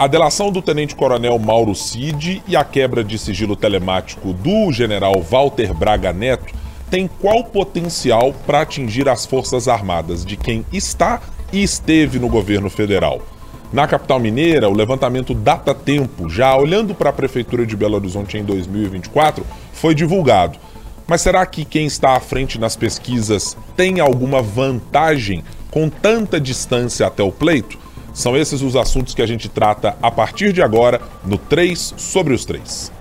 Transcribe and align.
A 0.00 0.06
delação 0.06 0.50
do 0.50 0.62
tenente-coronel 0.62 1.38
Mauro 1.38 1.74
Cid 1.74 2.42
e 2.48 2.56
a 2.56 2.64
quebra 2.64 3.04
de 3.04 3.18
sigilo 3.18 3.54
telemático 3.54 4.32
do 4.32 4.72
general 4.72 5.20
Walter 5.20 5.74
Braga 5.74 6.10
Neto 6.10 6.54
tem 6.90 7.06
qual 7.06 7.44
potencial 7.44 8.32
para 8.46 8.62
atingir 8.62 9.10
as 9.10 9.26
Forças 9.26 9.68
Armadas 9.68 10.24
de 10.24 10.38
quem 10.38 10.64
está 10.72 11.20
e 11.52 11.62
esteve 11.62 12.18
no 12.18 12.30
governo 12.30 12.70
federal? 12.70 13.20
Na 13.70 13.86
capital 13.86 14.18
mineira, 14.18 14.70
o 14.70 14.74
levantamento 14.74 15.34
Data 15.34 15.74
Tempo, 15.74 16.30
já 16.30 16.56
olhando 16.56 16.94
para 16.94 17.10
a 17.10 17.12
Prefeitura 17.12 17.66
de 17.66 17.76
Belo 17.76 17.96
Horizonte 17.96 18.38
em 18.38 18.42
2024, 18.42 19.44
foi 19.70 19.94
divulgado. 19.94 20.58
Mas 21.06 21.20
será 21.20 21.44
que 21.44 21.62
quem 21.62 21.84
está 21.84 22.16
à 22.16 22.20
frente 22.20 22.58
nas 22.58 22.74
pesquisas 22.74 23.54
tem 23.76 24.00
alguma 24.00 24.40
vantagem 24.40 25.44
com 25.70 25.90
tanta 25.90 26.40
distância 26.40 27.06
até 27.06 27.22
o 27.22 27.30
pleito? 27.30 27.89
São 28.12 28.36
esses 28.36 28.62
os 28.62 28.76
assuntos 28.76 29.14
que 29.14 29.22
a 29.22 29.26
gente 29.26 29.48
trata 29.48 29.96
a 30.02 30.10
partir 30.10 30.52
de 30.52 30.62
agora 30.62 31.00
no 31.24 31.38
3 31.38 31.94
sobre 31.96 32.34
os 32.34 32.44
3. 32.44 32.92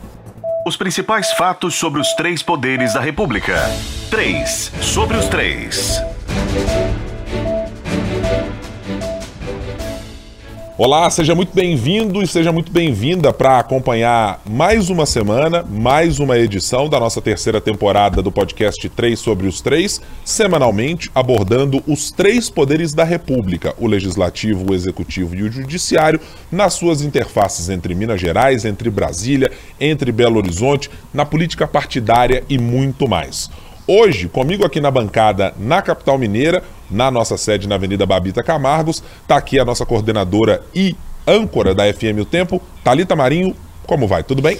Os 0.66 0.78
principais 0.78 1.32
fatos 1.32 1.76
sobre 1.76 2.00
os 2.00 2.14
três 2.14 2.44
poderes 2.44 2.94
da 2.94 3.00
República. 3.00 3.56
3 4.12 4.72
sobre 4.82 5.18
os 5.18 5.26
3. 5.28 6.00
Olá, 10.82 11.10
seja 11.10 11.36
muito 11.36 11.54
bem-vindo 11.54 12.24
e 12.24 12.26
seja 12.26 12.54
muito 12.54 12.72
bem-vinda 12.72 13.34
para 13.34 13.60
acompanhar 13.60 14.42
mais 14.50 14.90
uma 14.90 15.06
semana, 15.06 15.62
mais 15.62 16.20
uma 16.20 16.40
edição 16.40 16.88
da 16.88 16.98
nossa 16.98 17.22
terceira 17.22 17.60
temporada 17.60 18.22
do 18.22 18.32
podcast 18.32 18.88
3 18.88 19.20
sobre 19.20 19.46
os 19.46 19.60
3, 19.60 20.02
semanalmente 20.24 21.12
abordando 21.14 21.84
os 21.86 22.12
três 22.12 22.50
poderes 22.50 22.94
da 22.94 23.04
República, 23.04 23.76
o 23.78 23.88
Legislativo, 23.88 24.72
o 24.72 24.74
Executivo 24.74 25.36
e 25.36 25.44
o 25.44 25.52
Judiciário, 25.52 26.22
nas 26.50 26.76
suas 26.76 27.02
interfaces 27.02 27.68
entre 27.68 27.94
Minas 27.94 28.22
Gerais, 28.22 28.64
entre 28.64 28.90
Brasília, 28.90 29.52
entre 29.82 30.14
Belo 30.14 30.38
Horizonte, 30.38 30.90
na 31.14 31.26
política 31.26 31.68
partidária 31.68 32.42
e 32.48 32.58
muito 32.58 33.06
mais. 33.06 33.50
Hoje, 33.92 34.30
comigo 34.30 34.64
aqui 34.64 34.80
na 34.80 34.92
bancada, 34.92 35.52
na 35.58 35.82
capital 35.82 36.16
mineira, 36.16 36.64
na 36.92 37.10
nossa 37.10 37.36
sede 37.38 37.68
na 37.68 37.74
Avenida 37.74 38.06
Babita 38.06 38.44
Camargos, 38.44 39.02
está 39.24 39.36
aqui 39.36 39.58
a 39.58 39.66
nossa 39.66 39.84
coordenadora 39.84 40.62
e 40.76 40.96
âncora 41.28 41.74
da 41.74 41.92
FM 41.92 42.22
O 42.22 42.26
Tempo, 42.26 42.62
Talita 42.84 43.16
Marinho. 43.16 43.56
Como 43.88 44.08
vai? 44.08 44.22
Tudo 44.22 44.44
bem? 44.44 44.60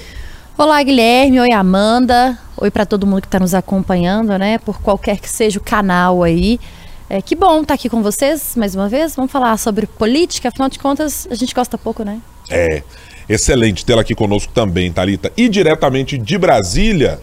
Olá, 0.58 0.82
Guilherme. 0.82 1.42
Oi, 1.42 1.52
Amanda. 1.52 2.40
Oi 2.58 2.72
para 2.72 2.88
todo 2.88 3.06
mundo 3.06 3.22
que 3.22 3.28
está 3.28 3.40
nos 3.40 3.54
acompanhando, 3.54 4.36
né? 4.36 4.58
Por 4.58 4.82
qualquer 4.82 5.20
que 5.20 5.30
seja 5.30 5.60
o 5.60 5.64
canal 5.64 6.24
aí. 6.24 6.60
É, 7.08 7.22
que 7.22 7.36
bom 7.36 7.58
estar 7.58 7.68
tá 7.68 7.74
aqui 7.76 7.88
com 7.88 8.02
vocês 8.02 8.56
mais 8.56 8.74
uma 8.74 8.90
vez. 8.90 9.16
Vamos 9.16 9.32
falar 9.32 9.56
sobre 9.58 9.86
política, 9.86 10.50
afinal 10.50 10.70
de 10.70 10.80
contas, 10.80 11.28
a 11.30 11.36
gente 11.36 11.54
gosta 11.54 11.78
pouco, 11.78 12.02
né? 12.04 12.20
É. 12.50 12.82
Excelente 13.30 13.86
tê-la 13.86 14.02
aqui 14.02 14.16
conosco 14.16 14.52
também, 14.52 14.92
Talita. 14.92 15.32
E 15.38 15.48
diretamente 15.48 16.18
de 16.18 16.36
Brasília, 16.36 17.20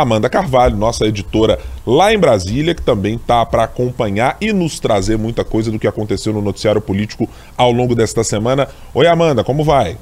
Amanda 0.00 0.28
Carvalho, 0.28 0.76
nossa 0.76 1.06
editora 1.06 1.58
lá 1.86 2.12
em 2.12 2.18
Brasília, 2.18 2.74
que 2.74 2.82
também 2.82 3.16
está 3.16 3.44
para 3.44 3.64
acompanhar 3.64 4.36
e 4.40 4.52
nos 4.52 4.78
trazer 4.78 5.18
muita 5.18 5.44
coisa 5.44 5.70
do 5.70 5.78
que 5.78 5.86
aconteceu 5.86 6.32
no 6.32 6.42
noticiário 6.42 6.80
político 6.80 7.28
ao 7.56 7.72
longo 7.72 7.94
desta 7.94 8.22
semana. 8.22 8.68
Oi, 8.94 9.06
Amanda, 9.06 9.42
como 9.44 9.64
vai? 9.64 9.96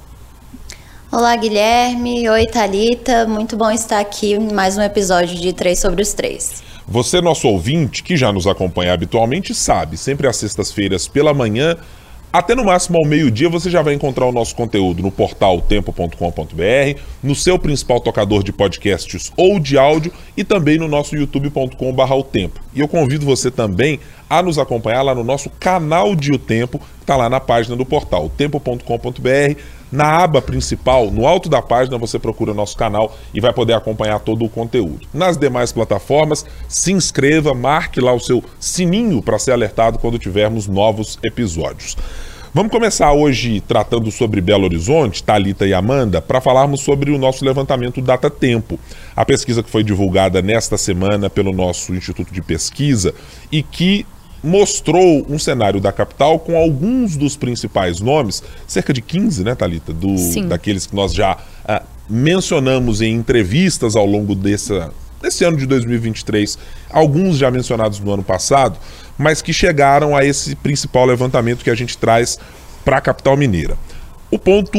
Olá, 1.11 1.35
Guilherme. 1.37 2.29
Oi, 2.29 2.47
Talita. 2.47 3.27
Muito 3.27 3.57
bom 3.57 3.71
estar 3.71 4.01
aqui 4.01 4.35
em 4.35 4.53
mais 4.53 4.77
um 4.77 4.83
episódio 4.83 5.37
de 5.37 5.53
Três 5.53 5.79
sobre 5.79 6.03
os 6.03 6.13
Três. 6.13 6.63
Você, 6.87 7.21
nosso 7.21 7.49
ouvinte, 7.49 8.03
que 8.03 8.17
já 8.17 8.33
nos 8.33 8.47
acompanha 8.47 8.93
habitualmente, 8.93 9.55
sabe, 9.55 9.97
sempre 9.97 10.27
às 10.27 10.37
sextas-feiras 10.37 11.09
pela 11.09 11.33
manhã, 11.35 11.77
até 12.39 12.55
no 12.55 12.67
máximo 12.67 12.99
ao 12.99 13.05
meio-dia 13.07 13.49
você 13.49 13.71
já 13.71 13.81
vai 13.81 13.95
encontrar 13.95 14.27
o 14.27 14.33
nosso 14.33 14.55
conteúdo 14.55 15.03
no 15.03 15.11
portal 15.11 15.59
tempo.com.br, 15.63 17.01
no 17.23 17.35
seu 17.35 17.59
principal 17.59 17.99
tocador 17.99 18.43
de 18.43 18.53
podcasts 18.53 19.33
ou 19.39 19.59
de 19.59 19.79
áudio 19.79 20.13
e 20.37 20.45
também 20.45 20.77
no 20.77 20.87
nosso 20.87 21.17
youtube.com.br 21.17 22.13
o 22.13 22.23
tempo. 22.23 22.61
E 22.75 22.81
eu 22.81 22.89
convido 22.89 23.25
você 23.25 23.51
também 23.51 23.99
a 24.29 24.43
nos 24.43 24.59
acompanhar 24.59 25.01
lá 25.01 25.15
no 25.15 25.25
nosso 25.25 25.49
canal 25.49 26.15
de 26.15 26.31
O 26.33 26.39
Tempo, 26.39 26.79
está 27.07 27.17
lá 27.17 27.31
na 27.31 27.39
página 27.39 27.77
do 27.77 27.87
portal 27.87 28.29
tempo.com.br 28.29 29.61
na 29.91 30.25
aba 30.25 30.43
principal, 30.43 31.13
no 31.13 31.29
alto 31.29 31.49
da 31.49 31.63
página, 31.63 31.97
você 31.97 32.19
procura 32.19 32.53
nosso 32.53 32.77
canal 32.77 33.17
e 33.33 33.41
vai 33.41 33.53
poder 33.53 33.75
acompanhar 33.75 34.19
todo 34.19 34.45
o 34.45 34.49
conteúdo. 34.49 35.07
Nas 35.15 35.37
demais 35.37 35.71
plataformas, 35.71 36.45
se 36.69 36.93
inscreva, 36.93 37.55
marque 37.55 38.01
lá 38.01 38.13
o 38.13 38.19
seu 38.19 38.43
sininho 38.59 39.23
para 39.23 39.39
ser 39.39 39.53
alertado 39.53 39.99
quando 40.01 40.19
tivermos 40.19 40.67
novos 40.67 41.21
episódios. 41.25 41.97
Vamos 42.53 42.73
começar 42.73 43.13
hoje 43.13 43.61
tratando 43.61 44.11
sobre 44.11 44.41
Belo 44.41 44.65
Horizonte, 44.65 45.23
Talita 45.23 45.67
e 45.67 45.75
Amanda, 45.75 46.21
para 46.21 46.41
falarmos 46.41 46.81
sobre 46.81 47.13
o 47.13 47.19
nosso 47.19 47.45
levantamento 47.45 48.01
Data 48.01 48.29
Tempo. 48.29 48.81
A 49.15 49.25
pesquisa 49.25 49.63
que 49.63 49.71
foi 49.71 49.85
divulgada 49.85 50.43
nesta 50.43 50.77
semana 50.77 51.31
pelo 51.31 51.53
nosso 51.53 51.95
Instituto 51.95 52.33
de 52.33 52.43
Pesquisa 52.43 53.15
e 53.53 53.63
que 53.63 54.05
mostrou 54.47 55.27
um 55.29 55.39
cenário 55.41 55.81
da 55.81 55.93
capital 55.93 56.39
com 56.39 56.57
alguns 56.57 57.17
dos 57.17 57.37
principais 57.37 58.01
nomes, 58.01 58.45
cerca 58.67 58.93
de 58.93 59.03
15, 59.03 59.43
né, 59.43 59.57
Thalita? 59.57 59.93
Do, 59.93 60.15
daqueles 60.47 60.87
que 60.87 60.95
nós 60.95 61.13
já 61.13 61.37
ah, 61.65 61.83
mencionamos 62.09 63.03
em 63.03 63.13
entrevistas 63.13 63.97
ao 63.97 64.07
longo 64.07 64.37
dessa, 64.37 64.93
desse 65.21 65.45
ano 65.45 65.57
de 65.57 65.67
2023, 65.67 66.57
alguns 66.89 67.37
já 67.37 67.51
mencionados 67.51 67.99
no 67.99 68.13
ano 68.13 68.23
passado, 68.23 68.79
mas 69.19 69.43
que 69.43 69.53
chegaram 69.53 70.15
a 70.15 70.25
esse 70.25 70.55
principal 70.55 71.07
levantamento 71.07 71.65
que 71.65 71.71
a 71.71 71.75
gente 71.75 71.99
traz 71.99 72.39
para 72.85 72.99
a 72.99 73.01
capital 73.01 73.37
mineira. 73.37 73.77
O 74.31 74.39
ponto 74.39 74.71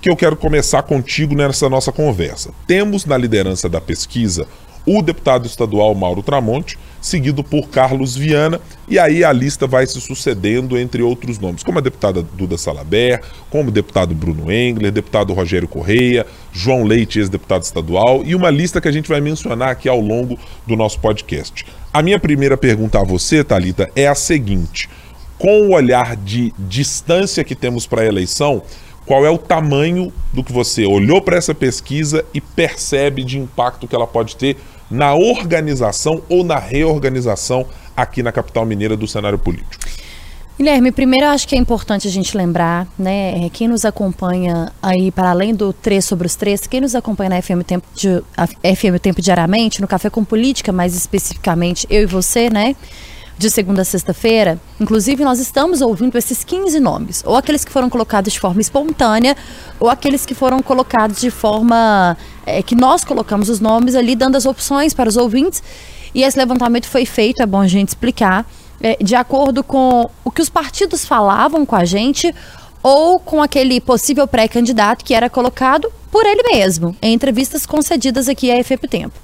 que 0.00 0.08
eu 0.08 0.16
quero 0.16 0.36
começar 0.36 0.82
contigo 0.84 1.34
nessa 1.34 1.68
nossa 1.68 1.90
conversa. 1.90 2.50
Temos 2.66 3.04
na 3.04 3.16
liderança 3.16 3.68
da 3.68 3.80
pesquisa 3.80 4.46
o 4.86 5.02
deputado 5.02 5.46
estadual 5.46 5.92
Mauro 5.96 6.22
Tramonte, 6.22 6.78
seguido 7.06 7.44
por 7.44 7.68
Carlos 7.68 8.16
Viana, 8.16 8.60
e 8.88 8.98
aí 8.98 9.22
a 9.22 9.32
lista 9.32 9.66
vai 9.66 9.86
se 9.86 10.00
sucedendo 10.00 10.76
entre 10.76 11.02
outros 11.02 11.38
nomes, 11.38 11.62
como 11.62 11.78
a 11.78 11.80
deputada 11.80 12.20
Duda 12.20 12.58
Salaber, 12.58 13.22
como 13.48 13.68
o 13.68 13.72
deputado 13.72 14.14
Bruno 14.14 14.50
Engler, 14.50 14.90
deputado 14.90 15.32
Rogério 15.32 15.68
Correia, 15.68 16.26
João 16.52 16.82
Leite, 16.84 17.20
ex-deputado 17.20 17.62
estadual, 17.62 18.22
e 18.24 18.34
uma 18.34 18.50
lista 18.50 18.80
que 18.80 18.88
a 18.88 18.92
gente 18.92 19.08
vai 19.08 19.20
mencionar 19.20 19.70
aqui 19.70 19.88
ao 19.88 20.00
longo 20.00 20.36
do 20.66 20.74
nosso 20.74 20.98
podcast. 20.98 21.64
A 21.92 22.02
minha 22.02 22.18
primeira 22.18 22.56
pergunta 22.56 23.00
a 23.00 23.04
você, 23.04 23.44
Talita, 23.44 23.88
é 23.94 24.08
a 24.08 24.14
seguinte: 24.14 24.88
com 25.38 25.68
o 25.68 25.74
olhar 25.74 26.16
de 26.16 26.52
distância 26.58 27.44
que 27.44 27.54
temos 27.54 27.86
para 27.86 28.02
a 28.02 28.06
eleição, 28.06 28.62
qual 29.06 29.24
é 29.24 29.30
o 29.30 29.38
tamanho 29.38 30.12
do 30.32 30.42
que 30.42 30.52
você 30.52 30.84
olhou 30.84 31.22
para 31.22 31.36
essa 31.36 31.54
pesquisa 31.54 32.24
e 32.34 32.40
percebe 32.40 33.22
de 33.22 33.38
impacto 33.38 33.86
que 33.86 33.94
ela 33.94 34.06
pode 34.06 34.36
ter 34.36 34.56
na 34.90 35.14
organização 35.14 36.22
ou 36.28 36.44
na 36.44 36.58
reorganização 36.58 37.66
aqui 37.96 38.22
na 38.22 38.32
capital 38.32 38.64
mineira 38.64 38.96
do 38.96 39.06
cenário 39.06 39.38
político? 39.38 39.86
Guilherme, 40.58 40.90
primeiro 40.90 41.26
eu 41.26 41.30
acho 41.30 41.46
que 41.46 41.54
é 41.54 41.58
importante 41.58 42.08
a 42.08 42.10
gente 42.10 42.34
lembrar, 42.34 42.86
né, 42.98 43.44
é, 43.44 43.50
quem 43.50 43.68
nos 43.68 43.84
acompanha 43.84 44.72
aí, 44.82 45.10
para 45.10 45.28
além 45.28 45.54
do 45.54 45.70
3 45.70 46.02
sobre 46.02 46.26
os 46.26 46.34
3, 46.34 46.66
quem 46.66 46.80
nos 46.80 46.94
acompanha 46.94 47.28
na 47.28 47.42
FM 47.42 47.62
Tempo, 47.66 47.86
de, 47.94 48.22
FM 48.74 48.98
Tempo 49.02 49.20
diariamente, 49.20 49.82
no 49.82 49.86
Café 49.86 50.08
com 50.08 50.24
Política, 50.24 50.72
mais 50.72 50.96
especificamente 50.96 51.86
eu 51.90 52.04
e 52.04 52.06
você, 52.06 52.48
né, 52.48 52.74
de 53.38 53.50
segunda 53.50 53.82
a 53.82 53.84
sexta-feira, 53.84 54.58
inclusive 54.80 55.22
nós 55.22 55.38
estamos 55.38 55.82
ouvindo 55.82 56.16
esses 56.16 56.42
15 56.42 56.80
nomes, 56.80 57.22
ou 57.26 57.36
aqueles 57.36 57.64
que 57.64 57.70
foram 57.70 57.90
colocados 57.90 58.32
de 58.32 58.40
forma 58.40 58.60
espontânea, 58.60 59.36
ou 59.78 59.90
aqueles 59.90 60.24
que 60.24 60.34
foram 60.34 60.62
colocados 60.62 61.20
de 61.20 61.30
forma 61.30 62.16
é, 62.46 62.62
que 62.62 62.74
nós 62.74 63.04
colocamos 63.04 63.50
os 63.50 63.60
nomes 63.60 63.94
ali, 63.94 64.16
dando 64.16 64.36
as 64.36 64.46
opções 64.46 64.94
para 64.94 65.08
os 65.08 65.16
ouvintes. 65.16 65.62
E 66.14 66.22
esse 66.22 66.38
levantamento 66.38 66.86
foi 66.86 67.04
feito, 67.04 67.42
é 67.42 67.46
bom 67.46 67.60
a 67.60 67.68
gente 67.68 67.88
explicar, 67.88 68.46
é, 68.80 68.96
de 69.02 69.14
acordo 69.14 69.62
com 69.62 70.08
o 70.24 70.30
que 70.30 70.40
os 70.40 70.48
partidos 70.48 71.04
falavam 71.04 71.66
com 71.66 71.76
a 71.76 71.84
gente, 71.84 72.34
ou 72.82 73.18
com 73.18 73.42
aquele 73.42 73.80
possível 73.80 74.26
pré-candidato 74.26 75.04
que 75.04 75.12
era 75.12 75.28
colocado 75.28 75.92
por 76.10 76.24
ele 76.24 76.42
mesmo, 76.44 76.96
em 77.02 77.12
entrevistas 77.12 77.66
concedidas 77.66 78.28
aqui 78.28 78.50
à 78.50 78.62
FP 78.62 78.88
Tempo. 78.88 79.18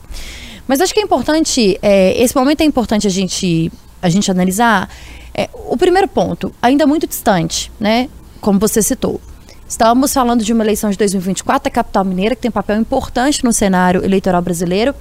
Mas 0.67 0.81
acho 0.81 0.93
que 0.93 1.01
é 1.01 1.03
importante, 1.03 1.79
é, 1.81 2.21
esse 2.21 2.37
momento 2.37 2.61
é 2.61 2.65
importante 2.65 3.07
a 3.07 3.11
gente 3.11 3.71
a 4.03 4.09
gente 4.09 4.31
analisar, 4.31 4.91
é, 5.33 5.49
o 5.55 5.77
primeiro 5.77 6.09
ponto, 6.09 6.53
ainda 6.61 6.87
muito 6.87 7.07
distante, 7.07 7.71
né? 7.79 8.09
Como 8.41 8.59
você 8.59 8.83
citou. 8.83 9.21
Estamos 9.67 10.13
falando 10.13 10.45
de 10.45 10.53
uma 10.53 10.63
eleição 10.63 10.91
de 10.91 10.99
2024 10.99 11.65
da 11.65 11.71
capital 11.71 12.05
mineira, 12.05 12.35
que 12.35 12.43
tem 12.43 12.49
um 12.51 12.53
papel 12.53 12.79
importante 12.79 13.43
no 13.43 13.53
cenário 13.53 14.05
eleitoral 14.05 14.43
brasileiro, 14.43 14.95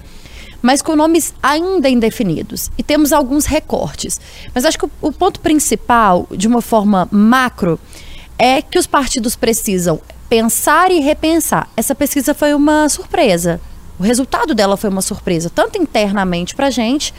mas 0.61 0.81
com 0.81 0.95
nomes 0.95 1.33
ainda 1.43 1.89
indefinidos. 1.89 2.71
E 2.77 2.83
temos 2.83 3.11
alguns 3.11 3.45
recortes. 3.45 4.21
Mas 4.53 4.63
acho 4.63 4.77
que 4.77 4.85
o, 4.85 4.91
o 5.01 5.11
ponto 5.11 5.41
principal, 5.41 6.27
de 6.31 6.47
uma 6.47 6.61
forma 6.61 7.09
macro, 7.11 7.79
é 8.37 8.61
que 8.61 8.79
os 8.79 8.87
partidos 8.87 9.35
precisam 9.35 9.99
pensar 10.29 10.91
e 10.91 11.01
repensar. 11.01 11.67
Essa 11.75 11.93
pesquisa 11.93 12.33
foi 12.33 12.53
uma 12.53 12.87
surpresa. 12.87 13.59
O 13.99 14.03
resultado 14.03 14.55
dela 14.55 14.77
foi 14.77 14.89
uma 14.89 15.01
surpresa, 15.01 15.49
tanto 15.49 15.77
internamente 15.77 16.55
para 16.55 16.67
a 16.67 16.71
gente, 16.71 17.13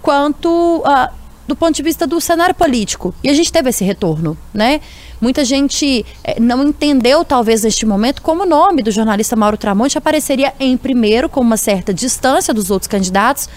quanto 0.00 0.78
uh, 0.78 1.12
do 1.46 1.54
ponto 1.54 1.74
de 1.74 1.82
vista 1.82 2.06
do 2.06 2.20
cenário 2.20 2.54
político. 2.54 3.14
E 3.22 3.28
a 3.28 3.34
gente 3.34 3.52
teve 3.52 3.70
esse 3.70 3.84
retorno, 3.84 4.36
né? 4.52 4.80
Muita 5.20 5.44
gente 5.44 6.04
é, 6.22 6.40
não 6.40 6.62
entendeu, 6.64 7.24
talvez, 7.24 7.62
neste 7.62 7.86
momento, 7.86 8.22
como 8.22 8.42
o 8.42 8.46
nome 8.46 8.82
do 8.82 8.90
jornalista 8.90 9.36
Mauro 9.36 9.56
Tramonte 9.56 9.98
apareceria 9.98 10.52
em 10.58 10.76
primeiro, 10.76 11.28
com 11.28 11.40
uma 11.40 11.56
certa 11.56 11.92
distância 11.92 12.52
dos 12.52 12.70
outros 12.70 12.88
candidatos, 12.88 13.48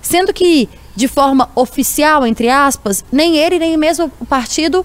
sendo 0.00 0.32
que, 0.32 0.68
de 0.94 1.08
forma 1.08 1.48
oficial, 1.54 2.26
entre 2.26 2.48
aspas, 2.48 3.04
nem 3.10 3.36
ele, 3.36 3.58
nem 3.58 3.76
mesmo 3.76 4.10
o 4.20 4.24
partido 4.24 4.84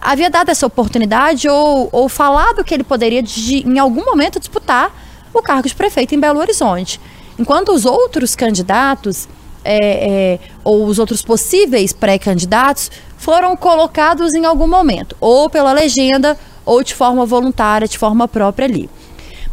havia 0.00 0.30
dado 0.30 0.48
essa 0.48 0.66
oportunidade 0.66 1.48
ou, 1.48 1.88
ou 1.92 2.08
falado 2.08 2.64
que 2.64 2.72
ele 2.72 2.84
poderia, 2.84 3.22
de, 3.22 3.66
em 3.66 3.78
algum 3.78 4.04
momento, 4.04 4.38
disputar 4.38 4.90
o 5.32 5.42
cargo 5.42 5.68
de 5.68 5.74
prefeito 5.74 6.14
em 6.14 6.20
Belo 6.20 6.40
Horizonte. 6.40 7.00
Enquanto 7.38 7.72
os 7.72 7.84
outros 7.84 8.34
candidatos 8.34 9.28
é, 9.64 10.34
é, 10.34 10.38
ou 10.62 10.86
os 10.86 10.98
outros 10.98 11.22
possíveis 11.22 11.92
pré-candidatos 11.92 12.90
foram 13.16 13.56
colocados 13.56 14.34
em 14.34 14.44
algum 14.44 14.68
momento, 14.68 15.16
ou 15.20 15.48
pela 15.48 15.72
legenda, 15.72 16.38
ou 16.64 16.82
de 16.82 16.94
forma 16.94 17.24
voluntária, 17.24 17.88
de 17.88 17.98
forma 17.98 18.28
própria 18.28 18.66
ali. 18.66 18.88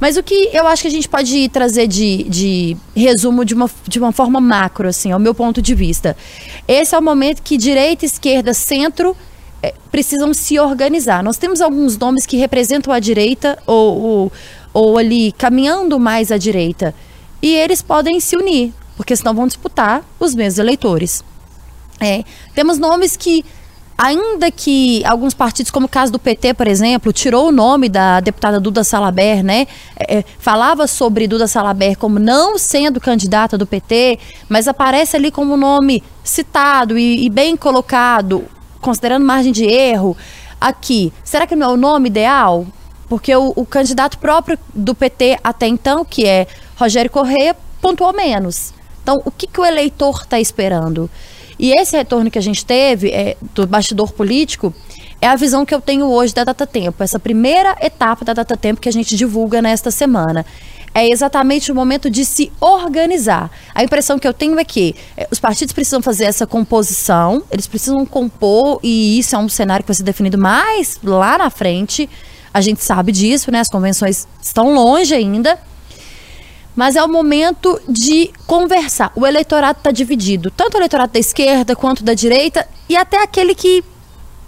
Mas 0.01 0.17
o 0.17 0.23
que 0.23 0.49
eu 0.51 0.65
acho 0.65 0.81
que 0.81 0.87
a 0.87 0.91
gente 0.91 1.07
pode 1.07 1.47
trazer 1.49 1.87
de, 1.87 2.23
de 2.23 2.77
resumo 2.95 3.45
de 3.45 3.53
uma, 3.53 3.69
de 3.87 3.99
uma 3.99 4.11
forma 4.11 4.41
macro, 4.41 4.87
assim, 4.87 5.11
ao 5.11 5.19
meu 5.19 5.33
ponto 5.33 5.61
de 5.61 5.75
vista. 5.75 6.17
Esse 6.67 6.95
é 6.95 6.97
o 6.97 7.01
momento 7.03 7.43
que 7.43 7.55
direita, 7.55 8.03
esquerda, 8.03 8.51
centro 8.51 9.15
é, 9.61 9.75
precisam 9.91 10.33
se 10.33 10.59
organizar. 10.59 11.23
Nós 11.23 11.37
temos 11.37 11.61
alguns 11.61 11.99
nomes 11.99 12.25
que 12.25 12.35
representam 12.35 12.91
a 12.91 12.99
direita 12.99 13.59
ou, 13.67 14.01
ou, 14.01 14.31
ou 14.73 14.97
ali 14.97 15.31
caminhando 15.33 15.99
mais 15.99 16.31
à 16.31 16.37
direita. 16.37 16.95
E 17.39 17.53
eles 17.55 17.83
podem 17.83 18.19
se 18.19 18.35
unir, 18.35 18.73
porque 19.01 19.15
senão 19.15 19.33
vão 19.33 19.47
disputar 19.47 20.03
os 20.19 20.35
mesmos 20.35 20.59
eleitores. 20.59 21.23
É, 21.99 22.23
temos 22.53 22.77
nomes 22.77 23.17
que, 23.17 23.43
ainda 23.97 24.51
que 24.51 25.03
alguns 25.05 25.33
partidos, 25.33 25.71
como 25.71 25.87
o 25.87 25.89
caso 25.89 26.11
do 26.11 26.19
PT, 26.19 26.53
por 26.53 26.67
exemplo, 26.67 27.11
tirou 27.11 27.47
o 27.47 27.51
nome 27.51 27.89
da 27.89 28.19
deputada 28.19 28.59
Duda 28.59 28.83
Salaber, 28.83 29.43
né? 29.43 29.65
É, 29.97 30.19
é, 30.19 30.25
falava 30.37 30.85
sobre 30.85 31.27
Duda 31.27 31.47
Salaber 31.47 31.97
como 31.97 32.19
não 32.19 32.59
sendo 32.59 33.01
candidata 33.01 33.57
do 33.57 33.65
PT, 33.65 34.19
mas 34.47 34.67
aparece 34.67 35.15
ali 35.15 35.31
como 35.31 35.57
nome 35.57 36.03
citado 36.23 36.95
e, 36.95 37.25
e 37.25 37.29
bem 37.31 37.57
colocado, 37.57 38.45
considerando 38.79 39.25
margem 39.25 39.51
de 39.51 39.65
erro. 39.65 40.15
Aqui, 40.59 41.11
será 41.23 41.47
que 41.47 41.55
não 41.55 41.71
é 41.71 41.73
o 41.73 41.77
nome 41.77 42.07
ideal? 42.07 42.67
Porque 43.09 43.35
o, 43.35 43.51
o 43.55 43.65
candidato 43.65 44.19
próprio 44.19 44.59
do 44.75 44.93
PT 44.93 45.39
até 45.43 45.65
então, 45.65 46.05
que 46.05 46.27
é 46.27 46.45
Rogério 46.77 47.09
Correia, 47.09 47.55
pontuou 47.81 48.13
menos. 48.13 48.79
Então, 49.01 49.21
o 49.25 49.31
que, 49.31 49.47
que 49.47 49.59
o 49.59 49.65
eleitor 49.65 50.21
está 50.21 50.39
esperando? 50.39 51.09
E 51.57 51.71
esse 51.71 51.95
retorno 51.95 52.31
que 52.31 52.39
a 52.39 52.41
gente 52.41 52.65
teve 52.65 53.09
é, 53.09 53.37
do 53.53 53.67
bastidor 53.67 54.11
político 54.11 54.73
é 55.21 55.27
a 55.27 55.35
visão 55.35 55.63
que 55.63 55.75
eu 55.75 55.79
tenho 55.79 56.07
hoje 56.07 56.33
da 56.33 56.43
Data 56.43 56.65
Tempo, 56.65 57.03
essa 57.03 57.19
primeira 57.19 57.77
etapa 57.79 58.25
da 58.25 58.33
Data 58.33 58.57
Tempo 58.57 58.81
que 58.81 58.89
a 58.89 58.91
gente 58.91 59.15
divulga 59.15 59.61
nesta 59.61 59.91
semana. 59.91 60.43
É 60.93 61.07
exatamente 61.07 61.71
o 61.71 61.75
momento 61.75 62.09
de 62.09 62.25
se 62.25 62.51
organizar. 62.59 63.49
A 63.73 63.83
impressão 63.83 64.19
que 64.19 64.27
eu 64.27 64.33
tenho 64.33 64.59
é 64.59 64.65
que 64.65 64.95
é, 65.15 65.27
os 65.31 65.39
partidos 65.39 65.71
precisam 65.71 66.01
fazer 66.01 66.25
essa 66.25 66.47
composição, 66.47 67.43
eles 67.51 67.67
precisam 67.67 68.05
compor, 68.05 68.79
e 68.81 69.19
isso 69.19 69.35
é 69.35 69.37
um 69.39 69.47
cenário 69.47 69.83
que 69.83 69.87
vai 69.87 69.95
ser 69.95 70.03
definido 70.03 70.37
mais 70.37 70.99
lá 71.03 71.37
na 71.37 71.49
frente. 71.49 72.09
A 72.53 72.59
gente 72.59 72.83
sabe 72.83 73.11
disso, 73.11 73.51
né? 73.51 73.59
As 73.59 73.69
convenções 73.69 74.27
estão 74.41 74.73
longe 74.73 75.13
ainda 75.13 75.57
mas 76.75 76.95
é 76.95 77.03
o 77.03 77.07
momento 77.07 77.79
de 77.87 78.31
conversar. 78.47 79.11
O 79.15 79.25
eleitorado 79.25 79.79
está 79.79 79.91
dividido, 79.91 80.51
tanto 80.51 80.75
o 80.75 80.77
eleitorado 80.77 81.13
da 81.13 81.19
esquerda 81.19 81.75
quanto 81.75 82.03
da 82.03 82.13
direita 82.13 82.67
e 82.87 82.95
até 82.95 83.21
aquele 83.21 83.53
que 83.53 83.83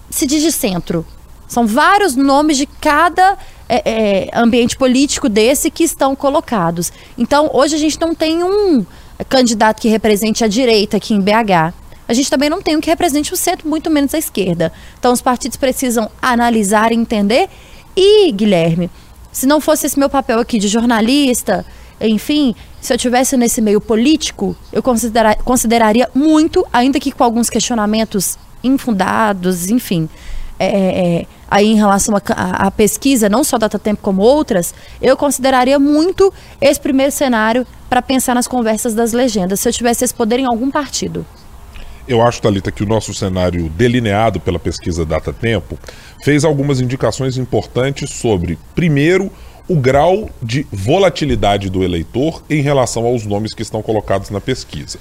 se 0.09 0.25
diz 0.25 0.41
de 0.41 0.51
centro. 0.51 1.05
São 1.47 1.67
vários 1.67 2.15
nomes 2.15 2.57
de 2.57 2.65
cada 2.65 3.37
é, 3.67 3.81
é, 3.85 4.29
ambiente 4.33 4.77
político 4.77 5.29
desse 5.29 5.69
que 5.69 5.83
estão 5.83 6.15
colocados. 6.15 6.91
Então, 7.17 7.49
hoje 7.53 7.75
a 7.75 7.79
gente 7.79 7.99
não 7.99 8.15
tem 8.15 8.43
um 8.43 8.85
candidato 9.29 9.81
que 9.81 9.87
represente 9.87 10.43
a 10.43 10.47
direita 10.47 10.97
aqui 10.97 11.13
em 11.13 11.21
BH. 11.21 11.73
A 12.07 12.13
gente 12.13 12.29
também 12.29 12.49
não 12.49 12.61
tem 12.61 12.75
um 12.75 12.81
que 12.81 12.89
represente 12.89 13.33
o 13.33 13.37
centro, 13.37 13.67
muito 13.67 13.89
menos 13.89 14.13
a 14.13 14.17
esquerda. 14.17 14.71
Então, 14.99 15.13
os 15.13 15.21
partidos 15.21 15.57
precisam 15.57 16.09
analisar 16.21 16.91
e 16.91 16.95
entender. 16.95 17.49
E, 17.95 18.31
Guilherme, 18.31 18.89
se 19.31 19.45
não 19.45 19.61
fosse 19.61 19.85
esse 19.85 19.97
meu 19.97 20.09
papel 20.09 20.39
aqui 20.39 20.59
de 20.59 20.67
jornalista, 20.67 21.65
enfim, 22.01 22.55
se 22.81 22.93
eu 22.93 22.97
tivesse 22.97 23.37
nesse 23.37 23.61
meio 23.61 23.79
político, 23.79 24.55
eu 24.71 24.83
considera 24.83 25.35
consideraria 25.35 26.09
muito, 26.13 26.65
ainda 26.71 26.99
que 26.99 27.11
com 27.11 27.23
alguns 27.23 27.49
questionamentos 27.49 28.37
infundados, 28.63 29.69
enfim. 29.69 30.09
É, 30.59 30.65
é, 30.67 31.19
é 31.21 31.25
aí 31.53 31.67
em 31.67 31.75
relação 31.75 32.15
à 32.35 32.71
pesquisa, 32.71 33.29
não 33.29 33.43
só 33.43 33.59
Data 33.59 33.77
Tempo 33.77 34.01
como 34.01 34.23
outras, 34.23 34.73
eu 34.99 35.15
consideraria 35.15 35.77
muito 35.77 36.33
esse 36.59 36.79
primeiro 36.79 37.11
cenário 37.11 37.65
para 37.87 38.01
pensar 38.01 38.33
nas 38.33 38.47
conversas 38.47 38.95
das 38.95 39.13
legendas, 39.13 39.59
se 39.59 39.69
eu 39.69 39.73
tivesse 39.73 40.03
esse 40.03 40.13
poder 40.13 40.39
em 40.39 40.45
algum 40.45 40.71
partido. 40.71 41.23
Eu 42.07 42.21
acho, 42.21 42.41
Thalita, 42.41 42.71
que 42.71 42.83
o 42.83 42.87
nosso 42.87 43.13
cenário 43.13 43.69
delineado 43.69 44.39
pela 44.39 44.57
pesquisa 44.57 45.05
Data 45.05 45.31
Tempo 45.31 45.77
fez 46.23 46.43
algumas 46.43 46.81
indicações 46.81 47.37
importantes 47.37 48.09
sobre, 48.09 48.57
primeiro, 48.73 49.31
o 49.67 49.75
grau 49.75 50.29
de 50.41 50.67
volatilidade 50.71 51.69
do 51.69 51.83
eleitor 51.83 52.43
em 52.49 52.61
relação 52.61 53.05
aos 53.05 53.25
nomes 53.25 53.53
que 53.53 53.61
estão 53.61 53.81
colocados 53.81 54.29
na 54.29 54.41
pesquisa. 54.41 54.99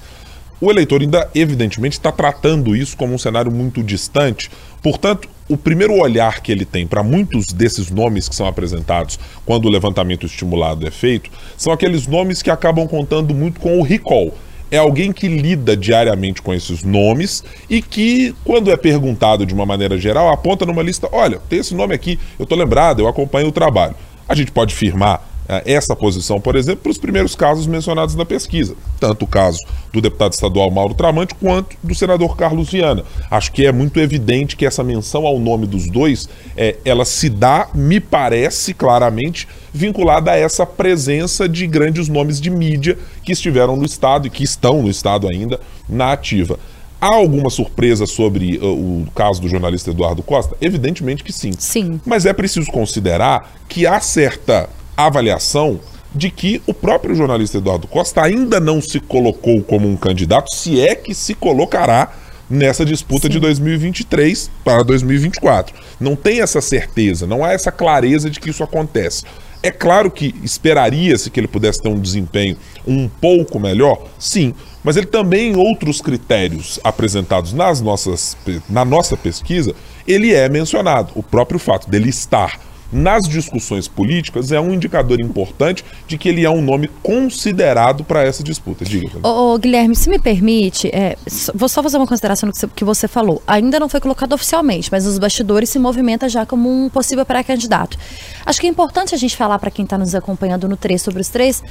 O 0.61 0.71
eleitor 0.71 1.01
ainda, 1.01 1.29
evidentemente, 1.35 1.97
está 1.97 2.11
tratando 2.11 2.75
isso 2.75 2.95
como 2.95 3.13
um 3.13 3.17
cenário 3.17 3.51
muito 3.51 3.83
distante, 3.83 4.49
portanto, 4.81 5.27
o 5.49 5.57
primeiro 5.57 5.93
olhar 5.99 6.41
que 6.41 6.51
ele 6.53 6.63
tem 6.63 6.87
para 6.87 7.03
muitos 7.03 7.47
desses 7.47 7.91
nomes 7.91 8.29
que 8.29 8.35
são 8.35 8.47
apresentados 8.47 9.19
quando 9.45 9.65
o 9.65 9.69
levantamento 9.69 10.25
estimulado 10.25 10.87
é 10.87 10.91
feito 10.91 11.29
são 11.57 11.73
aqueles 11.73 12.07
nomes 12.07 12.41
que 12.41 12.49
acabam 12.49 12.87
contando 12.87 13.33
muito 13.33 13.59
com 13.59 13.77
o 13.77 13.83
recall. 13.83 14.33
É 14.71 14.77
alguém 14.77 15.11
que 15.11 15.27
lida 15.27 15.75
diariamente 15.75 16.41
com 16.41 16.53
esses 16.53 16.81
nomes 16.81 17.43
e 17.69 17.81
que, 17.81 18.33
quando 18.43 18.71
é 18.71 18.77
perguntado 18.77 19.45
de 19.45 19.53
uma 19.53 19.65
maneira 19.65 19.99
geral, 19.99 20.29
aponta 20.29 20.65
numa 20.65 20.81
lista: 20.81 21.07
olha, 21.11 21.39
tem 21.47 21.59
esse 21.59 21.75
nome 21.75 21.93
aqui, 21.93 22.17
eu 22.39 22.43
estou 22.43 22.57
lembrado, 22.57 23.01
eu 23.01 23.07
acompanho 23.07 23.49
o 23.49 23.51
trabalho. 23.51 23.95
A 24.27 24.35
gente 24.35 24.51
pode 24.51 24.73
firmar 24.73 25.17
uh, 25.17 25.61
essa 25.65 25.95
posição, 25.95 26.39
por 26.39 26.55
exemplo, 26.55 26.83
para 26.83 26.91
os 26.91 26.97
primeiros 26.97 27.35
casos 27.35 27.67
mencionados 27.67 28.15
na 28.15 28.25
pesquisa, 28.25 28.75
tanto 28.99 29.25
o 29.25 29.27
caso 29.27 29.59
do 29.91 30.01
deputado 30.01 30.33
estadual 30.33 30.71
Mauro 30.71 30.93
Tramante 30.93 31.35
quanto 31.35 31.75
do 31.83 31.93
senador 31.93 32.35
Carlos 32.35 32.69
Viana. 32.69 33.03
Acho 33.29 33.51
que 33.51 33.65
é 33.65 33.71
muito 33.71 33.99
evidente 33.99 34.55
que 34.55 34.65
essa 34.65 34.83
menção 34.83 35.25
ao 35.25 35.39
nome 35.39 35.67
dos 35.67 35.89
dois, 35.89 36.27
é, 36.55 36.77
ela 36.85 37.05
se 37.05 37.29
dá, 37.29 37.67
me 37.73 37.99
parece 37.99 38.73
claramente, 38.73 39.47
vinculada 39.73 40.31
a 40.31 40.37
essa 40.37 40.65
presença 40.65 41.49
de 41.49 41.67
grandes 41.67 42.07
nomes 42.07 42.39
de 42.39 42.49
mídia 42.49 42.97
que 43.23 43.31
estiveram 43.31 43.75
no 43.75 43.85
Estado 43.85 44.27
e 44.27 44.29
que 44.29 44.43
estão 44.43 44.81
no 44.81 44.89
Estado 44.89 45.27
ainda 45.27 45.59
na 45.89 46.13
ativa. 46.13 46.59
Há 47.03 47.15
alguma 47.15 47.49
surpresa 47.49 48.05
sobre 48.05 48.57
uh, 48.59 48.65
o 48.65 49.05
caso 49.13 49.41
do 49.41 49.49
jornalista 49.49 49.89
Eduardo 49.89 50.23
Costa? 50.23 50.55
Evidentemente 50.61 51.21
que 51.21 51.33
sim. 51.33 51.51
Sim. 51.59 51.99
Mas 52.05 52.25
é 52.25 52.31
preciso 52.31 52.71
considerar 52.71 53.57
que 53.67 53.85
há 53.85 53.99
certa 53.99 54.69
avaliação 54.95 55.81
de 56.15 56.31
que 56.31 56.61
o 56.65 56.73
próprio 56.73 57.13
jornalista 57.13 57.57
Eduardo 57.57 57.89
Costa 57.89 58.23
ainda 58.23 58.57
não 58.57 58.81
se 58.81 59.01
colocou 59.01 59.61
como 59.63 59.85
um 59.85 59.97
candidato, 59.97 60.55
se 60.55 60.79
é 60.79 60.95
que 60.95 61.13
se 61.13 61.33
colocará 61.33 62.09
nessa 62.49 62.85
disputa 62.85 63.27
Sim. 63.27 63.33
de 63.33 63.39
2023 63.41 64.49
para 64.63 64.81
2024. 64.83 65.75
Não 65.99 66.15
tem 66.15 66.39
essa 66.39 66.61
certeza, 66.61 67.27
não 67.27 67.43
há 67.43 67.51
essa 67.51 67.69
clareza 67.69 68.29
de 68.29 68.39
que 68.39 68.49
isso 68.49 68.63
acontece. 68.63 69.25
É 69.63 69.71
claro 69.71 70.11
que 70.11 70.35
esperaria-se 70.43 71.29
que 71.29 71.39
ele 71.39 71.47
pudesse 71.47 71.81
ter 71.81 71.87
um 71.87 71.99
desempenho 71.99 72.57
um 72.85 73.07
pouco 73.07 73.57
melhor, 73.57 74.07
sim, 74.19 74.53
mas 74.83 74.97
ele 74.97 75.05
também, 75.05 75.53
em 75.53 75.55
outros 75.55 76.01
critérios 76.01 76.81
apresentados 76.83 77.53
nas 77.53 77.79
nossas, 77.79 78.35
na 78.69 78.83
nossa 78.83 79.15
pesquisa, 79.15 79.73
ele 80.05 80.33
é 80.33 80.49
mencionado. 80.49 81.13
O 81.15 81.23
próprio 81.23 81.57
fato 81.57 81.89
dele 81.89 82.09
estar 82.09 82.59
nas 82.93 83.23
discussões 83.27 83.87
políticas 83.87 84.51
é 84.51 84.59
um 84.59 84.73
indicador 84.73 85.19
importante 85.19 85.83
de 86.07 86.17
que 86.17 86.29
ele 86.29 86.45
é 86.45 86.49
um 86.49 86.61
nome 86.61 86.89
considerado 87.01 88.03
para 88.03 88.23
essa 88.23 88.43
disputa. 88.43 88.85
Diga. 88.85 89.19
Ô, 89.23 89.53
ô, 89.53 89.57
Guilherme, 89.57 89.95
se 89.95 90.09
me 90.09 90.19
permite, 90.19 90.87
é, 90.89 91.17
vou 91.53 91.67
só 91.67 91.81
fazer 91.81 91.97
uma 91.97 92.07
consideração 92.07 92.49
no 92.49 92.69
que 92.69 92.83
você 92.83 93.07
falou. 93.07 93.41
Ainda 93.47 93.79
não 93.79 93.89
foi 93.89 93.99
colocado 93.99 94.33
oficialmente, 94.33 94.89
mas 94.91 95.05
os 95.05 95.17
bastidores 95.17 95.69
se 95.69 95.79
movimenta 95.79 96.29
já 96.29 96.45
como 96.45 96.69
um 96.69 96.89
possível 96.89 97.25
pré-candidato. 97.25 97.97
Acho 98.45 98.61
que 98.61 98.67
é 98.67 98.69
importante 98.69 99.15
a 99.15 99.17
gente 99.17 99.35
falar 99.35 99.59
para 99.59 99.71
quem 99.71 99.83
está 99.83 99.97
nos 99.97 100.13
acompanhando 100.13 100.67
no 100.69 100.77
3 100.77 101.01
sobre 101.01 101.21
os 101.21 101.29
3, 101.29 101.63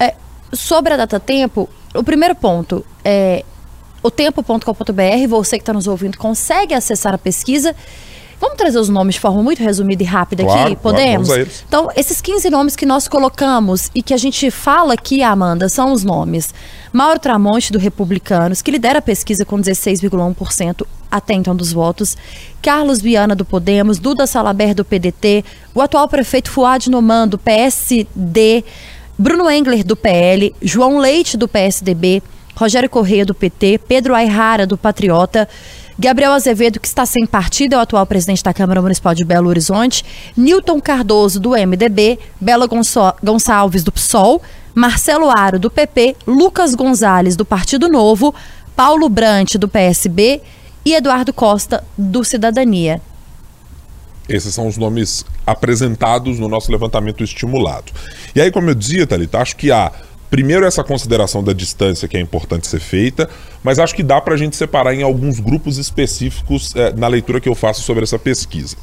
é, 0.00 0.14
sobre 0.52 0.94
a 0.94 0.96
data 0.96 1.20
tempo, 1.20 1.68
o 1.94 2.02
primeiro 2.02 2.34
ponto 2.34 2.84
é 3.04 3.44
o 4.02 4.10
tempo.com.br, 4.10 5.28
você 5.28 5.56
que 5.56 5.62
está 5.62 5.72
nos 5.72 5.86
ouvindo 5.86 6.18
consegue 6.18 6.74
acessar 6.74 7.14
a 7.14 7.18
pesquisa 7.18 7.74
Vamos 8.44 8.58
trazer 8.58 8.78
os 8.78 8.90
nomes 8.90 9.14
de 9.14 9.22
forma 9.22 9.42
muito 9.42 9.62
resumida 9.62 10.02
e 10.02 10.06
rápida 10.06 10.44
Claro, 10.44 10.60
aqui? 10.60 10.76
claro, 10.76 10.96
Podemos? 10.96 11.30
eles. 11.30 11.64
Então, 11.66 11.88
esses 11.96 12.20
15 12.20 12.50
nomes 12.50 12.76
que 12.76 12.84
nós 12.84 13.08
colocamos 13.08 13.90
e 13.94 14.02
que 14.02 14.12
a 14.12 14.18
gente 14.18 14.50
fala 14.50 14.92
aqui, 14.92 15.22
Amanda, 15.22 15.66
são 15.70 15.92
os 15.92 16.04
nomes. 16.04 16.52
Mauro 16.92 17.18
Tramonte, 17.18 17.72
do 17.72 17.78
Republicanos, 17.78 18.60
que 18.60 18.70
lidera 18.70 18.98
a 18.98 19.02
pesquisa 19.02 19.46
com 19.46 19.56
16,1% 19.58 20.86
até 21.10 21.32
então 21.32 21.56
dos 21.56 21.72
votos. 21.72 22.18
Carlos 22.60 23.00
Viana, 23.00 23.34
do 23.34 23.46
Podemos. 23.46 23.98
Duda 23.98 24.26
Salaber, 24.26 24.74
do 24.74 24.84
PDT. 24.84 25.42
O 25.74 25.80
atual 25.80 26.06
prefeito 26.06 26.50
Fuad 26.50 26.90
Noman, 26.90 27.26
do 27.26 27.38
PSD. 27.38 28.62
Bruno 29.18 29.50
Engler, 29.50 29.82
do 29.82 29.96
PL. 29.96 30.54
João 30.60 30.98
Leite, 30.98 31.38
do 31.38 31.48
PSDB. 31.48 32.22
Rogério 32.54 32.90
Correia, 32.90 33.24
do 33.24 33.34
PT. 33.34 33.78
Pedro 33.88 34.14
Ayrara, 34.14 34.66
do 34.66 34.76
Patriota. 34.76 35.48
Gabriel 35.98 36.32
Azevedo, 36.32 36.80
que 36.80 36.88
está 36.88 37.06
sem 37.06 37.24
partido, 37.24 37.74
é 37.74 37.78
o 37.78 37.80
atual 37.80 38.04
presidente 38.04 38.42
da 38.42 38.52
Câmara 38.52 38.82
Municipal 38.82 39.14
de 39.14 39.24
Belo 39.24 39.48
Horizonte. 39.48 40.04
Newton 40.36 40.80
Cardoso, 40.80 41.38
do 41.38 41.50
MDB. 41.50 42.18
Bela 42.40 42.66
Gonçalves, 43.22 43.84
do 43.84 43.92
PSOL. 43.92 44.42
Marcelo 44.74 45.30
Aro, 45.30 45.58
do 45.58 45.70
PP. 45.70 46.16
Lucas 46.26 46.74
Gonzalez, 46.74 47.36
do 47.36 47.44
Partido 47.44 47.88
Novo. 47.88 48.34
Paulo 48.74 49.08
Brant, 49.08 49.54
do 49.54 49.68
PSB. 49.68 50.42
E 50.84 50.94
Eduardo 50.94 51.32
Costa, 51.32 51.84
do 51.96 52.24
Cidadania. 52.24 53.00
Esses 54.28 54.54
são 54.54 54.66
os 54.66 54.76
nomes 54.76 55.24
apresentados 55.46 56.38
no 56.38 56.48
nosso 56.48 56.72
levantamento 56.72 57.22
estimulado. 57.22 57.92
E 58.34 58.40
aí, 58.40 58.50
como 58.50 58.68
eu 58.68 58.74
dizia, 58.74 59.06
Thalita, 59.06 59.38
acho 59.38 59.54
que 59.54 59.70
há 59.70 59.92
primeiro 60.34 60.66
essa 60.66 60.82
consideração 60.82 61.44
da 61.44 61.52
distância 61.52 62.08
que 62.08 62.16
é 62.16 62.20
importante 62.20 62.66
ser 62.66 62.80
feita, 62.80 63.30
mas 63.62 63.78
acho 63.78 63.94
que 63.94 64.02
dá 64.02 64.20
para 64.20 64.34
a 64.34 64.36
gente 64.36 64.56
separar 64.56 64.92
em 64.92 65.00
alguns 65.00 65.38
grupos 65.38 65.78
específicos 65.78 66.74
eh, 66.74 66.92
na 66.96 67.06
leitura 67.06 67.40
que 67.40 67.48
eu 67.48 67.54
faço 67.54 67.82
sobre 67.82 68.02
essa 68.02 68.18
pesquisa. 68.18 68.76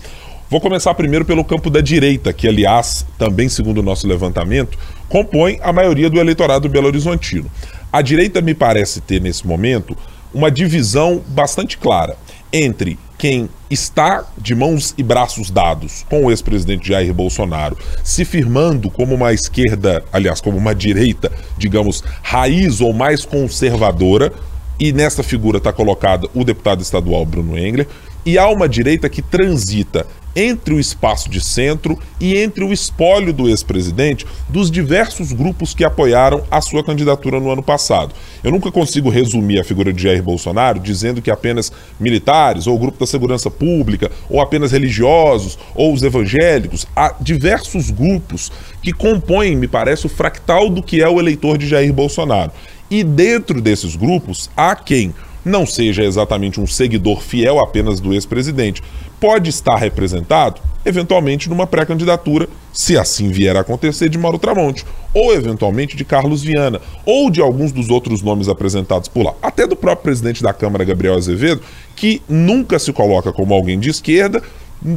Vou 0.49 0.61
começar 0.61 0.93
primeiro 0.93 1.25
pelo 1.25 1.43
campo 1.43 1.69
da 1.69 1.81
direita, 1.81 2.31
que, 2.31 2.47
aliás, 2.47 3.05
também 3.17 3.49
segundo 3.49 3.79
o 3.79 3.83
nosso 3.83 4.07
levantamento, 4.07 4.79
compõe 5.09 5.59
a 5.61 5.73
maioria 5.73 6.09
do 6.09 6.21
eleitorado 6.21 6.69
belo-horizontino. 6.69 7.51
A 7.91 8.01
direita 8.01 8.39
me 8.39 8.53
parece 8.53 9.01
ter, 9.01 9.19
nesse 9.19 9.45
momento, 9.45 9.97
uma 10.33 10.49
divisão 10.49 11.21
bastante 11.27 11.77
clara 11.77 12.15
entre 12.53 12.97
quem 13.21 13.47
está 13.69 14.25
de 14.35 14.55
mãos 14.55 14.95
e 14.97 15.03
braços 15.03 15.51
dados 15.51 16.03
com 16.09 16.25
o 16.25 16.31
ex-presidente 16.31 16.87
Jair 16.87 17.13
Bolsonaro, 17.13 17.77
se 18.03 18.25
firmando 18.25 18.89
como 18.89 19.13
uma 19.13 19.31
esquerda, 19.31 20.03
aliás, 20.11 20.41
como 20.41 20.57
uma 20.57 20.73
direita, 20.73 21.31
digamos, 21.55 22.03
raiz 22.23 22.81
ou 22.81 22.91
mais 22.93 23.23
conservadora, 23.23 24.33
e 24.79 24.91
nessa 24.91 25.21
figura 25.21 25.59
está 25.59 25.71
colocado 25.71 26.31
o 26.33 26.43
deputado 26.43 26.81
estadual 26.81 27.23
Bruno 27.23 27.55
Engler, 27.55 27.87
e 28.25 28.37
há 28.37 28.47
uma 28.47 28.67
direita 28.67 29.09
que 29.09 29.21
transita 29.21 30.05
entre 30.35 30.73
o 30.73 30.79
espaço 30.79 31.29
de 31.29 31.41
centro 31.41 31.97
e 32.19 32.37
entre 32.37 32.63
o 32.63 32.71
espólio 32.71 33.33
do 33.33 33.49
ex-presidente 33.49 34.25
dos 34.47 34.71
diversos 34.71 35.31
grupos 35.31 35.73
que 35.73 35.83
apoiaram 35.83 36.43
a 36.49 36.61
sua 36.61 36.83
candidatura 36.83 37.39
no 37.39 37.51
ano 37.51 37.63
passado. 37.63 38.13
Eu 38.43 38.51
nunca 38.51 38.71
consigo 38.71 39.09
resumir 39.09 39.59
a 39.59 39.63
figura 39.63 39.91
de 39.91 40.03
Jair 40.03 40.23
Bolsonaro 40.23 40.79
dizendo 40.79 41.21
que 41.21 41.31
apenas 41.31 41.71
militares, 41.99 42.67
ou 42.67 42.75
o 42.75 42.79
grupo 42.79 42.99
da 42.99 43.05
segurança 43.05 43.49
pública, 43.49 44.09
ou 44.29 44.39
apenas 44.41 44.71
religiosos, 44.71 45.57
ou 45.75 45.93
os 45.93 46.03
evangélicos. 46.03 46.87
Há 46.95 47.15
diversos 47.19 47.89
grupos 47.89 48.51
que 48.81 48.93
compõem, 48.93 49.55
me 49.55 49.67
parece, 49.67 50.05
o 50.05 50.09
fractal 50.09 50.69
do 50.69 50.81
que 50.81 51.01
é 51.01 51.09
o 51.09 51.19
eleitor 51.19 51.57
de 51.57 51.67
Jair 51.67 51.93
Bolsonaro. 51.93 52.51
E 52.89 53.03
dentro 53.03 53.61
desses 53.61 53.95
grupos 53.95 54.49
há 54.55 54.75
quem 54.75 55.13
não 55.43 55.65
seja 55.65 56.03
exatamente 56.03 56.59
um 56.59 56.67
seguidor 56.67 57.21
fiel 57.21 57.59
apenas 57.59 57.99
do 57.99 58.13
ex-presidente, 58.13 58.81
pode 59.19 59.49
estar 59.49 59.75
representado, 59.75 60.59
eventualmente, 60.85 61.47
numa 61.47 61.67
pré-candidatura, 61.67 62.47
se 62.73 62.97
assim 62.97 63.29
vier 63.29 63.55
a 63.55 63.59
acontecer, 63.59 64.09
de 64.09 64.17
Mauro 64.17 64.39
Tramonte, 64.39 64.85
ou 65.13 65.33
eventualmente 65.33 65.95
de 65.95 66.03
Carlos 66.03 66.41
Viana, 66.41 66.81
ou 67.05 67.29
de 67.29 67.41
alguns 67.41 67.71
dos 67.71 67.89
outros 67.89 68.21
nomes 68.21 68.47
apresentados 68.47 69.07
por 69.07 69.23
lá, 69.23 69.33
até 69.41 69.67
do 69.67 69.75
próprio 69.75 70.03
presidente 70.03 70.41
da 70.41 70.53
Câmara, 70.53 70.83
Gabriel 70.83 71.15
Azevedo, 71.15 71.61
que 71.95 72.21
nunca 72.27 72.79
se 72.79 72.91
coloca 72.91 73.31
como 73.31 73.53
alguém 73.53 73.79
de 73.79 73.89
esquerda, 73.89 74.41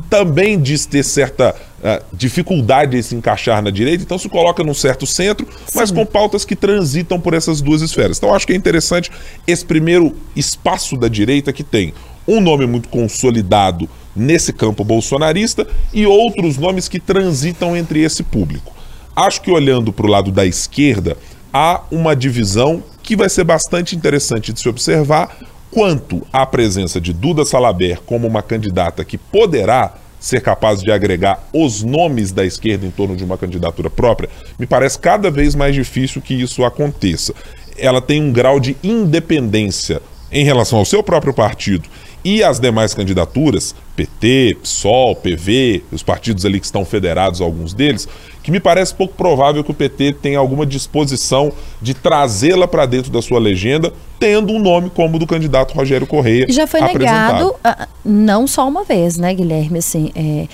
também 0.08 0.58
diz 0.58 0.86
ter 0.86 1.02
certa 1.02 1.54
uh, 1.54 2.04
dificuldade 2.12 2.96
em 2.96 3.02
se 3.02 3.14
encaixar 3.14 3.62
na 3.62 3.70
direita, 3.70 4.02
então 4.02 4.18
se 4.18 4.28
coloca 4.28 4.64
num 4.64 4.74
certo 4.74 5.06
centro, 5.06 5.46
mas 5.74 5.90
com 5.90 6.06
pautas 6.06 6.44
que 6.44 6.56
transitam 6.56 7.20
por 7.20 7.34
essas 7.34 7.60
duas 7.60 7.82
esferas. 7.82 8.16
Então 8.16 8.34
acho 8.34 8.46
que 8.46 8.52
é 8.52 8.56
interessante 8.56 9.10
esse 9.46 9.64
primeiro 9.64 10.16
espaço 10.34 10.96
da 10.96 11.08
direita 11.08 11.52
que 11.52 11.62
tem 11.62 11.92
um 12.26 12.40
nome 12.40 12.66
muito 12.66 12.88
consolidado 12.88 13.88
nesse 14.16 14.52
campo 14.52 14.84
bolsonarista 14.84 15.66
e 15.92 16.06
outros 16.06 16.56
nomes 16.56 16.88
que 16.88 16.98
transitam 16.98 17.76
entre 17.76 18.00
esse 18.00 18.22
público. 18.22 18.72
Acho 19.14 19.42
que 19.42 19.50
olhando 19.50 19.92
para 19.92 20.06
o 20.06 20.10
lado 20.10 20.32
da 20.32 20.46
esquerda, 20.46 21.16
há 21.52 21.82
uma 21.90 22.16
divisão 22.16 22.82
que 23.02 23.14
vai 23.14 23.28
ser 23.28 23.44
bastante 23.44 23.94
interessante 23.94 24.52
de 24.52 24.60
se 24.60 24.68
observar 24.68 25.36
quanto 25.74 26.24
à 26.32 26.46
presença 26.46 27.00
de 27.00 27.12
Duda 27.12 27.44
Salaber 27.44 28.00
como 28.06 28.28
uma 28.28 28.42
candidata 28.42 29.04
que 29.04 29.18
poderá 29.18 29.94
ser 30.20 30.40
capaz 30.40 30.80
de 30.80 30.90
agregar 30.92 31.48
os 31.52 31.82
nomes 31.82 32.30
da 32.30 32.46
esquerda 32.46 32.86
em 32.86 32.92
torno 32.92 33.16
de 33.16 33.24
uma 33.24 33.36
candidatura 33.36 33.90
própria, 33.90 34.30
me 34.56 34.66
parece 34.66 34.96
cada 34.96 35.32
vez 35.32 35.56
mais 35.56 35.74
difícil 35.74 36.22
que 36.22 36.32
isso 36.32 36.64
aconteça. 36.64 37.34
Ela 37.76 38.00
tem 38.00 38.22
um 38.22 38.32
grau 38.32 38.60
de 38.60 38.76
independência 38.84 40.00
em 40.30 40.44
relação 40.44 40.78
ao 40.78 40.84
seu 40.84 41.02
próprio 41.02 41.34
partido 41.34 41.88
e 42.24 42.42
as 42.42 42.60
demais 42.60 42.94
candidaturas, 42.94 43.74
PT, 43.96 44.58
PSOL, 44.62 45.16
PV, 45.16 45.82
os 45.90 46.04
partidos 46.04 46.46
ali 46.46 46.60
que 46.60 46.66
estão 46.66 46.84
federados, 46.84 47.40
alguns 47.40 47.74
deles, 47.74 48.08
que 48.44 48.50
me 48.50 48.60
parece 48.60 48.94
pouco 48.94 49.14
provável 49.14 49.64
que 49.64 49.70
o 49.70 49.74
PT 49.74 50.16
tenha 50.20 50.38
alguma 50.38 50.66
disposição 50.66 51.50
de 51.80 51.94
trazê-la 51.94 52.68
para 52.68 52.84
dentro 52.84 53.10
da 53.10 53.22
sua 53.22 53.40
legenda, 53.40 53.90
tendo 54.20 54.52
um 54.52 54.58
nome 54.58 54.90
como 54.90 55.16
o 55.16 55.18
do 55.18 55.26
candidato 55.26 55.72
Rogério 55.72 56.06
Correia. 56.06 56.44
Já 56.50 56.66
foi 56.66 56.82
negado, 56.82 57.54
ah, 57.64 57.88
não 58.04 58.46
só 58.46 58.68
uma 58.68 58.84
vez, 58.84 59.16
né, 59.16 59.32
Guilherme? 59.32 59.78
Assim, 59.78 60.12
é, 60.14 60.46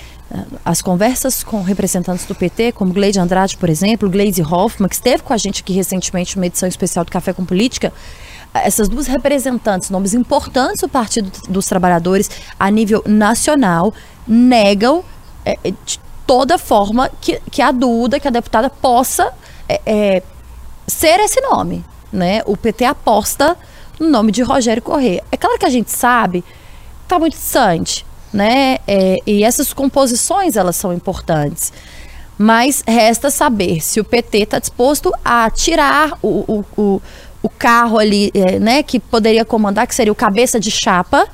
as 0.63 0.81
conversas 0.81 1.43
com 1.43 1.61
representantes 1.61 2.25
do 2.25 2.33
PT, 2.33 2.71
como 2.71 2.93
Gleide 2.93 3.19
Andrade, 3.19 3.57
por 3.57 3.69
exemplo, 3.69 4.09
Gleide 4.09 4.41
Hoffmann, 4.41 4.87
que 4.87 4.95
esteve 4.95 5.21
com 5.21 5.33
a 5.33 5.37
gente 5.37 5.61
aqui 5.61 5.73
recentemente 5.73 6.37
numa 6.37 6.45
edição 6.45 6.69
especial 6.69 7.03
do 7.03 7.11
Café 7.11 7.33
com 7.33 7.43
Política, 7.43 7.91
essas 8.53 8.87
duas 8.87 9.05
representantes, 9.07 9.89
nomes 9.89 10.13
importantes 10.13 10.79
do 10.79 10.87
Partido 10.87 11.29
dos 11.49 11.65
Trabalhadores 11.65 12.31
a 12.57 12.71
nível 12.71 13.03
nacional, 13.05 13.93
negam 14.25 15.03
é, 15.45 15.57
de 15.85 15.99
toda 16.31 16.57
forma 16.57 17.11
que, 17.19 17.41
que 17.51 17.61
a 17.61 17.71
Duda, 17.71 18.17
que 18.17 18.25
a 18.25 18.31
deputada, 18.31 18.69
possa 18.69 19.33
é, 19.67 19.81
é, 19.85 20.23
ser 20.87 21.19
esse 21.19 21.41
nome. 21.41 21.83
Né? 22.09 22.41
O 22.45 22.55
PT 22.55 22.85
aposta 22.85 23.57
no 23.99 24.07
nome 24.07 24.31
de 24.31 24.41
Rogério 24.41 24.81
Corrêa. 24.81 25.21
É 25.29 25.35
claro 25.35 25.59
que 25.59 25.65
a 25.65 25.69
gente 25.69 25.91
sabe, 25.91 26.41
está 27.03 27.19
muito 27.19 27.33
distante, 27.33 28.05
né? 28.31 28.77
É, 28.87 29.17
e 29.27 29.43
essas 29.43 29.73
composições 29.73 30.55
elas 30.55 30.77
são 30.77 30.93
importantes. 30.93 31.73
Mas 32.37 32.81
resta 32.87 33.29
saber 33.29 33.81
se 33.81 33.99
o 33.99 34.05
PT 34.05 34.37
está 34.37 34.57
disposto 34.57 35.11
a 35.25 35.49
tirar 35.49 36.17
o, 36.21 36.45
o, 36.47 36.81
o, 36.81 37.01
o 37.43 37.49
carro 37.49 37.99
ali, 37.99 38.31
é, 38.33 38.57
né, 38.57 38.83
que 38.83 39.01
poderia 39.01 39.43
comandar, 39.43 39.85
que 39.85 39.93
seria 39.93 40.13
o 40.13 40.15
cabeça 40.15 40.61
de 40.61 40.71
chapa, 40.71 41.27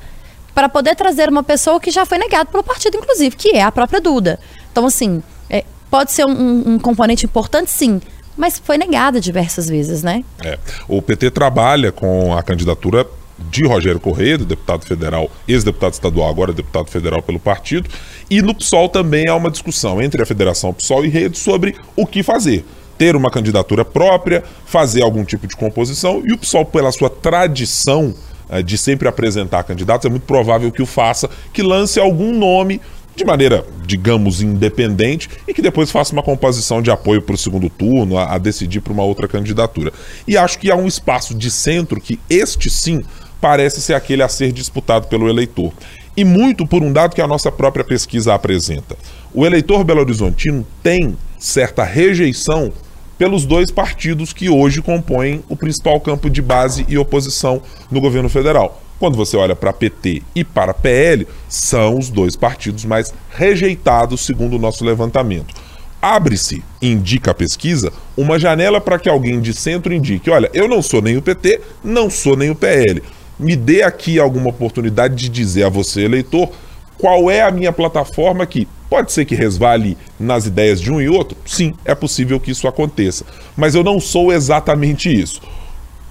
para 0.52 0.68
poder 0.68 0.96
trazer 0.96 1.28
uma 1.28 1.44
pessoa 1.44 1.78
que 1.78 1.88
já 1.88 2.04
foi 2.04 2.18
negada 2.18 2.46
pelo 2.46 2.64
partido, 2.64 2.96
inclusive, 2.96 3.36
que 3.36 3.50
é 3.50 3.62
a 3.62 3.70
própria 3.70 4.00
Duda. 4.00 4.40
Então, 4.70 4.86
assim, 4.86 5.22
é, 5.50 5.64
pode 5.90 6.12
ser 6.12 6.24
um, 6.24 6.74
um 6.74 6.78
componente 6.78 7.24
importante, 7.24 7.70
sim, 7.70 8.00
mas 8.36 8.58
foi 8.58 8.78
negada 8.78 9.20
diversas 9.20 9.68
vezes, 9.68 10.02
né? 10.02 10.24
É. 10.44 10.58
O 10.86 11.02
PT 11.02 11.30
trabalha 11.32 11.90
com 11.90 12.32
a 12.36 12.42
candidatura 12.42 13.06
de 13.50 13.64
Rogério 13.64 14.00
Correia, 14.00 14.36
do 14.36 14.44
deputado 14.44 14.84
federal, 14.84 15.30
ex-deputado 15.46 15.92
estadual, 15.92 16.28
agora 16.28 16.52
deputado 16.52 16.88
federal 16.88 17.22
pelo 17.22 17.38
partido, 17.38 17.88
e 18.28 18.42
no 18.42 18.54
PSOL 18.54 18.88
também 18.88 19.28
há 19.28 19.34
uma 19.34 19.50
discussão 19.50 20.02
entre 20.02 20.22
a 20.22 20.26
Federação 20.26 20.72
PSOL 20.72 21.04
e 21.04 21.08
Rede 21.08 21.38
sobre 21.38 21.76
o 21.96 22.06
que 22.06 22.22
fazer. 22.22 22.64
Ter 22.96 23.14
uma 23.14 23.30
candidatura 23.30 23.84
própria, 23.84 24.42
fazer 24.66 25.02
algum 25.02 25.24
tipo 25.24 25.46
de 25.46 25.56
composição, 25.56 26.22
e 26.26 26.32
o 26.32 26.38
PSOL, 26.38 26.64
pela 26.64 26.90
sua 26.90 27.08
tradição 27.08 28.12
eh, 28.50 28.62
de 28.62 28.76
sempre 28.76 29.06
apresentar 29.06 29.62
candidatos, 29.62 30.04
é 30.04 30.10
muito 30.10 30.26
provável 30.26 30.70
que 30.72 30.82
o 30.82 30.86
faça, 30.86 31.30
que 31.52 31.62
lance 31.62 32.00
algum 32.00 32.36
nome 32.36 32.80
de 33.18 33.24
maneira, 33.24 33.66
digamos, 33.84 34.40
independente 34.40 35.28
e 35.46 35.52
que 35.52 35.60
depois 35.60 35.90
faça 35.90 36.12
uma 36.12 36.22
composição 36.22 36.80
de 36.80 36.90
apoio 36.90 37.20
para 37.20 37.34
o 37.34 37.38
segundo 37.38 37.68
turno, 37.68 38.16
a, 38.16 38.34
a 38.34 38.38
decidir 38.38 38.80
para 38.80 38.92
uma 38.92 39.02
outra 39.02 39.26
candidatura. 39.26 39.92
E 40.26 40.36
acho 40.36 40.58
que 40.58 40.70
há 40.70 40.76
um 40.76 40.86
espaço 40.86 41.34
de 41.34 41.50
centro 41.50 42.00
que 42.00 42.18
este 42.30 42.70
sim 42.70 43.02
parece 43.40 43.80
ser 43.80 43.94
aquele 43.94 44.22
a 44.22 44.28
ser 44.28 44.52
disputado 44.52 45.08
pelo 45.08 45.28
eleitor. 45.28 45.72
E 46.16 46.24
muito 46.24 46.66
por 46.66 46.82
um 46.82 46.92
dado 46.92 47.14
que 47.14 47.20
a 47.20 47.26
nossa 47.26 47.50
própria 47.50 47.84
pesquisa 47.84 48.34
apresenta. 48.34 48.96
O 49.34 49.44
eleitor 49.44 49.82
belo-horizontino 49.82 50.64
tem 50.82 51.16
certa 51.38 51.82
rejeição 51.82 52.72
pelos 53.18 53.44
dois 53.44 53.70
partidos 53.72 54.32
que 54.32 54.48
hoje 54.48 54.80
compõem 54.80 55.42
o 55.48 55.56
principal 55.56 56.00
campo 56.00 56.30
de 56.30 56.40
base 56.40 56.86
e 56.88 56.96
oposição 56.96 57.60
no 57.90 58.00
governo 58.00 58.28
federal. 58.28 58.80
Quando 58.98 59.16
você 59.16 59.36
olha 59.36 59.54
para 59.54 59.72
PT 59.72 60.22
e 60.34 60.42
para 60.42 60.74
PL, 60.74 61.26
são 61.48 61.98
os 61.98 62.10
dois 62.10 62.34
partidos 62.34 62.84
mais 62.84 63.14
rejeitados, 63.30 64.22
segundo 64.22 64.56
o 64.56 64.58
nosso 64.58 64.84
levantamento. 64.84 65.54
Abre-se, 66.02 66.62
indica 66.82 67.30
a 67.30 67.34
pesquisa, 67.34 67.92
uma 68.16 68.38
janela 68.38 68.80
para 68.80 68.98
que 68.98 69.08
alguém 69.08 69.40
de 69.40 69.52
centro 69.52 69.94
indique: 69.94 70.30
olha, 70.30 70.50
eu 70.52 70.68
não 70.68 70.82
sou 70.82 71.00
nem 71.00 71.16
o 71.16 71.22
PT, 71.22 71.60
não 71.82 72.10
sou 72.10 72.36
nem 72.36 72.50
o 72.50 72.54
PL. 72.54 73.02
Me 73.38 73.54
dê 73.54 73.82
aqui 73.82 74.18
alguma 74.18 74.50
oportunidade 74.50 75.14
de 75.14 75.28
dizer 75.28 75.64
a 75.64 75.68
você, 75.68 76.02
eleitor, 76.02 76.50
qual 76.96 77.30
é 77.30 77.42
a 77.42 77.50
minha 77.50 77.72
plataforma 77.72 78.44
que 78.46 78.66
pode 78.90 79.12
ser 79.12 79.24
que 79.24 79.34
resvale 79.34 79.96
nas 80.18 80.46
ideias 80.46 80.80
de 80.80 80.90
um 80.90 81.00
e 81.00 81.08
outro? 81.08 81.36
Sim, 81.46 81.74
é 81.84 81.94
possível 81.94 82.40
que 82.40 82.50
isso 82.50 82.66
aconteça. 82.66 83.24
Mas 83.56 83.76
eu 83.76 83.84
não 83.84 84.00
sou 84.00 84.32
exatamente 84.32 85.08
isso. 85.08 85.40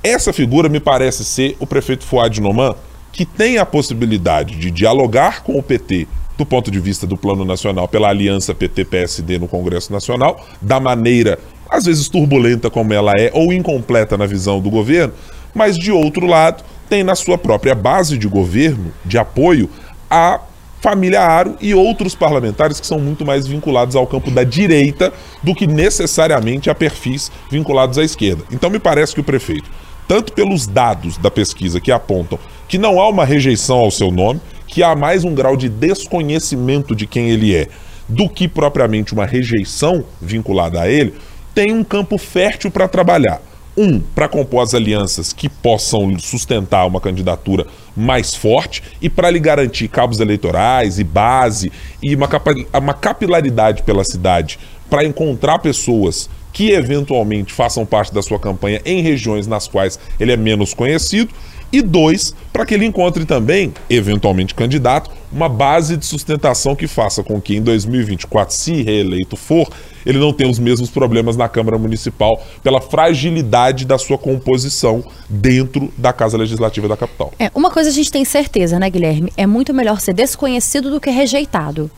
Essa 0.09 0.31
figura 0.31 0.69
me 0.69 0.79
parece 0.79 1.25
ser 1.25 1.57
o 1.59 1.67
prefeito 1.67 2.05
Fuad 2.05 2.39
Noman, 2.39 2.73
que 3.11 3.25
tem 3.25 3.57
a 3.57 3.65
possibilidade 3.65 4.55
de 4.55 4.71
dialogar 4.71 5.43
com 5.43 5.59
o 5.59 5.61
PT 5.61 6.07
do 6.37 6.45
ponto 6.45 6.71
de 6.71 6.79
vista 6.79 7.05
do 7.05 7.17
Plano 7.17 7.43
Nacional 7.43 7.89
pela 7.89 8.07
aliança 8.07 8.55
PT-PSD 8.55 9.37
no 9.37 9.49
Congresso 9.49 9.91
Nacional, 9.91 10.47
da 10.61 10.79
maneira 10.79 11.37
às 11.69 11.83
vezes 11.83 12.07
turbulenta 12.07 12.69
como 12.69 12.93
ela 12.93 13.11
é 13.19 13.31
ou 13.33 13.51
incompleta 13.51 14.17
na 14.17 14.25
visão 14.25 14.61
do 14.61 14.69
governo, 14.69 15.13
mas 15.53 15.77
de 15.77 15.91
outro 15.91 16.25
lado, 16.25 16.63
tem 16.89 17.03
na 17.03 17.13
sua 17.13 17.37
própria 17.37 17.75
base 17.75 18.17
de 18.17 18.29
governo, 18.29 18.93
de 19.03 19.17
apoio, 19.17 19.69
a 20.09 20.39
família 20.79 21.21
Aro 21.21 21.57
e 21.59 21.73
outros 21.73 22.15
parlamentares 22.15 22.79
que 22.79 22.87
são 22.87 22.97
muito 22.97 23.25
mais 23.25 23.45
vinculados 23.45 23.93
ao 23.93 24.07
campo 24.07 24.31
da 24.31 24.45
direita 24.45 25.11
do 25.43 25.53
que 25.53 25.67
necessariamente 25.67 26.69
a 26.69 26.75
perfis 26.75 27.29
vinculados 27.51 27.97
à 27.97 28.05
esquerda. 28.05 28.45
Então 28.53 28.69
me 28.69 28.79
parece 28.79 29.13
que 29.13 29.19
o 29.19 29.23
prefeito 29.23 29.69
tanto 30.07 30.31
pelos 30.33 30.65
dados 30.65 31.17
da 31.17 31.29
pesquisa 31.29 31.81
que 31.81 31.91
apontam 31.91 32.39
que 32.67 32.77
não 32.77 32.99
há 32.99 33.09
uma 33.09 33.25
rejeição 33.25 33.77
ao 33.77 33.91
seu 33.91 34.11
nome, 34.11 34.41
que 34.67 34.83
há 34.83 34.95
mais 34.95 35.23
um 35.23 35.33
grau 35.33 35.55
de 35.55 35.69
desconhecimento 35.69 36.95
de 36.95 37.07
quem 37.07 37.29
ele 37.29 37.55
é, 37.55 37.67
do 38.07 38.29
que 38.29 38.47
propriamente 38.47 39.13
uma 39.13 39.25
rejeição 39.25 40.03
vinculada 40.21 40.81
a 40.81 40.89
ele, 40.89 41.13
tem 41.53 41.73
um 41.73 41.83
campo 41.83 42.17
fértil 42.17 42.69
para 42.69 42.87
trabalhar. 42.87 43.41
Um, 43.79 43.99
para 43.99 44.27
compor 44.27 44.63
as 44.63 44.73
alianças 44.73 45.31
que 45.31 45.47
possam 45.47 46.17
sustentar 46.17 46.87
uma 46.87 46.99
candidatura 46.99 47.67
mais 47.95 48.33
forte 48.33 48.81
e 48.99 49.07
para 49.07 49.29
lhe 49.29 49.39
garantir 49.39 49.87
cabos 49.87 50.19
eleitorais 50.19 50.97
e 50.97 51.03
base 51.03 51.71
e 52.01 52.15
uma, 52.15 52.27
uma 52.73 52.93
capilaridade 52.95 53.83
pela 53.83 54.03
cidade 54.03 54.57
para 54.89 55.05
encontrar 55.05 55.59
pessoas 55.59 56.27
que 56.57 56.71
eventualmente 56.71 57.53
façam 57.53 57.85
parte 57.85 58.11
da 58.11 58.19
sua 58.19 58.39
campanha 58.39 58.81
em 58.83 58.99
regiões 59.03 59.45
nas 59.45 59.67
quais 59.67 59.99
ele 60.19 60.31
é 60.31 60.35
menos 60.35 60.73
conhecido. 60.73 61.31
E 61.71 61.83
dois, 61.83 62.33
para 62.51 62.65
que 62.65 62.73
ele 62.73 62.83
encontre 62.83 63.25
também, 63.25 63.71
eventualmente 63.87 64.55
candidato, 64.55 65.11
uma 65.31 65.47
base 65.47 65.95
de 65.95 66.03
sustentação 66.03 66.75
que 66.75 66.87
faça 66.87 67.21
com 67.21 67.39
que 67.39 67.55
em 67.55 67.61
2024, 67.61 68.55
se 68.55 68.81
reeleito 68.81 69.35
for, 69.35 69.69
ele 70.03 70.17
não 70.17 70.33
tenha 70.33 70.49
os 70.49 70.57
mesmos 70.57 70.89
problemas 70.89 71.37
na 71.37 71.47
Câmara 71.47 71.77
Municipal 71.77 72.43
pela 72.63 72.81
fragilidade 72.81 73.85
da 73.85 73.99
sua 73.99 74.17
composição 74.17 75.03
dentro 75.29 75.93
da 75.95 76.11
Casa 76.11 76.39
Legislativa 76.39 76.87
da 76.87 76.97
capital. 76.97 77.33
É, 77.37 77.51
uma 77.53 77.69
coisa 77.69 77.91
a 77.91 77.93
gente 77.93 78.11
tem 78.11 78.25
certeza, 78.25 78.79
né, 78.79 78.89
Guilherme? 78.89 79.31
É 79.37 79.45
muito 79.45 79.75
melhor 79.75 80.01
ser 80.01 80.13
desconhecido 80.13 80.89
do 80.89 80.99
que 80.99 81.11
rejeitado. 81.11 81.91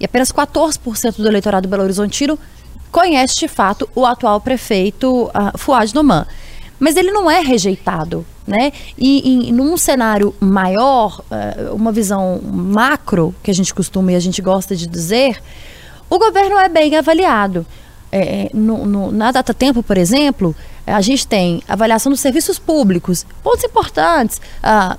E 0.00 0.06
apenas 0.06 0.32
14% 0.32 1.16
do 1.16 1.28
eleitorado 1.28 1.68
Belo 1.68 1.82
Horizontino 1.82 2.38
conhece 2.96 3.34
de 3.34 3.46
fato 3.46 3.86
o 3.94 4.06
atual 4.06 4.40
prefeito 4.40 5.24
uh, 5.24 5.58
Fuad 5.58 5.94
Noman. 5.94 6.26
Mas 6.80 6.96
ele 6.96 7.10
não 7.10 7.30
é 7.30 7.40
rejeitado, 7.40 8.24
né? 8.46 8.72
E, 8.96 9.48
e 9.48 9.52
num 9.52 9.76
cenário 9.76 10.34
maior, 10.40 11.20
uh, 11.20 11.74
uma 11.74 11.92
visão 11.92 12.40
macro, 12.42 13.34
que 13.42 13.50
a 13.50 13.54
gente 13.54 13.74
costuma 13.74 14.12
e 14.12 14.14
a 14.14 14.20
gente 14.20 14.40
gosta 14.40 14.74
de 14.74 14.86
dizer, 14.86 15.42
o 16.08 16.18
governo 16.18 16.58
é 16.58 16.70
bem 16.70 16.96
avaliado. 16.96 17.66
É, 18.10 18.48
no, 18.54 18.86
no, 18.86 19.12
na 19.12 19.30
data 19.30 19.52
tempo, 19.52 19.82
por 19.82 19.98
exemplo, 19.98 20.56
a 20.86 21.02
gente 21.02 21.26
tem 21.26 21.62
avaliação 21.68 22.10
dos 22.10 22.20
serviços 22.20 22.58
públicos, 22.58 23.26
pontos 23.42 23.64
importantes. 23.64 24.40
Uh, 24.64 24.98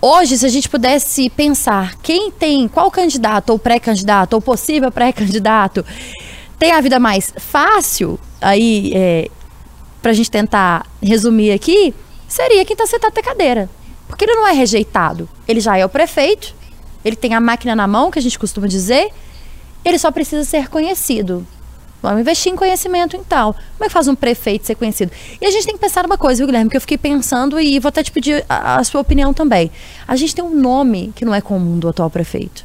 Hoje, 0.00 0.38
se 0.38 0.46
a 0.46 0.48
gente 0.48 0.68
pudesse 0.68 1.28
pensar 1.28 1.96
quem 1.96 2.30
tem, 2.30 2.68
qual 2.68 2.88
candidato 2.88 3.50
ou 3.50 3.58
pré-candidato 3.58 4.34
ou 4.34 4.40
possível 4.40 4.92
pré-candidato 4.92 5.84
tem 6.56 6.70
a 6.70 6.80
vida 6.80 7.00
mais 7.00 7.32
fácil, 7.36 8.18
aí, 8.40 8.92
é, 8.94 9.28
para 10.00 10.12
a 10.12 10.14
gente 10.14 10.30
tentar 10.30 10.86
resumir 11.02 11.50
aqui, 11.50 11.92
seria 12.28 12.64
quem 12.64 12.74
está 12.74 12.86
sentado 12.86 13.12
na 13.14 13.22
cadeira. 13.22 13.68
Porque 14.06 14.24
ele 14.24 14.34
não 14.34 14.46
é 14.46 14.52
rejeitado. 14.52 15.28
Ele 15.48 15.58
já 15.58 15.76
é 15.76 15.84
o 15.84 15.88
prefeito, 15.88 16.54
ele 17.04 17.16
tem 17.16 17.34
a 17.34 17.40
máquina 17.40 17.74
na 17.74 17.86
mão, 17.88 18.10
que 18.10 18.20
a 18.20 18.22
gente 18.22 18.38
costuma 18.38 18.68
dizer, 18.68 19.10
ele 19.84 19.98
só 19.98 20.12
precisa 20.12 20.44
ser 20.44 20.68
conhecido. 20.68 21.44
Vamos 22.02 22.20
investir 22.20 22.52
em 22.52 22.56
conhecimento 22.56 23.16
então. 23.16 23.52
Como 23.52 23.84
é 23.84 23.86
que 23.86 23.92
faz 23.92 24.06
um 24.06 24.14
prefeito 24.14 24.66
ser 24.66 24.76
conhecido? 24.76 25.10
E 25.40 25.46
a 25.46 25.50
gente 25.50 25.66
tem 25.66 25.74
que 25.74 25.80
pensar 25.80 26.04
numa 26.04 26.16
coisa, 26.16 26.38
viu, 26.38 26.46
Guilherme? 26.46 26.70
Que 26.70 26.76
eu 26.76 26.80
fiquei 26.80 26.98
pensando 26.98 27.58
e 27.60 27.78
vou 27.80 27.88
até 27.88 28.02
te 28.02 28.12
pedir 28.12 28.44
a, 28.48 28.76
a 28.76 28.84
sua 28.84 29.00
opinião 29.00 29.34
também. 29.34 29.70
A 30.06 30.14
gente 30.14 30.34
tem 30.34 30.44
um 30.44 30.54
nome 30.54 31.12
que 31.14 31.24
não 31.24 31.34
é 31.34 31.40
comum 31.40 31.78
do 31.78 31.88
atual 31.88 32.08
prefeito. 32.08 32.64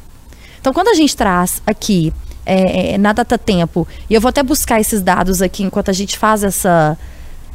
Então, 0.60 0.72
quando 0.72 0.88
a 0.88 0.94
gente 0.94 1.16
traz 1.16 1.60
aqui 1.66 2.12
é, 2.46 2.94
é, 2.94 2.98
na 2.98 3.12
data 3.12 3.36
tempo, 3.36 3.86
e 4.08 4.14
eu 4.14 4.20
vou 4.20 4.28
até 4.28 4.42
buscar 4.42 4.80
esses 4.80 5.02
dados 5.02 5.42
aqui 5.42 5.62
enquanto 5.62 5.90
a 5.90 5.92
gente 5.92 6.16
faz 6.16 6.44
essa, 6.44 6.96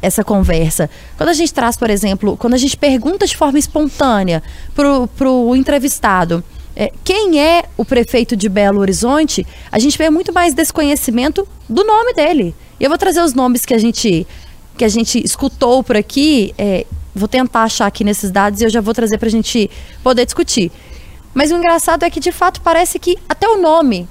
essa 0.02 0.22
conversa. 0.22 0.88
Quando 1.16 1.30
a 1.30 1.32
gente 1.32 1.52
traz, 1.52 1.76
por 1.76 1.90
exemplo, 1.90 2.36
quando 2.36 2.54
a 2.54 2.58
gente 2.58 2.76
pergunta 2.76 3.26
de 3.26 3.36
forma 3.36 3.58
espontânea 3.58 4.42
para 4.74 5.30
o 5.30 5.56
entrevistado 5.56 6.44
é, 6.80 6.90
quem 7.04 7.38
é 7.38 7.64
o 7.76 7.84
prefeito 7.84 8.34
de 8.34 8.48
Belo 8.48 8.80
Horizonte, 8.80 9.46
a 9.70 9.78
gente 9.78 9.98
vê 9.98 10.08
muito 10.08 10.32
mais 10.32 10.54
desconhecimento 10.54 11.46
do 11.68 11.84
nome 11.84 12.14
dele. 12.14 12.54
E 12.80 12.84
eu 12.84 12.88
vou 12.88 12.96
trazer 12.96 13.20
os 13.20 13.34
nomes 13.34 13.66
que 13.66 13.74
a 13.74 13.78
gente, 13.78 14.26
que 14.78 14.84
a 14.86 14.88
gente 14.88 15.22
escutou 15.22 15.84
por 15.84 15.94
aqui, 15.94 16.54
é, 16.56 16.86
vou 17.14 17.28
tentar 17.28 17.64
achar 17.64 17.84
aqui 17.84 18.02
nesses 18.02 18.30
dados 18.30 18.62
e 18.62 18.64
eu 18.64 18.70
já 18.70 18.80
vou 18.80 18.94
trazer 18.94 19.18
para 19.18 19.28
a 19.28 19.30
gente 19.30 19.70
poder 20.02 20.24
discutir. 20.24 20.72
Mas 21.34 21.52
o 21.52 21.56
engraçado 21.56 22.02
é 22.02 22.08
que, 22.08 22.18
de 22.18 22.32
fato, 22.32 22.62
parece 22.62 22.98
que 22.98 23.18
até 23.28 23.46
o 23.46 23.60
nome 23.60 24.08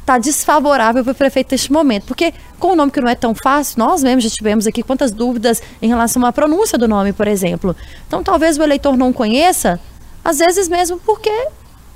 está 0.00 0.16
desfavorável 0.16 1.04
para 1.04 1.12
o 1.12 1.14
prefeito 1.14 1.52
neste 1.52 1.70
momento. 1.70 2.06
Porque 2.06 2.32
com 2.58 2.68
o 2.68 2.74
nome 2.74 2.90
que 2.92 3.00
não 3.02 3.10
é 3.10 3.14
tão 3.14 3.34
fácil, 3.34 3.78
nós 3.78 4.02
mesmos 4.02 4.24
já 4.24 4.30
tivemos 4.30 4.66
aqui 4.66 4.82
quantas 4.82 5.12
dúvidas 5.12 5.62
em 5.82 5.88
relação 5.88 6.24
à 6.24 6.32
pronúncia 6.32 6.78
do 6.78 6.88
nome, 6.88 7.12
por 7.12 7.28
exemplo. 7.28 7.76
Então 8.06 8.22
talvez 8.22 8.56
o 8.56 8.62
eleitor 8.62 8.96
não 8.96 9.12
conheça, 9.12 9.78
às 10.24 10.38
vezes 10.38 10.66
mesmo 10.66 10.98
porque 11.00 11.30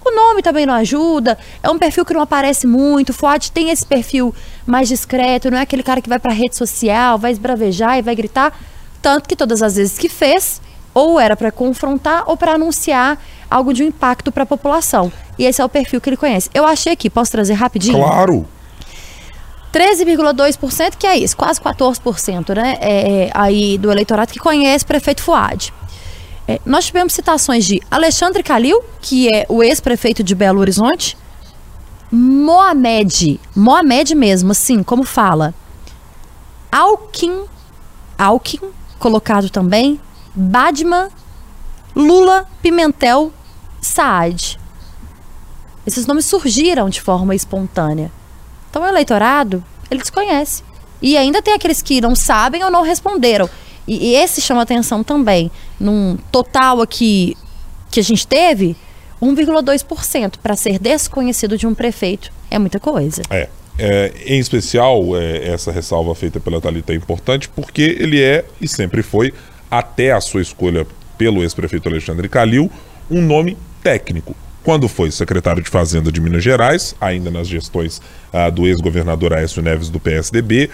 o 0.05 0.11
nome 0.15 0.43
também 0.43 0.65
não 0.65 0.75
ajuda, 0.75 1.39
é 1.63 1.71
um 1.71 1.79
perfil 1.79 2.05
que 2.05 2.15
não 2.15 2.23
aparece 2.23 2.67
muito. 2.67 3.11
O 3.11 3.13
Fuad 3.13 3.53
tem 3.53 3.71
esse 3.71 3.85
perfil 3.85 4.35
mais 4.67 4.89
discreto, 4.89 5.51
não 5.51 5.59
é 5.59 5.63
aquele 5.63 5.83
cara 5.83 6.01
que 6.01 6.09
vai 6.09 6.19
para 6.19 6.33
rede 6.33 6.57
social, 6.57 7.19
vai 7.19 7.33
esbravejar 7.33 7.99
e 7.99 8.03
vai 8.03 8.15
gritar. 8.15 8.59
Tanto 9.03 9.29
que 9.29 9.37
todas 9.37 9.63
as 9.63 9.77
vezes 9.77 9.99
que 9.99 10.09
fez, 10.09 10.61
ou 10.95 11.21
era 11.21 11.37
para 11.37 11.53
confrontar 11.53 12.25
ou 12.27 12.37
para 12.37 12.53
anunciar 12.53 13.19
algo 13.51 13.73
de 13.73 13.83
um 13.83 13.87
impacto 13.87 14.33
para 14.33 14.43
a 14.43 14.47
população. 14.47 15.13
E 15.39 15.45
esse 15.45 15.61
é 15.61 15.65
o 15.65 15.69
perfil 15.69 16.01
que 16.01 16.09
ele 16.09 16.17
conhece. 16.17 16.51
Eu 16.53 16.67
achei 16.67 16.93
aqui, 16.93 17.09
posso 17.09 17.33
trazer 17.33 17.55
rapidinho? 17.55 17.99
Claro! 17.99 18.47
13,2%, 19.73 20.97
que 20.99 21.07
é 21.07 21.17
isso, 21.17 21.37
quase 21.37 21.61
14%, 21.61 22.55
né? 22.55 22.77
É, 22.81 23.25
é, 23.27 23.31
aí 23.33 23.79
do 23.79 23.91
eleitorado 23.91 24.33
que 24.33 24.39
conhece 24.39 24.85
prefeito 24.85 25.23
Fuad. 25.23 25.73
É, 26.51 26.61
nós 26.67 26.87
tivemos 26.87 27.13
citações 27.13 27.65
de 27.65 27.81
Alexandre 27.89 28.43
Calil, 28.43 28.83
que 29.01 29.33
é 29.33 29.47
o 29.49 29.63
ex-prefeito 29.63 30.25
de 30.25 30.35
Belo 30.35 30.59
Horizonte, 30.59 31.17
Mohamed, 32.11 33.39
Mohamed 33.55 34.17
mesmo, 34.17 34.51
assim, 34.51 34.83
como 34.83 35.05
fala, 35.05 35.55
Alkin, 36.73 37.45
Alkin, 38.19 38.59
colocado 38.99 39.49
também, 39.49 40.01
Badman, 40.35 41.11
Lula, 41.95 42.49
Pimentel, 42.61 43.33
Saad. 43.81 44.59
Esses 45.87 46.05
nomes 46.05 46.27
surgiram 46.27 46.89
de 46.89 47.01
forma 47.01 47.33
espontânea. 47.33 48.11
Então 48.69 48.83
o 48.83 48.89
eleitorado, 48.89 49.63
ele 49.89 50.01
desconhece. 50.01 50.65
E 51.01 51.17
ainda 51.17 51.41
tem 51.41 51.55
aqueles 51.55 51.81
que 51.81 52.01
não 52.01 52.17
sabem 52.17 52.65
ou 52.65 52.73
não 52.73 52.83
responderam. 52.83 53.49
E, 53.87 54.11
e 54.11 54.15
esse 54.17 54.41
chama 54.41 54.63
atenção 54.63 55.03
também. 55.03 55.51
Num 55.79 56.17
total 56.31 56.81
aqui 56.81 57.37
que 57.91 58.01
a 58.01 58.03
gente 58.03 58.27
teve, 58.27 58.77
1,2% 59.21 60.35
para 60.43 60.57
ser 60.57 60.79
desconhecido 60.79 61.59
de 61.59 61.67
um 61.67 61.75
prefeito 61.75 62.33
é 62.51 62.59
muita 62.59 62.81
coisa. 62.81 63.23
É. 63.31 63.49
É, 63.83 64.13
em 64.27 64.39
especial, 64.39 65.17
é, 65.17 65.49
essa 65.49 65.73
ressalva 65.73 66.15
feita 66.15 66.39
pela 66.39 66.61
Thalita 66.61 66.93
é 66.93 66.97
importante 66.97 67.49
porque 67.49 67.97
ele 67.99 68.23
é, 68.23 68.45
e 68.61 68.69
sempre 68.69 69.03
foi, 69.03 69.33
até 69.71 70.13
a 70.13 70.21
sua 70.21 70.43
escolha 70.43 70.87
pelo 71.17 71.43
ex-prefeito 71.43 71.89
Alexandre 71.89 72.29
Calil, 72.29 72.71
um 73.11 73.23
nome 73.23 73.57
técnico. 73.83 74.37
Quando 74.63 74.87
foi 74.87 75.11
secretário 75.11 75.63
de 75.63 75.71
Fazenda 75.71 76.13
de 76.13 76.21
Minas 76.21 76.45
Gerais, 76.45 76.95
ainda 77.01 77.31
nas 77.31 77.49
gestões 77.49 78.03
ah, 78.31 78.51
do 78.51 78.67
ex-governador 78.67 79.33
Aécio 79.33 79.63
Neves 79.63 79.89
do 79.89 79.99
PSDB, 79.99 80.69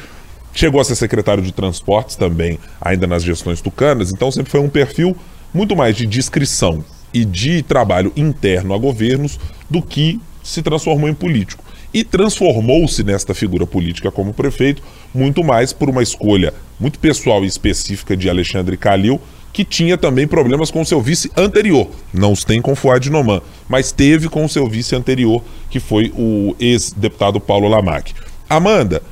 chegou 0.59 0.81
a 0.81 0.85
ser 0.85 0.97
secretário 0.97 1.43
de 1.43 1.53
Transportes 1.53 2.17
também, 2.17 2.59
ainda 2.81 3.07
nas 3.07 3.23
gestões 3.23 3.61
tucanas, 3.61 4.11
então 4.11 4.31
sempre 4.31 4.51
foi 4.51 4.61
um 4.61 4.69
perfil 4.69 5.17
muito 5.53 5.77
mais 5.77 5.95
de 5.95 6.07
discrição 6.07 6.85
e 7.13 7.25
de 7.25 7.63
trabalho 7.63 8.13
interno 8.17 8.75
a 8.75 8.79
governos 8.79 9.39
do 9.69 9.83
que 9.83 10.21
se 10.43 10.63
transformou 10.63 11.09
em 11.09 11.15
político. 11.15 11.65
E 11.93 12.05
transformou-se 12.05 13.03
nesta 13.03 13.35
figura 13.35 13.67
política 13.67 14.11
como 14.11 14.35
prefeito, 14.35 14.83
muito 15.15 15.43
mais 15.43 15.73
por 15.73 15.89
uma 15.89 16.03
escolha 16.03 16.53
muito 16.79 16.99
pessoal 16.99 17.45
e 17.45 17.47
específica 17.47 18.17
de 18.17 18.29
Alexandre 18.29 18.77
Calil, 18.77 19.21
que 19.53 19.65
tinha 19.65 19.97
também 19.97 20.27
problemas 20.27 20.71
com 20.71 20.85
seu 20.85 21.01
vice 21.01 21.31
anterior. 21.37 21.89
Não 22.13 22.33
os 22.33 22.45
tem 22.45 22.61
com 22.61 22.77
Fuad 22.77 23.09
Noman, 23.09 23.41
mas 23.67 23.93
teve 23.93 24.29
com 24.29 24.45
o 24.45 24.49
seu 24.49 24.69
vice 24.69 24.95
anterior, 24.95 25.43
que 25.71 25.81
foi 25.81 26.13
o 26.15 26.55
ex-deputado 26.61 27.41
Paulo 27.41 27.67
Lamac. 27.67 28.13
Amanda, 28.49 29.03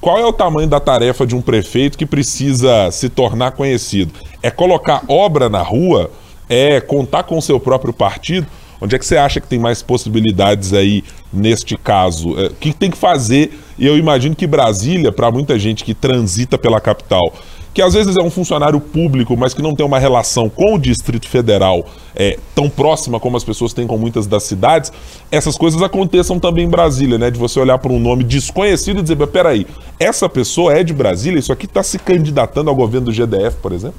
qual 0.00 0.18
é 0.18 0.24
o 0.24 0.32
tamanho 0.32 0.68
da 0.68 0.80
tarefa 0.80 1.26
de 1.26 1.36
um 1.36 1.42
prefeito 1.42 1.98
que 1.98 2.06
precisa 2.06 2.90
se 2.90 3.08
tornar 3.08 3.52
conhecido? 3.52 4.12
É 4.42 4.50
colocar 4.50 5.02
obra 5.06 5.48
na 5.48 5.62
rua? 5.62 6.10
É 6.48 6.80
contar 6.80 7.24
com 7.24 7.36
o 7.36 7.42
seu 7.42 7.60
próprio 7.60 7.92
partido? 7.92 8.46
Onde 8.80 8.96
é 8.96 8.98
que 8.98 9.04
você 9.04 9.18
acha 9.18 9.40
que 9.40 9.46
tem 9.46 9.58
mais 9.58 9.82
possibilidades 9.82 10.72
aí 10.72 11.04
neste 11.30 11.76
caso? 11.76 12.38
É, 12.40 12.46
o 12.46 12.54
que 12.54 12.72
tem 12.72 12.90
que 12.90 12.96
fazer? 12.96 13.52
E 13.78 13.86
eu 13.86 13.98
imagino 13.98 14.34
que 14.34 14.46
Brasília, 14.46 15.12
para 15.12 15.30
muita 15.30 15.58
gente 15.58 15.84
que 15.84 15.92
transita 15.92 16.56
pela 16.56 16.80
capital, 16.80 17.34
que 17.72 17.80
às 17.80 17.94
vezes 17.94 18.16
é 18.16 18.22
um 18.22 18.30
funcionário 18.30 18.80
público, 18.80 19.36
mas 19.36 19.54
que 19.54 19.62
não 19.62 19.74
tem 19.74 19.86
uma 19.86 19.98
relação 19.98 20.48
com 20.48 20.74
o 20.74 20.78
Distrito 20.78 21.28
Federal 21.28 21.86
é, 22.14 22.38
tão 22.54 22.68
próxima 22.68 23.20
como 23.20 23.36
as 23.36 23.44
pessoas 23.44 23.72
têm 23.72 23.86
com 23.86 23.96
muitas 23.96 24.26
das 24.26 24.42
cidades, 24.42 24.92
essas 25.30 25.56
coisas 25.56 25.80
aconteçam 25.82 26.40
também 26.40 26.64
em 26.64 26.68
Brasília, 26.68 27.18
né? 27.18 27.30
De 27.30 27.38
você 27.38 27.60
olhar 27.60 27.78
para 27.78 27.92
um 27.92 28.00
nome 28.00 28.24
desconhecido 28.24 29.00
e 29.00 29.02
dizer, 29.02 29.16
peraí, 29.28 29.66
essa 29.98 30.28
pessoa 30.28 30.74
é 30.74 30.82
de 30.82 30.92
Brasília, 30.92 31.38
isso 31.38 31.52
aqui 31.52 31.66
está 31.66 31.82
se 31.82 31.98
candidatando 31.98 32.70
ao 32.70 32.76
governo 32.76 33.06
do 33.06 33.12
GDF, 33.12 33.56
por 33.62 33.72
exemplo? 33.72 33.98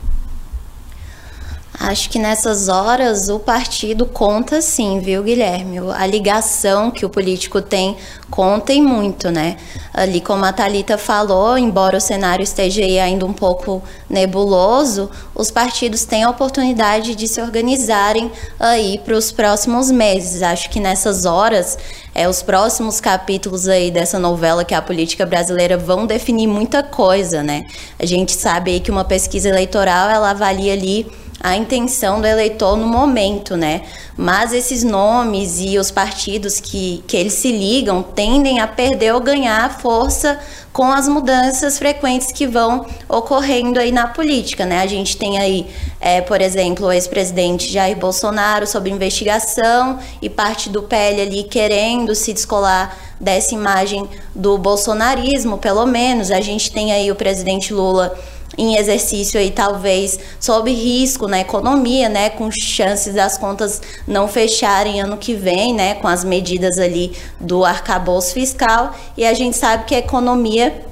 Acho 1.84 2.12
que 2.12 2.20
nessas 2.20 2.70
horas 2.70 3.28
o 3.28 3.40
partido 3.40 4.06
conta 4.06 4.62
sim, 4.62 5.00
viu, 5.00 5.24
Guilherme? 5.24 5.80
A 5.96 6.06
ligação 6.06 6.92
que 6.92 7.04
o 7.04 7.10
político 7.10 7.60
tem 7.60 7.98
conta 8.30 8.72
e 8.72 8.80
muito, 8.80 9.32
né? 9.32 9.58
Ali, 9.92 10.22
como 10.22 10.46
a 10.46 10.54
Thalita 10.54 10.96
falou, 10.96 11.58
embora 11.58 11.98
o 11.98 12.00
cenário 12.00 12.44
esteja 12.44 12.84
ainda 12.84 13.26
um 13.26 13.34
pouco 13.34 13.82
nebuloso, 14.08 15.10
os 15.34 15.50
partidos 15.50 16.06
têm 16.06 16.24
a 16.24 16.30
oportunidade 16.30 17.16
de 17.16 17.28
se 17.28 17.42
organizarem 17.42 18.32
aí 18.60 19.00
para 19.04 19.16
os 19.16 19.32
próximos 19.32 19.90
meses. 19.90 20.44
Acho 20.44 20.70
que 20.70 20.80
nessas 20.80 21.26
horas, 21.26 21.80
é, 22.14 22.30
os 22.30 22.44
próximos 22.44 23.02
capítulos 23.02 23.68
aí 23.68 23.90
dessa 23.90 24.20
novela 24.20 24.64
que 24.64 24.76
é 24.76 24.78
a 24.78 24.84
política 24.84 25.26
brasileira 25.26 25.80
vão 25.80 26.06
definir 26.06 26.46
muita 26.46 26.84
coisa, 26.84 27.42
né? 27.42 27.66
A 27.98 28.06
gente 28.06 28.34
sabe 28.34 28.70
aí 28.70 28.80
que 28.80 28.92
uma 28.92 29.04
pesquisa 29.04 29.50
eleitoral, 29.50 30.12
ela 30.12 30.30
avalia 30.30 30.74
ali 30.74 31.12
a 31.44 31.56
intenção 31.56 32.22
do 32.22 32.28
eleitor 32.28 32.78
no 32.78 32.86
momento, 32.86 33.58
né? 33.58 33.82
Mas 34.16 34.54
esses 34.54 34.84
nomes 34.84 35.60
e 35.60 35.78
os 35.80 35.90
partidos 35.90 36.60
que, 36.60 37.04
que 37.08 37.18
eles 37.18 37.34
se 37.34 37.52
ligam 37.52 38.04
tendem 38.04 38.60
a 38.60 38.68
perder 38.68 39.14
ou 39.14 39.20
ganhar 39.20 39.80
força 39.80 40.40
com 40.72 40.86
as 40.92 41.08
mudanças 41.08 41.78
frequentes 41.78 42.32
que 42.32 42.46
vão 42.46 42.86
ocorrendo 43.10 43.80
aí 43.80 43.92
na 43.92 44.08
política, 44.08 44.66
né? 44.66 44.82
A 44.82 44.88
gente 44.88 45.18
tem 45.18 45.40
aí, 45.40 45.66
é, 46.00 46.22
por 46.22 46.40
exemplo, 46.42 46.88
o 46.88 46.92
ex-presidente 46.92 47.72
Jair 47.72 47.98
Bolsonaro 47.98 48.68
sob 48.68 48.90
investigação 48.90 50.00
e 50.22 50.30
parte 50.30 50.70
do 50.70 50.84
PL 50.84 51.22
ali 51.22 51.44
querendo 51.44 52.14
se 52.14 52.32
descolar 52.34 52.96
dessa 53.20 53.54
imagem 53.54 54.08
do 54.34 54.58
bolsonarismo, 54.58 55.58
pelo 55.58 55.86
menos. 55.86 56.32
A 56.32 56.42
gente 56.42 56.72
tem 56.72 56.92
aí 56.92 57.12
o 57.12 57.16
presidente 57.16 57.74
Lula 57.74 58.18
em 58.58 58.76
exercício 58.76 59.40
aí 59.40 59.52
talvez 59.52 60.20
sob 60.40 60.72
risco 60.72 61.28
na 61.28 61.40
economia, 61.40 62.10
né, 62.10 62.30
com 62.30 62.50
chances 62.52 63.14
das 63.14 63.38
contas 63.38 63.82
não 64.08 64.28
fecharem 64.28 65.02
ano 65.02 65.18
que 65.18 65.34
vem, 65.34 65.74
né, 65.74 65.96
com 65.96 66.08
as 66.08 66.24
medidas 66.24 66.78
ali 66.78 67.14
do 67.40 67.64
arcabouço 67.64 68.34
fiscal, 68.34 68.94
e 69.18 69.26
a 69.26 69.34
gente 69.34 69.58
sabe 69.58 69.86
que 69.86 69.96
a 69.96 70.00
economia 70.00 70.86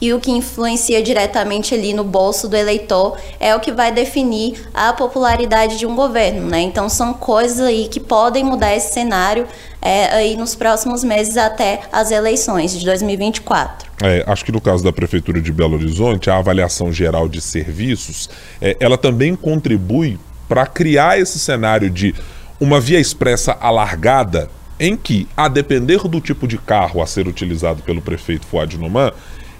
e 0.00 0.12
o 0.12 0.20
que 0.20 0.30
influencia 0.30 1.02
diretamente 1.02 1.72
ali 1.74 1.94
no 1.94 2.04
bolso 2.04 2.48
do 2.48 2.56
eleitor 2.56 3.16
é 3.38 3.54
o 3.54 3.60
que 3.60 3.72
vai 3.72 3.92
definir 3.92 4.68
a 4.74 4.92
popularidade 4.92 5.78
de 5.78 5.86
um 5.86 5.94
governo, 5.94 6.48
né? 6.48 6.60
Então 6.60 6.88
são 6.88 7.14
coisas 7.14 7.60
aí 7.60 7.88
que 7.88 8.00
podem 8.00 8.44
mudar 8.44 8.74
esse 8.74 8.92
cenário 8.92 9.46
é, 9.84 10.06
aí 10.06 10.36
nos 10.36 10.54
próximos 10.54 11.04
meses 11.04 11.36
até 11.36 11.82
as 11.92 12.10
eleições 12.10 12.72
de 12.72 12.84
2024. 12.86 13.86
É, 14.02 14.24
acho 14.26 14.44
que 14.44 14.50
no 14.50 14.60
caso 14.60 14.82
da 14.82 14.92
Prefeitura 14.92 15.40
de 15.40 15.52
Belo 15.52 15.74
Horizonte, 15.74 16.30
a 16.30 16.38
avaliação 16.38 16.90
geral 16.90 17.28
de 17.28 17.40
serviços, 17.40 18.30
é, 18.60 18.76
ela 18.80 18.96
também 18.96 19.36
contribui 19.36 20.18
para 20.48 20.66
criar 20.66 21.20
esse 21.20 21.38
cenário 21.38 21.90
de 21.90 22.14
uma 22.58 22.80
via 22.80 22.98
expressa 22.98 23.52
alargada 23.60 24.48
em 24.80 24.96
que, 24.96 25.28
a 25.36 25.48
depender 25.48 26.08
do 26.08 26.20
tipo 26.20 26.48
de 26.48 26.58
carro 26.58 27.02
a 27.02 27.06
ser 27.06 27.28
utilizado 27.28 27.82
pelo 27.82 28.02
prefeito 28.02 28.46
Fuad 28.46 28.76
Noman, 28.78 29.12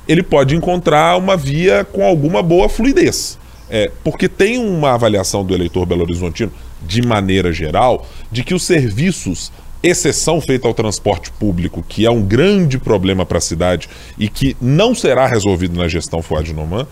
ele 0.09 0.23
pode 0.23 0.57
encontrar 0.57 1.17
uma 1.17 1.37
via 1.37 1.85
com 1.85 2.05
alguma 2.05 2.43
boa 2.43 2.69
fluidez. 2.69 3.39
É, 3.71 3.91
porque 4.03 4.29
tem 4.29 4.59
uma 4.59 4.93
avaliação 4.93 5.45
do 5.45 5.55
eleitor 5.55 5.87
belo-horizontino, 5.87 6.53
de 6.83 7.01
maneira 7.01 7.51
geral, 7.53 8.07
de 8.31 8.45
que 8.45 8.55
os 8.55 8.63
serviços, 8.63 9.51
exceção 9.85 10.41
feita 10.41 10.67
ao 10.67 10.73
transporte 10.73 11.31
público, 11.31 11.85
que 11.87 12.07
é 12.07 12.11
um 12.11 12.23
grande 12.23 12.79
problema 12.79 13.27
para 13.27 13.37
a 13.37 13.41
cidade 13.41 13.89
e 14.19 14.29
que 14.29 14.57
não 14.61 14.95
será 14.95 15.27
resolvido 15.27 15.79
na 15.79 15.87
gestão 15.87 16.23
Fuad 16.23 16.53
Noman, 16.55 16.87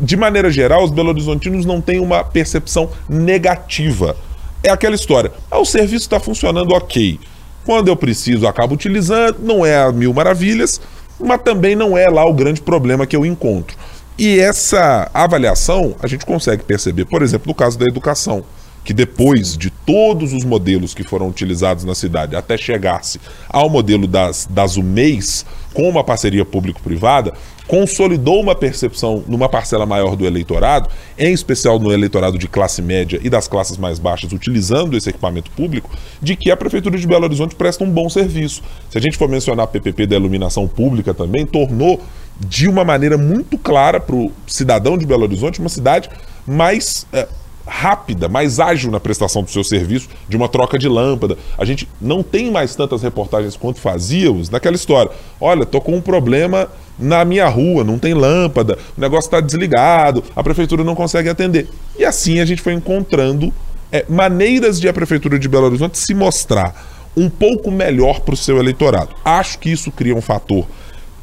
de 0.00 0.16
maneira 0.16 0.50
geral, 0.50 0.84
os 0.84 0.90
belo-horizontinos 0.90 1.66
não 1.66 1.80
têm 1.80 1.98
uma 1.98 2.22
percepção 2.22 2.90
negativa. 3.08 4.16
É 4.62 4.70
aquela 4.70 4.94
história, 4.94 5.32
ah, 5.50 5.58
o 5.58 5.64
serviço 5.64 6.04
está 6.04 6.20
funcionando 6.20 6.72
ok. 6.72 7.18
Quando 7.64 7.88
eu 7.88 7.96
preciso, 7.96 8.46
acabo 8.46 8.74
utilizando, 8.74 9.38
não 9.40 9.66
é 9.66 9.76
a 9.76 9.90
mil 9.90 10.14
maravilhas, 10.14 10.80
mas 11.18 11.42
também 11.42 11.74
não 11.74 11.98
é 11.98 12.06
lá 12.06 12.24
o 12.24 12.32
grande 12.32 12.60
problema 12.60 13.06
que 13.06 13.16
eu 13.16 13.26
encontro. 13.26 13.76
E 14.18 14.38
essa 14.38 15.10
avaliação 15.12 15.96
a 16.00 16.06
gente 16.06 16.24
consegue 16.24 16.62
perceber, 16.62 17.06
por 17.06 17.22
exemplo, 17.22 17.48
no 17.48 17.54
caso 17.54 17.78
da 17.78 17.86
educação, 17.86 18.44
que 18.86 18.94
depois 18.94 19.58
de 19.58 19.68
todos 19.68 20.32
os 20.32 20.44
modelos 20.44 20.94
que 20.94 21.02
foram 21.02 21.28
utilizados 21.28 21.82
na 21.82 21.92
cidade 21.92 22.36
até 22.36 22.56
chegar-se 22.56 23.20
ao 23.48 23.68
modelo 23.68 24.06
das, 24.06 24.46
das 24.48 24.76
UMEIs, 24.76 25.44
com 25.74 25.88
uma 25.88 26.04
parceria 26.04 26.44
público-privada, 26.44 27.34
consolidou 27.66 28.40
uma 28.40 28.54
percepção 28.54 29.24
numa 29.26 29.48
parcela 29.48 29.84
maior 29.84 30.14
do 30.14 30.24
eleitorado, 30.24 30.88
em 31.18 31.32
especial 31.32 31.80
no 31.80 31.92
eleitorado 31.92 32.38
de 32.38 32.46
classe 32.46 32.80
média 32.80 33.18
e 33.20 33.28
das 33.28 33.48
classes 33.48 33.76
mais 33.76 33.98
baixas, 33.98 34.32
utilizando 34.32 34.96
esse 34.96 35.10
equipamento 35.10 35.50
público, 35.50 35.90
de 36.22 36.36
que 36.36 36.48
a 36.48 36.56
Prefeitura 36.56 36.96
de 36.96 37.08
Belo 37.08 37.24
Horizonte 37.24 37.56
presta 37.56 37.82
um 37.82 37.90
bom 37.90 38.08
serviço. 38.08 38.62
Se 38.88 38.96
a 38.96 39.00
gente 39.00 39.18
for 39.18 39.28
mencionar 39.28 39.64
a 39.64 39.66
PPP 39.66 40.06
da 40.06 40.14
iluminação 40.14 40.68
pública 40.68 41.12
também, 41.12 41.44
tornou 41.44 42.00
de 42.38 42.68
uma 42.68 42.84
maneira 42.84 43.18
muito 43.18 43.58
clara 43.58 43.98
para 43.98 44.14
o 44.14 44.30
cidadão 44.46 44.96
de 44.96 45.04
Belo 45.04 45.24
Horizonte 45.24 45.58
uma 45.58 45.68
cidade 45.68 46.08
mais. 46.46 47.04
É, 47.12 47.26
rápida, 47.66 48.28
mais 48.28 48.60
ágil 48.60 48.90
na 48.90 49.00
prestação 49.00 49.42
do 49.42 49.50
seu 49.50 49.64
serviço, 49.64 50.08
de 50.28 50.36
uma 50.36 50.48
troca 50.48 50.78
de 50.78 50.88
lâmpada. 50.88 51.36
A 51.58 51.64
gente 51.64 51.88
não 52.00 52.22
tem 52.22 52.50
mais 52.50 52.76
tantas 52.76 53.02
reportagens 53.02 53.56
quanto 53.56 53.80
fazíamos 53.80 54.48
naquela 54.48 54.76
história. 54.76 55.10
Olha, 55.40 55.66
tô 55.66 55.80
com 55.80 55.96
um 55.96 56.00
problema 56.00 56.68
na 56.98 57.24
minha 57.24 57.48
rua, 57.48 57.84
não 57.84 57.98
tem 57.98 58.14
lâmpada, 58.14 58.78
o 58.96 59.00
negócio 59.00 59.26
está 59.26 59.40
desligado, 59.40 60.24
a 60.34 60.42
prefeitura 60.42 60.82
não 60.82 60.94
consegue 60.94 61.28
atender. 61.28 61.68
E 61.98 62.04
assim 62.04 62.40
a 62.40 62.44
gente 62.44 62.62
foi 62.62 62.72
encontrando 62.72 63.52
é, 63.92 64.04
maneiras 64.08 64.80
de 64.80 64.88
a 64.88 64.92
prefeitura 64.92 65.38
de 65.38 65.48
Belo 65.48 65.66
Horizonte 65.66 65.98
se 65.98 66.14
mostrar 66.14 66.74
um 67.16 67.28
pouco 67.28 67.70
melhor 67.70 68.20
para 68.20 68.34
o 68.34 68.36
seu 68.36 68.58
eleitorado. 68.58 69.10
Acho 69.24 69.58
que 69.58 69.70
isso 69.70 69.90
cria 69.90 70.14
um 70.14 70.20
fator, 70.20 70.66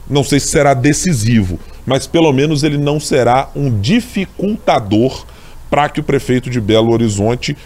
não 0.10 0.24
sei 0.24 0.40
se 0.40 0.48
será 0.48 0.74
decisivo, 0.74 1.60
mas 1.86 2.08
pelo 2.08 2.32
menos 2.32 2.64
ele 2.64 2.78
não 2.78 3.00
será 3.00 3.50
um 3.56 3.80
dificultador 3.80 5.26
para 5.74 5.90
que 5.90 6.00
o 6.00 6.04
prefeito 6.04 6.52
de 6.52 6.62
Belo 6.62 6.92
Horizonte 6.92 7.58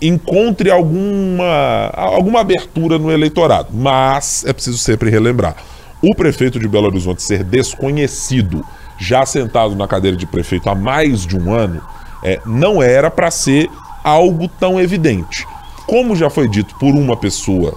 encontre 0.00 0.70
alguma, 0.70 1.90
alguma 1.92 2.38
abertura 2.38 3.00
no 3.00 3.10
eleitorado. 3.10 3.70
Mas 3.72 4.44
é 4.46 4.52
preciso 4.52 4.78
sempre 4.78 5.10
relembrar 5.10 5.56
o 6.00 6.14
prefeito 6.14 6.60
de 6.60 6.68
Belo 6.68 6.86
Horizonte 6.86 7.20
ser 7.20 7.42
desconhecido, 7.42 8.64
já 8.96 9.26
sentado 9.26 9.74
na 9.74 9.88
cadeira 9.88 10.16
de 10.16 10.24
prefeito 10.24 10.70
há 10.70 10.74
mais 10.76 11.26
de 11.26 11.36
um 11.36 11.52
ano, 11.52 11.82
é, 12.22 12.40
não 12.46 12.80
era 12.80 13.10
para 13.10 13.28
ser 13.28 13.68
algo 14.04 14.46
tão 14.46 14.80
evidente. 14.80 15.44
Como 15.84 16.14
já 16.14 16.30
foi 16.30 16.48
dito 16.48 16.76
por 16.78 16.94
uma 16.94 17.16
pessoa 17.16 17.74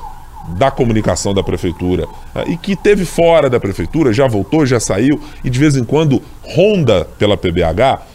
da 0.50 0.70
comunicação 0.70 1.34
da 1.34 1.42
prefeitura 1.42 2.08
é, 2.36 2.52
e 2.52 2.56
que 2.56 2.76
teve 2.76 3.04
fora 3.04 3.50
da 3.50 3.60
prefeitura, 3.60 4.14
já 4.14 4.28
voltou, 4.28 4.64
já 4.64 4.80
saiu 4.80 5.20
e 5.44 5.50
de 5.50 5.58
vez 5.58 5.76
em 5.76 5.84
quando 5.84 6.22
ronda 6.44 7.06
pela 7.18 7.36
PBH, 7.36 8.11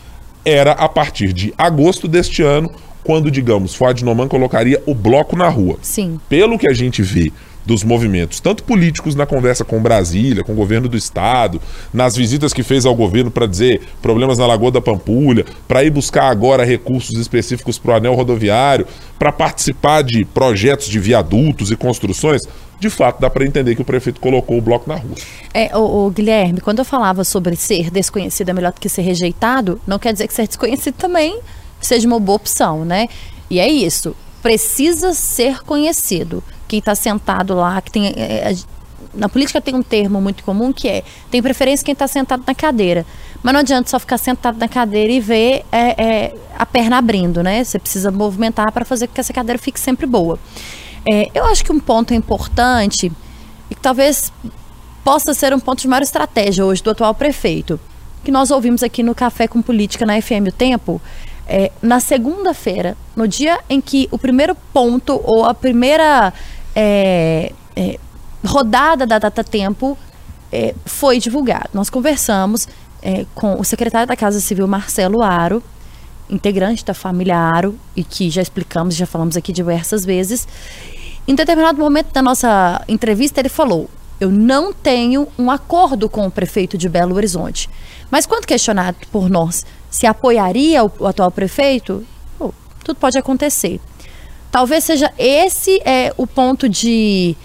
era 0.46 0.72
a 0.72 0.88
partir 0.88 1.32
de 1.32 1.52
agosto 1.58 2.06
deste 2.06 2.40
ano, 2.40 2.70
quando, 3.02 3.30
digamos, 3.30 3.74
Fuad 3.74 4.04
Noman 4.04 4.28
colocaria 4.28 4.80
o 4.86 4.94
bloco 4.94 5.36
na 5.36 5.48
rua. 5.48 5.78
Sim. 5.82 6.20
Pelo 6.28 6.56
que 6.58 6.68
a 6.68 6.72
gente 6.72 7.02
vê 7.02 7.32
dos 7.66 7.82
movimentos, 7.82 8.38
tanto 8.38 8.62
políticos 8.62 9.14
na 9.14 9.26
conversa 9.26 9.64
com 9.64 9.82
Brasília, 9.82 10.44
com 10.44 10.52
o 10.52 10.56
governo 10.56 10.88
do 10.88 10.96
estado, 10.96 11.60
nas 11.92 12.16
visitas 12.16 12.52
que 12.52 12.62
fez 12.62 12.86
ao 12.86 12.94
governo 12.94 13.30
para 13.30 13.46
dizer 13.46 13.82
problemas 14.00 14.38
na 14.38 14.46
Lagoa 14.46 14.70
da 14.70 14.80
Pampulha, 14.80 15.44
para 15.66 15.82
ir 15.82 15.90
buscar 15.90 16.30
agora 16.30 16.64
recursos 16.64 17.18
específicos 17.18 17.78
para 17.78 17.92
o 17.92 17.96
anel 17.96 18.14
rodoviário, 18.14 18.86
para 19.18 19.32
participar 19.32 20.02
de 20.02 20.24
projetos 20.24 20.86
de 20.86 21.00
viadutos 21.00 21.70
e 21.70 21.76
construções, 21.76 22.42
de 22.78 22.88
fato 22.88 23.20
dá 23.20 23.28
para 23.28 23.44
entender 23.44 23.74
que 23.74 23.82
o 23.82 23.84
prefeito 23.84 24.20
colocou 24.20 24.58
o 24.58 24.60
bloco 24.60 24.88
na 24.88 24.96
rua. 24.96 25.14
É, 25.52 25.76
o, 25.76 26.10
Guilherme, 26.10 26.60
quando 26.60 26.78
eu 26.78 26.84
falava 26.84 27.24
sobre 27.24 27.56
ser 27.56 27.90
desconhecido 27.90 28.50
é 28.50 28.52
melhor 28.52 28.72
do 28.72 28.80
que 28.80 28.88
ser 28.88 29.02
rejeitado, 29.02 29.80
não 29.86 29.98
quer 29.98 30.12
dizer 30.12 30.28
que 30.28 30.34
ser 30.34 30.46
desconhecido 30.46 30.94
também 30.94 31.40
seja 31.80 32.06
uma 32.06 32.20
boa 32.20 32.36
opção, 32.36 32.84
né? 32.84 33.08
E 33.50 33.58
é 33.58 33.68
isso. 33.68 34.14
Precisa 34.42 35.12
ser 35.14 35.62
conhecido 35.62 36.42
quem 36.66 36.78
está 36.78 36.94
sentado 36.94 37.54
lá, 37.54 37.80
que 37.80 37.90
tem. 37.90 38.06
É, 38.16 38.52
é, 38.52 38.56
na 39.14 39.28
política 39.28 39.60
tem 39.60 39.74
um 39.74 39.82
termo 39.82 40.20
muito 40.20 40.44
comum 40.44 40.72
que 40.72 40.88
é 40.88 41.02
tem 41.30 41.40
preferência 41.40 41.84
quem 41.84 41.92
está 41.92 42.06
sentado 42.06 42.42
na 42.46 42.54
cadeira. 42.54 43.06
Mas 43.42 43.52
não 43.52 43.60
adianta 43.60 43.88
só 43.88 43.98
ficar 43.98 44.18
sentado 44.18 44.58
na 44.58 44.68
cadeira 44.68 45.12
e 45.12 45.20
ver 45.20 45.64
é, 45.72 46.04
é, 46.04 46.34
a 46.58 46.66
perna 46.66 46.98
abrindo, 46.98 47.42
né? 47.42 47.64
Você 47.64 47.78
precisa 47.78 48.10
movimentar 48.10 48.70
para 48.72 48.84
fazer 48.84 49.06
com 49.06 49.14
que 49.14 49.20
essa 49.20 49.32
cadeira 49.32 49.58
fique 49.58 49.80
sempre 49.80 50.06
boa. 50.06 50.38
É, 51.08 51.30
eu 51.34 51.44
acho 51.44 51.64
que 51.64 51.72
um 51.72 51.78
ponto 51.78 52.12
importante, 52.12 53.12
e 53.70 53.74
que 53.74 53.80
talvez 53.80 54.32
possa 55.04 55.32
ser 55.32 55.54
um 55.54 55.60
ponto 55.60 55.80
de 55.80 55.88
maior 55.88 56.02
estratégia 56.02 56.64
hoje 56.64 56.82
do 56.82 56.90
atual 56.90 57.14
prefeito, 57.14 57.78
que 58.24 58.32
nós 58.32 58.50
ouvimos 58.50 58.82
aqui 58.82 59.04
no 59.04 59.14
Café 59.14 59.46
com 59.46 59.62
Política 59.62 60.04
na 60.04 60.20
FM 60.20 60.48
O 60.48 60.52
Tempo, 60.52 61.00
é, 61.46 61.70
na 61.80 62.00
segunda-feira, 62.00 62.96
no 63.14 63.28
dia 63.28 63.60
em 63.70 63.80
que 63.80 64.08
o 64.10 64.18
primeiro 64.18 64.56
ponto 64.72 65.20
ou 65.22 65.44
a 65.44 65.54
primeira 65.54 66.32
é, 66.76 67.52
é, 67.74 67.98
rodada 68.44 69.06
da 69.06 69.18
Data 69.18 69.42
Tempo 69.42 69.96
é, 70.52 70.74
foi 70.84 71.18
divulgado. 71.18 71.70
Nós 71.72 71.88
conversamos 71.88 72.68
é, 73.00 73.24
com 73.34 73.58
o 73.58 73.64
secretário 73.64 74.06
da 74.06 74.14
Casa 74.14 74.40
Civil, 74.40 74.68
Marcelo 74.68 75.22
Aro, 75.22 75.62
integrante 76.28 76.84
da 76.84 76.92
família 76.92 77.38
Aro, 77.38 77.78
e 77.96 78.04
que 78.04 78.28
já 78.28 78.42
explicamos, 78.42 78.94
já 78.94 79.06
falamos 79.06 79.36
aqui 79.36 79.52
diversas 79.52 80.04
vezes. 80.04 80.46
Em 81.26 81.34
determinado 81.34 81.78
momento 81.78 82.12
da 82.12 82.20
nossa 82.20 82.84
entrevista, 82.86 83.40
ele 83.40 83.48
falou: 83.48 83.88
Eu 84.20 84.30
não 84.30 84.72
tenho 84.72 85.26
um 85.38 85.50
acordo 85.50 86.08
com 86.10 86.26
o 86.26 86.30
prefeito 86.30 86.76
de 86.76 86.88
Belo 86.88 87.14
Horizonte. 87.16 87.70
Mas 88.10 88.26
quando 88.26 88.46
questionado 88.46 88.98
por 89.10 89.30
nós 89.30 89.64
se 89.90 90.06
apoiaria 90.06 90.84
o, 90.84 90.92
o 90.98 91.06
atual 91.06 91.30
prefeito, 91.30 92.06
oh, 92.38 92.52
tudo 92.84 92.96
pode 92.98 93.18
acontecer. 93.18 93.80
Talvez 94.56 94.84
seja 94.84 95.12
esse 95.18 95.82
é, 95.84 96.14
o 96.16 96.26
ponto 96.26 96.66
de 96.66 97.36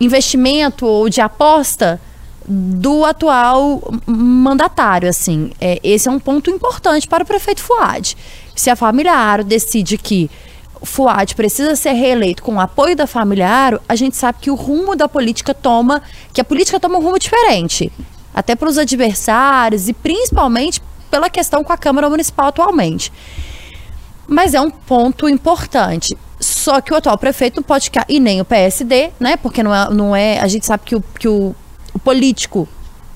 investimento 0.00 0.84
ou 0.84 1.08
de 1.08 1.20
aposta 1.20 2.00
do 2.44 3.04
atual 3.04 3.80
mandatário, 4.04 5.08
assim. 5.08 5.52
É, 5.60 5.78
esse 5.84 6.08
é 6.08 6.10
um 6.10 6.18
ponto 6.18 6.50
importante 6.50 7.06
para 7.06 7.22
o 7.22 7.26
prefeito 7.26 7.62
Fuad. 7.62 8.16
Se 8.56 8.68
a 8.68 8.74
família 8.74 9.12
Aro 9.12 9.44
decide 9.44 9.96
que 9.96 10.28
Fuad 10.82 11.36
precisa 11.36 11.76
ser 11.76 11.92
reeleito 11.92 12.42
com 12.42 12.56
o 12.56 12.60
apoio 12.60 12.96
da 12.96 13.06
família 13.06 13.48
Aro, 13.48 13.80
a 13.88 13.94
gente 13.94 14.16
sabe 14.16 14.38
que 14.40 14.50
o 14.50 14.56
rumo 14.56 14.96
da 14.96 15.08
política 15.08 15.54
toma, 15.54 16.02
que 16.32 16.40
a 16.40 16.44
política 16.44 16.80
toma 16.80 16.98
um 16.98 17.02
rumo 17.02 17.20
diferente. 17.20 17.92
Até 18.34 18.56
para 18.56 18.68
os 18.68 18.78
adversários 18.78 19.88
e 19.88 19.92
principalmente 19.92 20.82
pela 21.08 21.30
questão 21.30 21.62
com 21.62 21.72
a 21.72 21.78
Câmara 21.78 22.10
Municipal 22.10 22.48
atualmente. 22.48 23.12
Mas 24.26 24.54
é 24.54 24.60
um 24.60 24.70
ponto 24.70 25.28
importante. 25.28 26.16
Só 26.38 26.80
que 26.80 26.92
o 26.92 26.96
atual 26.96 27.16
prefeito 27.16 27.56
não 27.56 27.62
pode 27.62 27.84
ficar, 27.84 28.04
e 28.08 28.20
nem 28.20 28.40
o 28.40 28.44
PSD, 28.44 29.10
né? 29.18 29.36
Porque 29.36 29.62
não 29.62 29.74
é. 29.74 29.90
Não 29.90 30.16
é 30.16 30.38
a 30.40 30.48
gente 30.48 30.66
sabe 30.66 30.82
que 30.84 30.96
o, 30.96 31.04
que 31.18 31.28
o, 31.28 31.54
o 31.94 31.98
político 31.98 32.68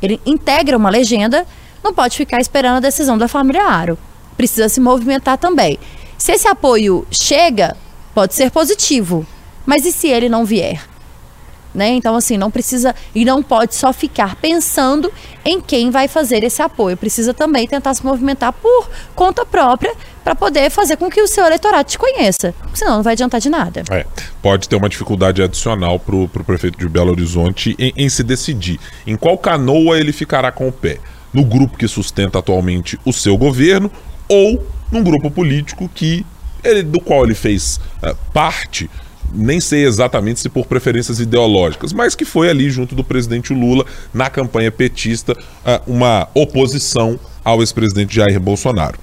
ele 0.03 0.21
integra 0.25 0.77
uma 0.77 0.91
legenda, 0.91 1.47
não 1.83 1.93
pode 1.93 2.17
ficar 2.17 2.41
esperando 2.41 2.77
a 2.77 2.81
decisão 2.81 3.19
da 3.19 3.29
família 3.29 3.65
Aro. 3.65 3.99
Precisa 4.37 4.69
se 4.69 4.81
movimentar 4.81 5.37
também. 5.37 5.79
Se 6.17 6.33
esse 6.33 6.49
apoio 6.49 7.07
chega, 7.11 7.77
pode 8.15 8.35
ser 8.35 8.51
positivo. 8.51 9.27
Mas 9.67 9.85
e 9.85 9.93
se 9.93 10.09
ele 10.09 10.29
não 10.29 10.45
vier? 10.45 10.89
Né? 11.75 11.91
Então, 11.91 12.17
assim, 12.17 12.37
não 12.37 12.51
precisa 12.51 12.95
e 13.15 13.25
não 13.25 13.43
pode 13.43 13.77
só 13.77 13.93
ficar 13.93 14.35
pensando 14.37 15.13
em 15.45 15.61
quem 15.61 15.91
vai 15.91 16.09
fazer 16.09 16.43
esse 16.43 16.61
apoio. 16.61 16.97
Precisa 16.97 17.33
também 17.33 17.69
tentar 17.69 17.95
se 17.95 18.05
movimentar 18.05 18.53
por 18.53 18.91
conta 19.15 19.47
própria 19.47 19.95
para 20.23 20.35
poder 20.35 20.71
fazer 20.71 20.97
com 20.97 21.11
que 21.11 21.21
o 21.21 21.27
seu 21.27 21.45
eleitorado 21.45 21.89
te 21.89 21.99
conheça. 21.99 22.55
Senão 22.75 22.97
não 22.97 23.03
vai 23.03 23.15
adiantar 23.15 23.41
de 23.41 23.49
nada. 23.49 23.83
É, 23.91 24.07
pode 24.43 24.69
ter 24.69 24.77
uma 24.77 24.89
dificuldade 24.89 25.43
adicional 25.43 25.99
para 25.99 26.17
o 26.17 26.29
prefeito 26.29 26.79
de 26.79 26.89
Belo 26.89 27.11
Horizonte 27.11 27.75
em, 27.79 27.93
em 27.97 28.09
se 28.09 28.23
decidir 28.23 28.79
em 29.07 29.17
qual 29.17 29.37
canoa 29.39 29.99
ele 29.99 30.13
ficará 30.13 30.53
com 30.53 30.69
o 30.69 30.73
pé. 30.73 30.99
No 31.33 31.45
grupo 31.45 31.77
que 31.77 31.87
sustenta 31.87 32.39
atualmente 32.39 32.99
o 33.05 33.13
seu 33.13 33.37
governo 33.37 33.91
ou 34.29 34.65
num 34.91 35.03
grupo 35.03 35.31
político 35.31 35.89
que 35.95 36.27
ele, 36.63 36.83
do 36.83 37.01
qual 37.01 37.25
ele 37.25 37.35
fez 37.35 37.81
uh, 38.03 38.15
parte 38.33 38.91
nem 39.33 39.61
sei 39.61 39.85
exatamente 39.85 40.41
se 40.41 40.49
por 40.49 40.67
preferências 40.67 41.21
ideológicas, 41.21 41.93
mas 41.93 42.15
que 42.15 42.25
foi 42.25 42.51
ali 42.51 42.69
junto 42.69 42.95
do 42.95 43.05
presidente 43.05 43.55
Lula 43.55 43.85
na 44.13 44.29
campanha 44.29 44.73
petista 44.73 45.37
ah, 45.65 45.81
uma 45.87 46.29
oposição 46.35 47.19
ao 47.45 47.61
ex-presidente 47.61 48.17
Jair 48.17 48.41
Bolsonaro. 48.41 48.99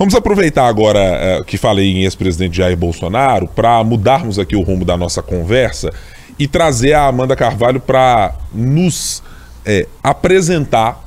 Vamos 0.00 0.14
aproveitar 0.14 0.66
agora 0.66 0.98
eh, 0.98 1.42
que 1.46 1.58
falei 1.58 1.92
em 1.92 2.04
ex-presidente 2.04 2.56
Jair 2.56 2.74
Bolsonaro 2.74 3.46
para 3.46 3.84
mudarmos 3.84 4.38
aqui 4.38 4.56
o 4.56 4.62
rumo 4.62 4.82
da 4.82 4.96
nossa 4.96 5.20
conversa 5.22 5.92
e 6.38 6.48
trazer 6.48 6.94
a 6.94 7.06
Amanda 7.06 7.36
Carvalho 7.36 7.78
para 7.78 8.34
nos 8.50 9.22
é, 9.62 9.86
apresentar. 10.02 11.04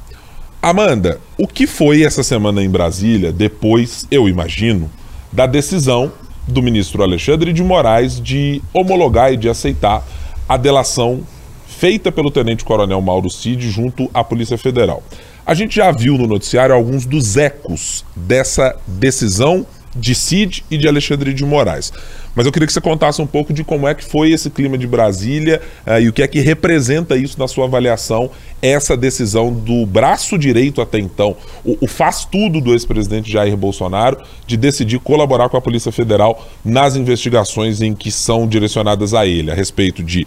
Amanda, 0.61 1.19
o 1.39 1.47
que 1.47 1.65
foi 1.65 2.03
essa 2.03 2.21
semana 2.21 2.61
em 2.63 2.69
Brasília 2.69 3.31
depois, 3.31 4.05
eu 4.11 4.29
imagino, 4.29 4.91
da 5.31 5.47
decisão 5.47 6.11
do 6.47 6.61
ministro 6.61 7.01
Alexandre 7.01 7.51
de 7.51 7.63
Moraes 7.63 8.21
de 8.21 8.61
homologar 8.71 9.33
e 9.33 9.37
de 9.37 9.49
aceitar 9.49 10.05
a 10.47 10.55
delação 10.55 11.23
feita 11.65 12.11
pelo 12.11 12.29
tenente-coronel 12.29 13.01
Mauro 13.01 13.27
Cid 13.27 13.71
junto 13.71 14.07
à 14.13 14.23
Polícia 14.23 14.55
Federal. 14.55 15.01
A 15.45 15.53
gente 15.53 15.75
já 15.75 15.91
viu 15.91 16.17
no 16.17 16.25
noticiário 16.25 16.73
alguns 16.73 17.05
dos 17.05 17.35
ecos 17.35 18.05
dessa 18.15 18.75
decisão 18.87 19.65
de 19.95 20.15
Cid 20.15 20.63
e 20.71 20.77
de 20.77 20.87
Alexandre 20.87 21.33
de 21.33 21.45
Moraes. 21.45 21.91
Mas 22.35 22.45
eu 22.45 22.51
queria 22.51 22.65
que 22.65 22.73
você 22.73 22.81
contasse 22.81 23.21
um 23.21 23.27
pouco 23.27 23.53
de 23.53 23.63
como 23.63 23.87
é 23.87 23.93
que 23.93 24.03
foi 24.03 24.31
esse 24.31 24.49
clima 24.49 24.77
de 24.77 24.87
Brasília 24.87 25.61
uh, 25.85 25.99
e 25.99 26.09
o 26.09 26.13
que 26.13 26.23
é 26.23 26.27
que 26.27 26.39
representa 26.39 27.15
isso 27.15 27.37
na 27.37 27.47
sua 27.47 27.65
avaliação, 27.65 28.31
essa 28.61 28.97
decisão 28.97 29.53
do 29.53 29.85
braço 29.85 30.37
direito 30.37 30.81
até 30.81 30.97
então, 30.97 31.35
o, 31.63 31.77
o 31.81 31.87
faz 31.87 32.25
tudo 32.25 32.59
do 32.59 32.71
ex-presidente 32.71 33.31
Jair 33.31 33.55
Bolsonaro, 33.55 34.17
de 34.47 34.57
decidir 34.57 34.99
colaborar 34.99 35.49
com 35.49 35.57
a 35.57 35.61
Polícia 35.61 35.91
Federal 35.91 36.47
nas 36.65 36.95
investigações 36.95 37.81
em 37.81 37.93
que 37.93 38.11
são 38.11 38.47
direcionadas 38.47 39.13
a 39.13 39.27
ele, 39.27 39.51
a 39.51 39.55
respeito 39.55 40.01
de 40.01 40.25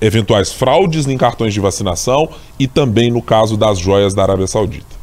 eventuais 0.00 0.52
fraudes 0.52 1.06
em 1.06 1.16
cartões 1.16 1.54
de 1.54 1.60
vacinação 1.60 2.28
e 2.58 2.66
também 2.66 3.10
no 3.10 3.22
caso 3.22 3.56
das 3.56 3.78
joias 3.78 4.14
da 4.14 4.22
Arábia 4.22 4.46
Saudita. 4.46 4.95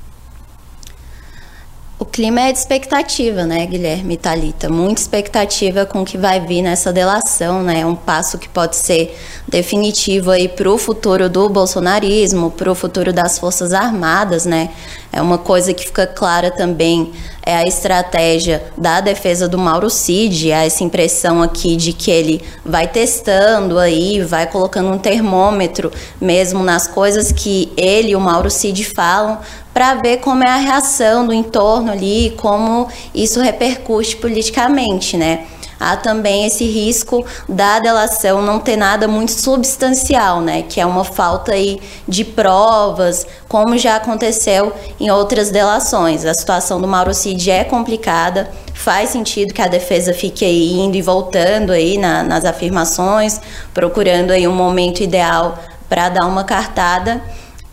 O 2.04 2.06
clima 2.06 2.42
é 2.42 2.52
de 2.52 2.60
expectativa, 2.60 3.46
né, 3.46 3.66
Guilherme 3.66 4.16
e 4.16 4.18
Thalita? 4.18 4.68
Muita 4.68 5.00
expectativa 5.00 5.86
com 5.86 6.02
o 6.02 6.06
que 6.06 6.18
vai 6.18 6.38
vir 6.42 6.62
nessa 6.62 6.92
delação, 6.92 7.64
né? 7.64 7.86
Um 7.86 7.96
passo 7.96 8.38
que 8.38 8.50
pode 8.50 8.76
ser 8.76 9.18
definitivo 9.48 10.30
aí 10.30 10.50
para 10.50 10.70
o 10.70 10.78
futuro 10.78 11.30
do 11.30 11.48
bolsonarismo, 11.48 12.52
para 12.52 12.70
o 12.70 12.76
futuro 12.76 13.14
das 13.14 13.40
Forças 13.40 13.72
Armadas, 13.72 14.46
né? 14.46 14.72
É 15.14 15.22
uma 15.22 15.38
coisa 15.38 15.74
que 15.74 15.86
fica 15.86 16.06
clara 16.06 16.52
também 16.52 17.14
é 17.46 17.58
a 17.58 17.64
estratégia 17.64 18.64
da 18.78 19.02
defesa 19.02 19.50
do 19.50 19.58
Mauro 19.58 19.90
Cid, 19.90 20.54
há 20.54 20.66
essa 20.66 20.84
impressão 20.84 21.42
aqui 21.42 21.76
de 21.76 21.92
que 21.92 22.10
ele 22.10 22.42
vai 22.64 22.88
testando 22.88 23.78
aí, 23.78 24.22
vai 24.22 24.48
colocando 24.48 24.90
um 24.90 24.98
termômetro 24.98 25.92
mesmo 26.22 26.64
nas 26.64 26.88
coisas 26.88 27.34
que 27.34 27.72
ele 27.76 28.12
e 28.12 28.16
o 28.16 28.20
Mauro 28.20 28.50
Cid 28.50 28.86
falam, 28.86 29.40
para 29.74 29.96
ver 29.96 30.18
como 30.18 30.44
é 30.44 30.50
a 30.50 30.58
reação 30.58 31.26
do 31.26 31.34
entorno 31.34 31.92
ali, 31.92 32.34
como 32.38 32.88
isso 33.14 33.42
repercute 33.42 34.16
politicamente, 34.18 35.18
né? 35.18 35.48
há 35.84 35.98
também 35.98 36.46
esse 36.46 36.64
risco 36.64 37.26
da 37.48 37.80
delação 37.80 38.42
não 38.42 38.60
ter 38.60 38.78
nada 38.78 39.06
muito 39.06 39.34
substancial, 39.34 40.40
né? 40.40 40.64
Que 40.64 40.80
é 40.80 40.86
uma 40.86 41.04
falta 41.04 41.52
aí 41.52 41.82
de 42.08 42.24
provas, 42.24 43.28
como 43.50 43.78
já 43.78 43.98
aconteceu 43.98 44.72
em 44.98 45.12
outras 45.12 45.50
delações. 45.50 46.24
A 46.24 46.34
situação 46.34 46.80
do 46.80 46.88
Mauro 46.88 47.14
Cid 47.14 47.52
é 47.52 47.66
complicada, 47.66 48.50
faz 48.74 49.10
sentido 49.10 49.54
que 49.54 49.62
a 49.62 49.68
defesa 49.68 50.14
fique 50.14 50.46
aí 50.46 50.72
indo 50.72 50.96
e 50.96 51.02
voltando 51.02 51.72
aí 51.72 51.98
na, 51.98 52.24
nas 52.24 52.46
afirmações, 52.46 53.42
procurando 53.74 54.32
aí 54.32 54.48
um 54.48 54.56
momento 54.56 55.04
ideal 55.04 55.60
para 55.90 56.08
dar 56.10 56.26
uma 56.26 56.46
cartada. 56.46 57.22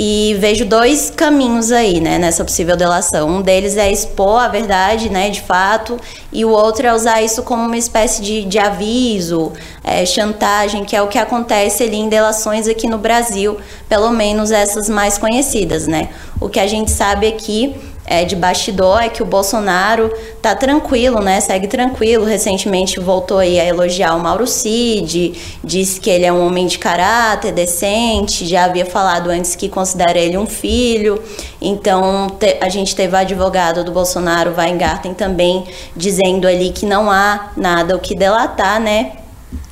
E 0.02 0.34
vejo 0.40 0.64
dois 0.64 1.12
caminhos 1.14 1.70
aí, 1.70 2.00
né, 2.00 2.18
nessa 2.18 2.42
possível 2.42 2.74
delação. 2.74 3.28
Um 3.28 3.42
deles 3.42 3.76
é 3.76 3.92
expor 3.92 4.40
a 4.40 4.48
verdade, 4.48 5.10
né, 5.10 5.28
de 5.28 5.42
fato, 5.42 6.00
e 6.32 6.42
o 6.42 6.48
outro 6.48 6.86
é 6.86 6.94
usar 6.94 7.20
isso 7.20 7.42
como 7.42 7.66
uma 7.66 7.76
espécie 7.76 8.22
de, 8.22 8.46
de 8.46 8.58
aviso, 8.58 9.52
é, 9.84 10.06
chantagem, 10.06 10.86
que 10.86 10.96
é 10.96 11.02
o 11.02 11.06
que 11.06 11.18
acontece 11.18 11.82
ali 11.82 11.96
em 11.96 12.08
delações 12.08 12.66
aqui 12.66 12.88
no 12.88 12.96
Brasil, 12.96 13.58
pelo 13.90 14.10
menos 14.10 14.50
essas 14.50 14.88
mais 14.88 15.18
conhecidas, 15.18 15.86
né. 15.86 16.08
O 16.40 16.48
que 16.48 16.58
a 16.58 16.66
gente 16.66 16.90
sabe 16.90 17.26
aqui 17.26 17.76
é, 18.10 18.24
de 18.24 18.34
bastidor 18.34 19.00
é 19.00 19.08
que 19.08 19.22
o 19.22 19.24
Bolsonaro 19.24 20.12
tá 20.42 20.52
tranquilo, 20.52 21.20
né? 21.20 21.40
Segue 21.40 21.68
tranquilo. 21.68 22.24
Recentemente 22.24 22.98
voltou 22.98 23.38
aí 23.38 23.60
a 23.60 23.64
elogiar 23.64 24.16
o 24.16 24.20
Mauro 24.20 24.48
Cid, 24.48 25.32
disse 25.62 26.00
que 26.00 26.10
ele 26.10 26.26
é 26.26 26.32
um 26.32 26.44
homem 26.44 26.66
de 26.66 26.76
caráter, 26.76 27.52
decente, 27.52 28.46
já 28.46 28.64
havia 28.64 28.84
falado 28.84 29.30
antes 29.30 29.54
que 29.54 29.68
considera 29.68 30.18
ele 30.18 30.36
um 30.36 30.46
filho. 30.46 31.22
Então 31.62 32.26
te, 32.30 32.58
a 32.60 32.68
gente 32.68 32.96
teve 32.96 33.14
o 33.14 33.18
advogado 33.18 33.84
do 33.84 33.92
Bolsonaro, 33.92 34.54
Weingarten, 34.58 35.14
também 35.14 35.64
dizendo 35.96 36.48
ali 36.48 36.70
que 36.70 36.84
não 36.84 37.08
há 37.08 37.52
nada 37.56 37.94
o 37.94 38.00
que 38.00 38.16
delatar, 38.16 38.80
né? 38.80 39.19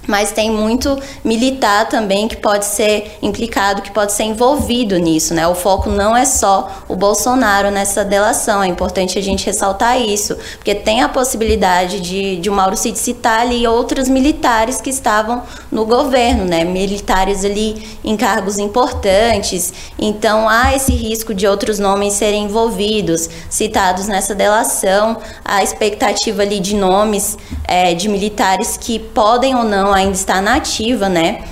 Mas 0.09 0.33
tem 0.33 0.51
muito 0.51 0.99
militar 1.23 1.87
também 1.87 2.27
que 2.27 2.37
pode 2.37 2.65
ser 2.65 3.19
implicado, 3.21 3.83
que 3.83 3.91
pode 3.91 4.13
ser 4.13 4.25
envolvido 4.25 4.97
nisso, 4.97 5.35
né? 5.35 5.47
O 5.47 5.55
foco 5.55 5.91
não 5.91 6.17
é 6.17 6.25
só 6.25 6.83
o 6.89 6.97
Bolsonaro 6.97 7.71
nessa 7.71 8.03
delação, 8.03 8.63
é 8.63 8.67
importante 8.67 9.19
a 9.19 9.23
gente 9.23 9.45
ressaltar 9.45 10.01
isso, 10.01 10.35
porque 10.57 10.75
tem 10.75 11.03
a 11.03 11.09
possibilidade 11.11 12.01
de, 12.01 12.37
de 12.37 12.49
o 12.49 12.53
Mauro 12.55 12.77
Cid 12.77 12.99
citar 12.99 13.41
ali 13.41 13.67
outros 13.67 14.09
militares 14.09 14.81
que 14.81 14.89
estavam 14.89 15.43
no 15.71 15.85
governo, 15.85 16.47
né? 16.47 16.65
Militares 16.65 17.45
ali 17.45 17.99
em 18.03 18.17
cargos 18.17 18.57
importantes, 18.59 19.75
então 19.99 20.49
há 20.49 20.75
esse 20.75 20.93
risco 20.93 21.35
de 21.35 21.47
outros 21.47 21.79
nomes 21.79 22.15
serem 22.15 22.45
envolvidos, 22.45 23.29
citados 23.51 24.09
nessa 24.09 24.35
delação, 24.35 25.19
a 25.45 25.63
expectativa 25.63 26.41
ali 26.41 26.61
de 26.61 26.75
nomes 26.75 27.37
é, 27.65 27.93
de 27.93 28.09
militares 28.09 28.79
que 28.79 28.99
podem 28.99 29.55
ou 29.55 29.65
não 29.65 29.98
ainda 29.99 30.15
está 30.15 30.41
nativa, 30.41 31.09
né? 31.09 31.45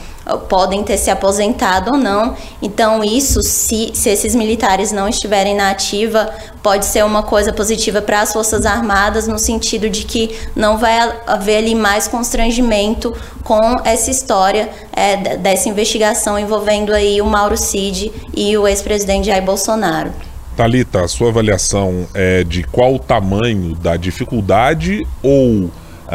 podem 0.49 0.83
ter 0.83 0.99
se 0.99 1.11
aposentado 1.11 1.93
ou 1.93 1.97
não. 1.97 2.35
Então, 2.61 3.05
isso, 3.05 3.43
se, 3.43 3.93
se 3.95 4.11
esses 4.11 4.35
militares 4.35 4.91
não 4.91 5.09
estiverem 5.09 5.55
na 5.55 5.71
ativa, 5.71 6.29
pode 6.63 6.85
ser 6.85 7.05
uma 7.05 7.23
coisa 7.23 7.53
positiva 7.53 8.03
para 8.03 8.23
as 8.23 8.33
Forças 8.33 8.67
Armadas, 8.67 9.29
no 9.29 9.39
sentido 9.39 9.89
de 9.89 10.05
que 10.05 10.37
não 10.57 10.79
vai 10.79 10.99
haver 11.27 11.59
ali 11.59 11.75
mais 11.75 12.09
constrangimento 12.09 13.15
com 13.45 13.61
essa 13.85 14.11
história 14.11 14.69
é, 14.93 15.37
dessa 15.37 15.69
investigação 15.69 16.37
envolvendo 16.39 16.93
aí 16.93 17.21
o 17.21 17.27
Mauro 17.27 17.57
Cid 17.57 18.13
e 18.35 18.57
o 18.57 18.67
ex-presidente 18.67 19.27
Jair 19.27 19.45
Bolsonaro. 19.45 20.11
Talita, 20.57 21.05
a 21.05 21.09
sua 21.09 21.29
avaliação 21.29 22.07
é 22.15 22.43
de 22.43 22.65
qual 22.65 22.95
o 22.95 22.99
tamanho 22.99 23.77
da 23.77 23.97
dificuldade 23.97 25.07
ou 25.23 25.71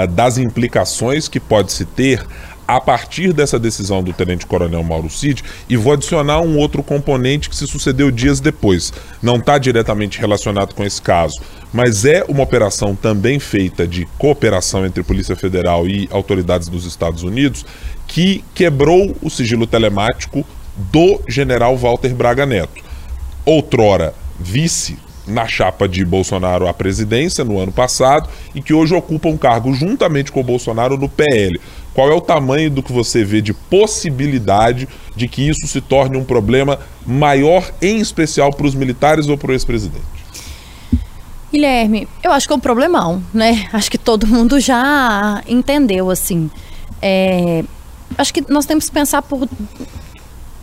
das 0.10 0.38
implicações 0.38 1.28
que 1.28 1.40
pode 1.40 1.72
se 1.72 1.86
ter 1.86 2.26
a 2.68 2.80
partir 2.80 3.34
dessa 3.34 3.60
decisão 3.60 4.02
do 4.02 4.14
Tenente 4.14 4.46
Coronel 4.46 4.82
Mauro 4.82 5.10
Cid 5.10 5.44
e 5.68 5.76
vou 5.76 5.92
adicionar 5.92 6.40
um 6.40 6.58
outro 6.58 6.82
componente 6.82 7.50
que 7.50 7.56
se 7.56 7.68
sucedeu 7.68 8.10
dias 8.10 8.40
depois. 8.40 8.94
Não 9.22 9.36
está 9.36 9.58
diretamente 9.58 10.18
relacionado 10.18 10.74
com 10.74 10.82
esse 10.82 11.02
caso, 11.02 11.42
mas 11.74 12.06
é 12.06 12.24
uma 12.30 12.44
operação 12.44 12.96
também 12.96 13.40
feita 13.40 13.86
de 13.86 14.06
cooperação 14.18 14.86
entre 14.86 15.04
Polícia 15.04 15.36
Federal 15.36 15.86
e 15.86 16.08
autoridades 16.12 16.70
dos 16.70 16.86
Estados 16.86 17.24
Unidos 17.24 17.66
que 18.08 18.42
quebrou 18.56 19.18
o 19.22 19.30
sigilo 19.30 19.68
telemático 19.68 20.46
do 20.78 21.22
general 21.28 21.76
Walter 21.76 22.14
Braga 22.14 22.46
Neto. 22.46 22.82
Outrora 23.46 24.14
vice 24.40 24.98
na 25.28 25.48
chapa 25.48 25.88
de 25.88 26.04
Bolsonaro 26.04 26.68
à 26.68 26.74
presidência 26.74 27.44
no 27.44 27.60
ano 27.60 27.72
passado 27.72 28.30
e 28.56 28.62
que 28.62 28.74
hoje 28.74 28.96
ocupa 28.96 29.30
um 29.30 29.38
cargo 29.38 29.74
juntamente 29.74 30.32
com 30.32 30.40
o 30.40 30.44
Bolsonaro 30.44 30.98
no 30.98 31.08
PL. 31.08 31.60
Qual 31.94 32.10
é 32.10 32.14
o 32.14 32.22
tamanho 32.22 32.72
do 32.72 32.82
que 32.82 32.92
você 32.92 33.24
vê 33.24 33.42
de 33.42 33.54
possibilidade 33.54 34.88
de 35.16 35.28
que 35.28 35.48
isso 35.48 35.68
se 35.68 35.82
torne 35.82 36.18
um 36.18 36.24
problema 36.24 36.80
maior, 37.06 37.70
em 37.82 38.00
especial 38.00 38.52
para 38.52 38.66
os 38.66 38.74
militares 38.74 39.28
ou 39.28 39.38
para 39.38 39.52
o 39.52 39.54
ex-presidente? 39.54 40.22
Guilherme, 41.52 42.08
eu 42.24 42.32
acho 42.32 42.48
que 42.48 42.54
é 42.54 42.56
um 42.56 42.62
problemão, 42.62 43.22
né? 43.34 43.68
Acho 43.74 43.92
que 43.92 43.98
todo 43.98 44.26
mundo 44.26 44.58
já 44.60 45.44
entendeu, 45.46 46.10
assim. 46.10 46.50
É, 47.02 47.64
acho 48.18 48.34
que 48.34 48.46
nós 48.48 48.66
temos 48.66 48.86
que 48.86 48.92
pensar 48.92 49.22
por, 49.22 49.50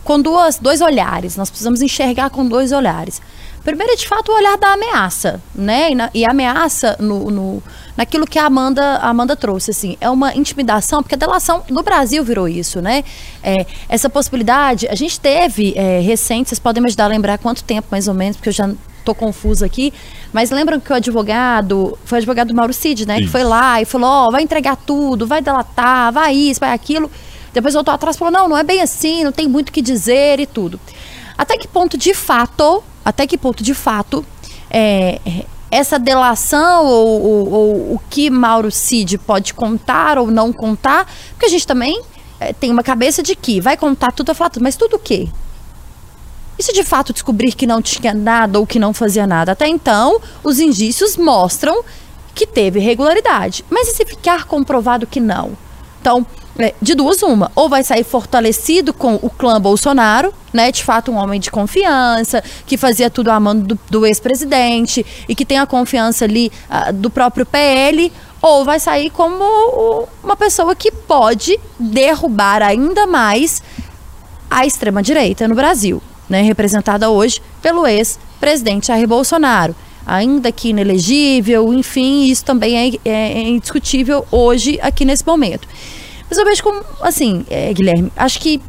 com 0.03 0.19
duas, 0.19 0.57
dois 0.57 0.81
olhares. 0.81 1.37
Nós 1.37 1.51
precisamos 1.51 1.83
enxergar 1.83 2.31
com 2.31 2.47
dois 2.47 2.71
olhares. 2.71 3.21
Primeiro 3.69 3.93
é 3.93 3.95
de 3.95 4.07
fato 4.07 4.31
o 4.31 4.35
olhar 4.35 4.57
da 4.57 4.73
ameaça, 4.73 5.41
né? 5.53 5.91
E, 5.91 5.95
na, 5.95 6.09
e 6.13 6.25
ameaça 6.25 6.95
no, 6.99 7.29
no, 7.29 7.63
naquilo 7.95 8.25
que 8.25 8.39
a 8.39 8.45
Amanda, 8.45 8.81
a 8.97 9.09
Amanda 9.09 9.35
trouxe, 9.35 9.71
assim, 9.71 9.97
é 10.01 10.09
uma 10.09 10.35
intimidação, 10.35 11.03
porque 11.03 11.15
a 11.15 11.17
delação 11.17 11.63
no 11.69 11.83
Brasil 11.83 12.23
virou 12.23 12.47
isso, 12.47 12.81
né? 12.81 13.03
É, 13.43 13.65
essa 13.87 14.09
possibilidade, 14.09 14.87
a 14.87 14.95
gente 14.95 15.19
teve 15.19 15.73
é, 15.75 15.99
recente, 15.99 16.49
vocês 16.49 16.59
podem 16.59 16.81
me 16.81 16.87
ajudar 16.87 17.05
a 17.05 17.07
lembrar 17.07 17.37
quanto 17.37 17.63
tempo 17.63 17.87
mais 17.91 18.07
ou 18.07 18.13
menos, 18.13 18.37
porque 18.37 18.49
eu 18.49 18.53
já 18.53 18.69
tô 19.05 19.13
confusa 19.13 19.65
aqui, 19.65 19.93
mas 20.33 20.51
lembram 20.51 20.79
que 20.79 20.91
o 20.91 20.95
advogado, 20.95 21.97
foi 22.05 22.17
o 22.17 22.19
advogado 22.19 22.47
do 22.49 22.55
Mauro 22.55 22.73
Cid, 22.73 23.05
né? 23.05 23.15
Isso. 23.15 23.25
Que 23.25 23.31
foi 23.31 23.43
lá 23.43 23.81
e 23.81 23.85
falou, 23.85 24.09
ó, 24.09 24.25
oh, 24.27 24.31
vai 24.31 24.41
entregar 24.43 24.75
tudo, 24.75 25.27
vai 25.27 25.41
delatar, 25.41 26.11
vai 26.11 26.33
isso, 26.33 26.59
vai 26.59 26.73
aquilo. 26.73 27.09
Depois 27.53 27.73
voltou 27.73 27.93
atrás 27.93 28.15
e 28.15 28.19
falou, 28.19 28.31
não, 28.31 28.47
não 28.47 28.57
é 28.57 28.63
bem 28.63 28.81
assim, 28.81 29.23
não 29.23 29.31
tem 29.31 29.47
muito 29.47 29.69
o 29.69 29.71
que 29.71 29.81
dizer 29.81 30.39
e 30.39 30.45
tudo. 30.45 30.79
Até 31.39 31.57
que 31.57 31.69
ponto, 31.69 31.97
de 31.97 32.13
fato, 32.13 32.83
até 33.05 33.25
que 33.25 33.37
ponto, 33.37 33.63
de 33.63 33.73
fato, 33.73 34.25
é, 34.69 35.21
essa 35.71 35.97
delação 35.97 36.85
ou, 36.85 37.23
ou, 37.23 37.53
ou, 37.53 37.93
o 37.93 38.01
que 38.09 38.29
Mauro 38.29 38.69
Cid 38.69 39.17
pode 39.19 39.53
contar 39.53 40.17
ou 40.17 40.29
não 40.29 40.51
contar, 40.51 41.09
porque 41.29 41.45
a 41.45 41.49
gente 41.49 41.65
também 41.65 42.03
é, 42.41 42.51
tem 42.51 42.69
uma 42.69 42.83
cabeça 42.83 43.23
de 43.23 43.37
que 43.37 43.61
vai 43.61 43.77
contar 43.77 44.11
tudo, 44.11 44.35
falar 44.35 44.49
tudo, 44.49 44.63
mas 44.63 44.75
tudo 44.75 44.97
o 44.97 44.99
quê? 44.99 45.29
E 46.57 46.63
se 46.63 46.73
de 46.73 46.83
fato 46.83 47.13
descobrir 47.13 47.53
que 47.53 47.65
não 47.65 47.81
tinha 47.81 48.13
nada 48.13 48.59
ou 48.59 48.67
que 48.67 48.77
não 48.77 48.93
fazia 48.93 49.25
nada? 49.25 49.53
Até 49.53 49.65
então, 49.65 50.19
os 50.43 50.59
indícios 50.59 51.15
mostram 51.15 51.85
que 52.35 52.45
teve 52.45 52.81
regularidade. 52.81 53.63
Mas 53.69 53.87
e 53.87 53.93
se 53.93 54.05
ficar 54.05 54.43
comprovado 54.43 55.07
que 55.07 55.21
não? 55.21 55.57
Então, 56.01 56.25
é, 56.25 56.48
de 56.81 56.95
duas, 56.95 57.21
uma. 57.23 57.51
Ou 57.55 57.69
vai 57.69 57.83
sair 57.83 58.03
fortalecido 58.03 58.93
com 58.93 59.15
o 59.15 59.29
clã 59.29 59.59
Bolsonaro, 59.59 60.33
né? 60.53 60.71
De 60.71 60.83
fato, 60.83 61.11
um 61.11 61.15
homem 61.15 61.39
de 61.39 61.49
confiança, 61.49 62.43
que 62.65 62.77
fazia 62.77 63.09
tudo 63.09 63.29
a 63.29 63.39
mão 63.39 63.55
do, 63.55 63.79
do 63.89 64.05
ex-presidente 64.05 65.05
e 65.27 65.35
que 65.35 65.45
tem 65.45 65.57
a 65.59 65.65
confiança 65.65 66.25
ali 66.25 66.51
uh, 66.69 66.93
do 66.93 67.09
próprio 67.09 67.45
PL. 67.45 68.11
Ou 68.41 68.63
vai 68.63 68.79
sair 68.79 69.09
como 69.09 70.07
uma 70.23 70.35
pessoa 70.35 70.73
que 70.73 70.91
pode 70.91 71.59
derrubar 71.77 72.61
ainda 72.61 73.05
mais 73.05 73.61
a 74.49 74.65
extrema-direita 74.65 75.47
no 75.47 75.55
Brasil, 75.55 76.01
né? 76.29 76.41
Representada 76.41 77.09
hoje 77.09 77.41
pelo 77.61 77.85
ex-presidente 77.85 78.87
Jair 78.87 79.07
Bolsonaro 79.07 79.75
ainda 80.09 80.51
que 80.51 80.69
inelegível, 80.69 81.71
enfim, 81.71 82.23
isso 82.23 82.43
também 82.43 82.75
é, 82.75 83.09
é, 83.09 83.11
é, 83.11 83.41
indiscutível 83.47 84.25
hoje, 84.31 84.79
aqui 84.81 85.05
nesse 85.05 85.23
momento. 85.23 85.67
Mas 86.29 86.37
eu 86.37 86.45
vejo 86.45 86.63
como, 86.63 86.83
assim, 87.01 87.45
é, 87.49 87.73
Guilherme, 87.73 88.11
acho 88.15 88.39
que 88.39 88.61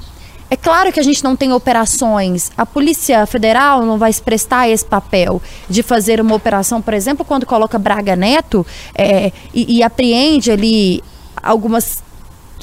é 0.51 0.57
claro 0.57 0.93
que 0.93 0.99
a 0.99 1.03
gente 1.03 1.23
não 1.23 1.37
tem 1.37 1.53
operações. 1.53 2.51
A 2.57 2.67
Polícia 2.67 3.25
Federal 3.25 3.87
não 3.87 3.97
vai 3.99 4.13
se 4.13 4.21
prestar 4.21 4.69
esse 4.69 4.85
papel 4.85 5.41
de 5.69 5.83
fazer 5.83 6.21
uma 6.21 6.35
operação, 6.35 6.83
por 6.83 6.93
exemplo, 6.93 7.25
quando 7.25 7.47
coloca 7.47 7.79
Braga 7.79 8.17
Neto 8.17 8.67
é, 8.93 9.31
e, 9.55 9.77
e 9.77 9.83
apreende 9.83 10.51
ali 10.51 11.03
algumas 11.41 12.03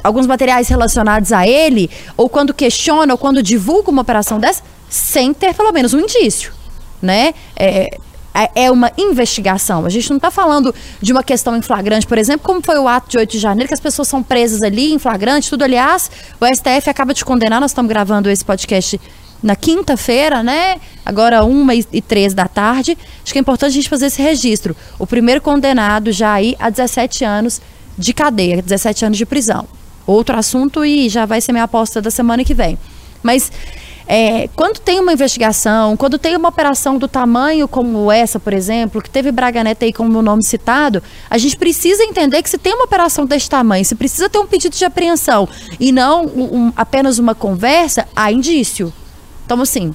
alguns 0.03 0.27
materiais 0.27 0.69
relacionados 0.69 1.33
a 1.33 1.47
ele, 1.47 1.89
ou 2.15 2.29
quando 2.29 2.53
questiona, 2.53 3.13
ou 3.13 3.17
quando 3.17 3.41
divulga 3.41 3.89
uma 3.89 4.03
operação 4.03 4.39
dessa, 4.39 4.63
sem 4.87 5.33
ter 5.33 5.53
pelo 5.53 5.71
menos 5.71 5.93
um 5.93 5.99
indício, 5.99 6.53
né? 7.01 7.33
É, 7.55 7.97
é, 8.37 8.65
é 8.65 8.71
uma 8.71 8.91
investigação. 8.97 9.85
A 9.85 9.89
gente 9.89 10.09
não 10.09 10.17
está 10.17 10.29
falando 10.29 10.73
de 11.01 11.11
uma 11.11 11.23
questão 11.23 11.55
em 11.57 11.61
flagrante, 11.61 12.05
por 12.05 12.17
exemplo, 12.17 12.45
como 12.45 12.61
foi 12.61 12.77
o 12.77 12.87
ato 12.87 13.09
de 13.09 13.17
8 13.17 13.31
de 13.31 13.39
janeiro, 13.39 13.67
que 13.67 13.73
as 13.73 13.79
pessoas 13.79 14.07
são 14.07 14.21
presas 14.21 14.61
ali 14.61 14.93
em 14.93 14.99
flagrante, 14.99 15.49
tudo. 15.49 15.63
Aliás, 15.63 16.11
o 16.39 16.45
STF 16.45 16.89
acaba 16.89 17.13
de 17.13 17.25
condenar, 17.25 17.59
nós 17.59 17.71
estamos 17.71 17.89
gravando 17.89 18.29
esse 18.29 18.45
podcast 18.45 18.99
na 19.41 19.55
quinta-feira, 19.55 20.43
né? 20.43 20.79
Agora, 21.05 21.43
uma 21.43 21.73
e 21.75 22.01
três 22.01 22.33
da 22.33 22.47
tarde. 22.47 22.97
Acho 23.23 23.33
que 23.33 23.39
é 23.39 23.41
importante 23.41 23.71
a 23.71 23.73
gente 23.73 23.89
fazer 23.89 24.07
esse 24.07 24.21
registro. 24.21 24.75
O 24.99 25.07
primeiro 25.07 25.41
condenado 25.41 26.11
já 26.11 26.33
aí 26.33 26.55
há 26.59 26.69
17 26.69 27.23
anos 27.23 27.61
de 27.97 28.13
cadeia, 28.13 28.61
17 28.61 29.05
anos 29.05 29.17
de 29.17 29.25
prisão. 29.25 29.67
Outro 30.05 30.37
assunto 30.37 30.85
e 30.85 31.09
já 31.09 31.25
vai 31.25 31.41
ser 31.41 31.51
minha 31.51 31.65
aposta 31.65 32.01
da 32.01 32.09
semana 32.09 32.43
que 32.43 32.53
vem. 32.53 32.77
Mas 33.21 33.51
é, 34.07 34.47
quando 34.55 34.79
tem 34.79 34.99
uma 35.01 35.11
investigação, 35.11 35.97
quando 35.97 36.17
tem 36.17 36.35
uma 36.37 36.47
operação 36.47 36.97
do 36.97 37.07
tamanho 37.07 37.67
como 37.67 38.09
essa, 38.09 38.39
por 38.39 38.53
exemplo, 38.53 39.01
que 39.01 39.09
teve 39.09 39.31
Braga 39.31 39.63
Neto 39.63 39.83
aí 39.83 39.91
como 39.91 40.17
o 40.17 40.21
nome 40.21 40.43
citado, 40.43 41.03
a 41.29 41.37
gente 41.37 41.57
precisa 41.57 42.03
entender 42.03 42.41
que 42.41 42.49
se 42.49 42.57
tem 42.57 42.73
uma 42.73 42.85
operação 42.85 43.25
desse 43.25 43.49
tamanho, 43.49 43.83
se 43.83 43.95
precisa 43.95 44.29
ter 44.29 44.39
um 44.39 44.47
pedido 44.47 44.75
de 44.75 44.85
apreensão 44.85 45.47
e 45.77 45.91
não 45.91 46.25
um, 46.25 46.71
apenas 46.75 47.19
uma 47.19 47.35
conversa, 47.35 48.07
há 48.15 48.31
indício. 48.31 48.93
Então, 49.45 49.61
assim, 49.61 49.93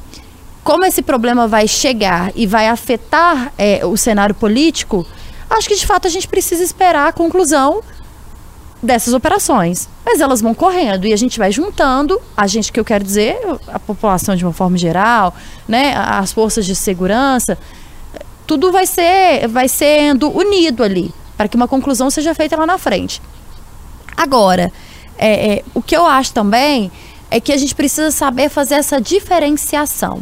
como 0.63 0.85
esse 0.85 1.01
problema 1.01 1.49
vai 1.49 1.67
chegar 1.67 2.33
e 2.37 2.47
vai 2.47 2.69
afetar 2.69 3.53
é, 3.57 3.85
o 3.87 3.97
cenário 3.97 4.35
político, 4.35 5.07
acho 5.49 5.69
que 5.69 5.75
de 5.75 5.87
fato 5.87 6.07
a 6.07 6.11
gente 6.11 6.29
precisa 6.29 6.63
esperar 6.63 7.09
a 7.09 7.13
conclusão 7.13 7.83
dessas 8.83 9.15
operações. 9.15 9.89
Mas 10.05 10.21
elas 10.21 10.41
vão 10.41 10.55
correndo 10.55 11.07
e 11.07 11.13
a 11.13 11.17
gente 11.17 11.39
vai 11.39 11.53
juntando, 11.53 12.21
a 12.37 12.47
gente 12.47 12.73
que 12.73 12.81
eu 12.81 12.85
quero 12.85 13.05
dizer, 13.05 13.39
a 13.69 13.79
população 13.79 14.35
de 14.35 14.45
uma 14.45 14.53
forma 14.53 14.77
geral, 14.77 15.35
né, 15.69 15.95
as 15.97 16.33
forças 16.33 16.67
de 16.67 16.75
segurança, 16.75 17.57
tudo 18.47 18.73
vai 18.73 18.87
ser 18.87 19.47
vai 19.49 19.69
sendo 19.69 20.29
unido 20.31 20.83
ali 20.83 21.15
para 21.37 21.49
que 21.49 21.57
uma 21.57 21.69
conclusão 21.69 22.11
seja 22.11 22.35
feita 22.35 22.57
lá 22.57 22.67
na 22.67 22.79
frente. 22.79 23.23
Agora, 24.17 24.73
é, 25.17 25.55
é, 25.55 25.65
o 25.75 25.83
que 25.83 25.97
eu 25.97 26.05
acho 26.05 26.33
também 26.33 26.91
é 27.31 27.41
que 27.41 27.53
a 27.53 27.57
gente 27.57 27.75
precisa 27.75 28.11
saber 28.11 28.49
fazer 28.49 28.75
essa 28.75 29.01
diferenciação. 29.01 30.21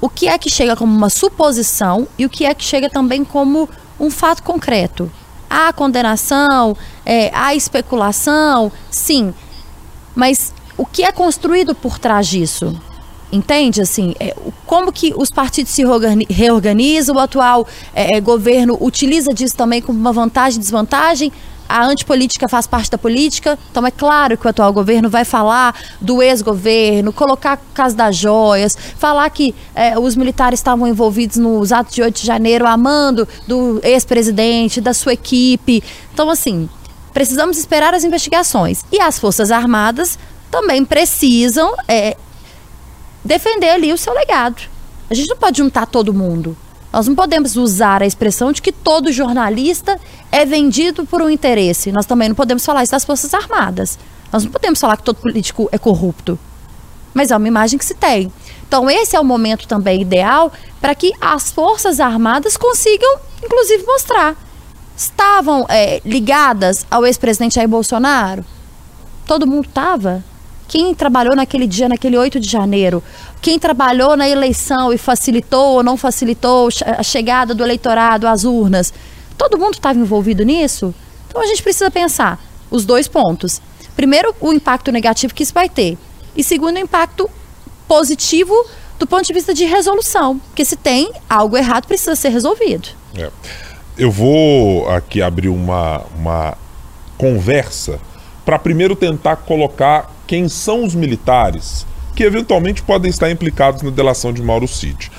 O 0.00 0.08
que 0.08 0.28
é 0.28 0.38
que 0.38 0.48
chega 0.48 0.76
como 0.76 0.94
uma 0.94 1.10
suposição 1.10 2.06
e 2.16 2.24
o 2.24 2.30
que 2.30 2.46
é 2.46 2.54
que 2.54 2.64
chega 2.64 2.88
também 2.88 3.24
como 3.24 3.68
um 3.98 4.10
fato 4.10 4.42
concreto. 4.42 5.10
Há 5.48 5.72
condenação, 5.72 6.76
é, 7.04 7.30
há 7.34 7.54
especulação, 7.54 8.70
sim. 8.90 9.32
Mas 10.14 10.52
o 10.76 10.84
que 10.84 11.02
é 11.02 11.12
construído 11.12 11.74
por 11.74 11.98
trás 11.98 12.26
disso? 12.26 12.80
Entende? 13.30 13.82
Assim, 13.82 14.14
é, 14.18 14.34
como 14.64 14.92
que 14.92 15.12
os 15.16 15.30
partidos 15.30 15.72
se 15.72 15.82
reorganizam, 16.30 17.16
o 17.16 17.18
atual 17.18 17.66
é, 17.94 18.16
é, 18.16 18.20
governo 18.20 18.78
utiliza 18.80 19.34
disso 19.34 19.56
também 19.56 19.82
como 19.82 19.98
uma 19.98 20.12
vantagem 20.12 20.58
e 20.58 20.60
desvantagem? 20.60 21.32
A 21.68 21.84
antipolítica 21.84 22.48
faz 22.48 22.66
parte 22.66 22.90
da 22.90 22.96
política, 22.96 23.58
então 23.70 23.86
é 23.86 23.90
claro 23.90 24.38
que 24.38 24.46
o 24.46 24.50
atual 24.50 24.72
governo 24.72 25.10
vai 25.10 25.24
falar 25.24 25.74
do 26.00 26.22
ex-governo, 26.22 27.12
colocar 27.12 27.58
o 27.58 27.74
caso 27.74 27.94
das 27.94 28.16
joias, 28.16 28.76
falar 28.96 29.28
que 29.30 29.54
é, 29.74 29.98
os 29.98 30.16
militares 30.16 30.58
estavam 30.60 30.86
envolvidos 30.86 31.36
nos 31.36 31.72
atos 31.72 31.94
de 31.94 32.02
8 32.02 32.20
de 32.20 32.26
janeiro, 32.26 32.66
amando 32.66 33.28
do 33.46 33.80
ex-presidente, 33.82 34.80
da 34.80 34.94
sua 34.94 35.12
equipe. 35.12 35.82
Então, 36.12 36.30
assim, 36.30 36.68
precisamos 37.12 37.58
esperar 37.58 37.94
as 37.94 38.04
investigações. 38.04 38.84
E 38.90 39.00
as 39.00 39.18
Forças 39.18 39.50
Armadas 39.50 40.18
também 40.50 40.84
precisam 40.84 41.74
é, 41.86 42.16
defender 43.24 43.70
ali 43.70 43.92
o 43.92 43.98
seu 43.98 44.14
legado. 44.14 44.62
A 45.10 45.14
gente 45.14 45.28
não 45.28 45.36
pode 45.36 45.58
juntar 45.58 45.86
todo 45.86 46.14
mundo. 46.14 46.56
Nós 46.92 47.06
não 47.06 47.14
podemos 47.14 47.56
usar 47.56 48.02
a 48.02 48.06
expressão 48.06 48.50
de 48.50 48.62
que 48.62 48.72
todo 48.72 49.12
jornalista 49.12 50.00
é 50.30 50.44
vendido 50.44 51.04
por 51.04 51.22
um 51.22 51.30
interesse. 51.30 51.92
Nós 51.92 52.06
também 52.06 52.28
não 52.28 52.36
podemos 52.36 52.64
falar 52.64 52.82
isso 52.82 52.92
das 52.92 53.04
Forças 53.04 53.32
Armadas. 53.34 53.98
Nós 54.32 54.44
não 54.44 54.50
podemos 54.50 54.80
falar 54.80 54.96
que 54.96 55.02
todo 55.02 55.16
político 55.16 55.68
é 55.72 55.78
corrupto. 55.78 56.38
Mas 57.14 57.30
é 57.30 57.36
uma 57.36 57.48
imagem 57.48 57.78
que 57.78 57.84
se 57.84 57.94
tem. 57.94 58.32
Então, 58.66 58.90
esse 58.90 59.16
é 59.16 59.20
o 59.20 59.24
momento 59.24 59.66
também 59.66 60.02
ideal 60.02 60.52
para 60.80 60.94
que 60.94 61.12
as 61.20 61.50
Forças 61.50 62.00
Armadas 62.00 62.56
consigam, 62.56 63.18
inclusive, 63.42 63.84
mostrar. 63.84 64.36
Estavam 64.96 65.64
é, 65.68 66.02
ligadas 66.04 66.86
ao 66.90 67.06
ex-presidente 67.06 67.54
Jair 67.54 67.68
Bolsonaro? 67.68 68.44
Todo 69.26 69.46
mundo 69.46 69.66
estava? 69.66 70.22
Quem 70.68 70.94
trabalhou 70.94 71.34
naquele 71.34 71.66
dia, 71.66 71.88
naquele 71.88 72.18
8 72.18 72.38
de 72.38 72.48
janeiro? 72.48 73.02
Quem 73.40 73.58
trabalhou 73.58 74.16
na 74.16 74.28
eleição 74.28 74.92
e 74.92 74.98
facilitou 74.98 75.76
ou 75.76 75.82
não 75.82 75.96
facilitou 75.96 76.68
a 76.84 77.02
chegada 77.02 77.54
do 77.54 77.64
eleitorado 77.64 78.26
às 78.26 78.44
urnas? 78.44 78.92
Todo 79.38 79.56
mundo 79.56 79.74
estava 79.74 79.98
envolvido 79.98 80.44
nisso? 80.44 80.94
Então 81.28 81.40
a 81.40 81.46
gente 81.46 81.62
precisa 81.62 81.90
pensar 81.90 82.38
os 82.70 82.84
dois 82.84 83.08
pontos. 83.08 83.62
Primeiro, 83.96 84.34
o 84.40 84.52
impacto 84.52 84.92
negativo 84.92 85.32
que 85.32 85.42
isso 85.42 85.54
vai 85.54 85.68
ter. 85.68 85.96
E 86.36 86.44
segundo, 86.44 86.76
o 86.76 86.80
impacto 86.80 87.30
positivo 87.86 88.54
do 88.98 89.06
ponto 89.06 89.24
de 89.24 89.32
vista 89.32 89.54
de 89.54 89.64
resolução. 89.64 90.38
Porque 90.38 90.64
se 90.64 90.76
tem 90.76 91.10
algo 91.30 91.56
errado, 91.56 91.86
precisa 91.86 92.16
ser 92.16 92.30
resolvido. 92.30 92.88
É. 93.16 93.30
Eu 93.96 94.10
vou 94.10 94.88
aqui 94.90 95.22
abrir 95.22 95.48
uma, 95.48 96.02
uma 96.16 96.56
conversa 97.16 97.98
para 98.44 98.58
primeiro 98.58 98.94
tentar 98.94 99.36
colocar 99.36 100.10
quem 100.26 100.48
são 100.48 100.84
os 100.84 100.94
militares 100.94 101.86
que 102.14 102.24
eventualmente 102.24 102.82
podem 102.82 103.08
estar 103.08 103.30
implicados 103.30 103.82
na 103.82 103.90
delação 103.90 104.32
de 104.32 104.42
Mauro 104.42 104.66
Cid. 104.66 105.10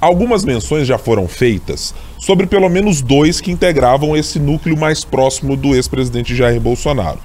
Algumas 0.00 0.44
menções 0.44 0.86
já 0.86 0.96
foram 0.96 1.26
feitas 1.26 1.92
sobre 2.18 2.46
pelo 2.46 2.68
menos 2.68 3.00
dois 3.00 3.40
que 3.40 3.50
integravam 3.50 4.16
esse 4.16 4.38
núcleo 4.38 4.76
mais 4.76 5.04
próximo 5.04 5.56
do 5.56 5.74
ex-presidente 5.74 6.36
Jair 6.36 6.60
Bolsonaro. 6.60 7.18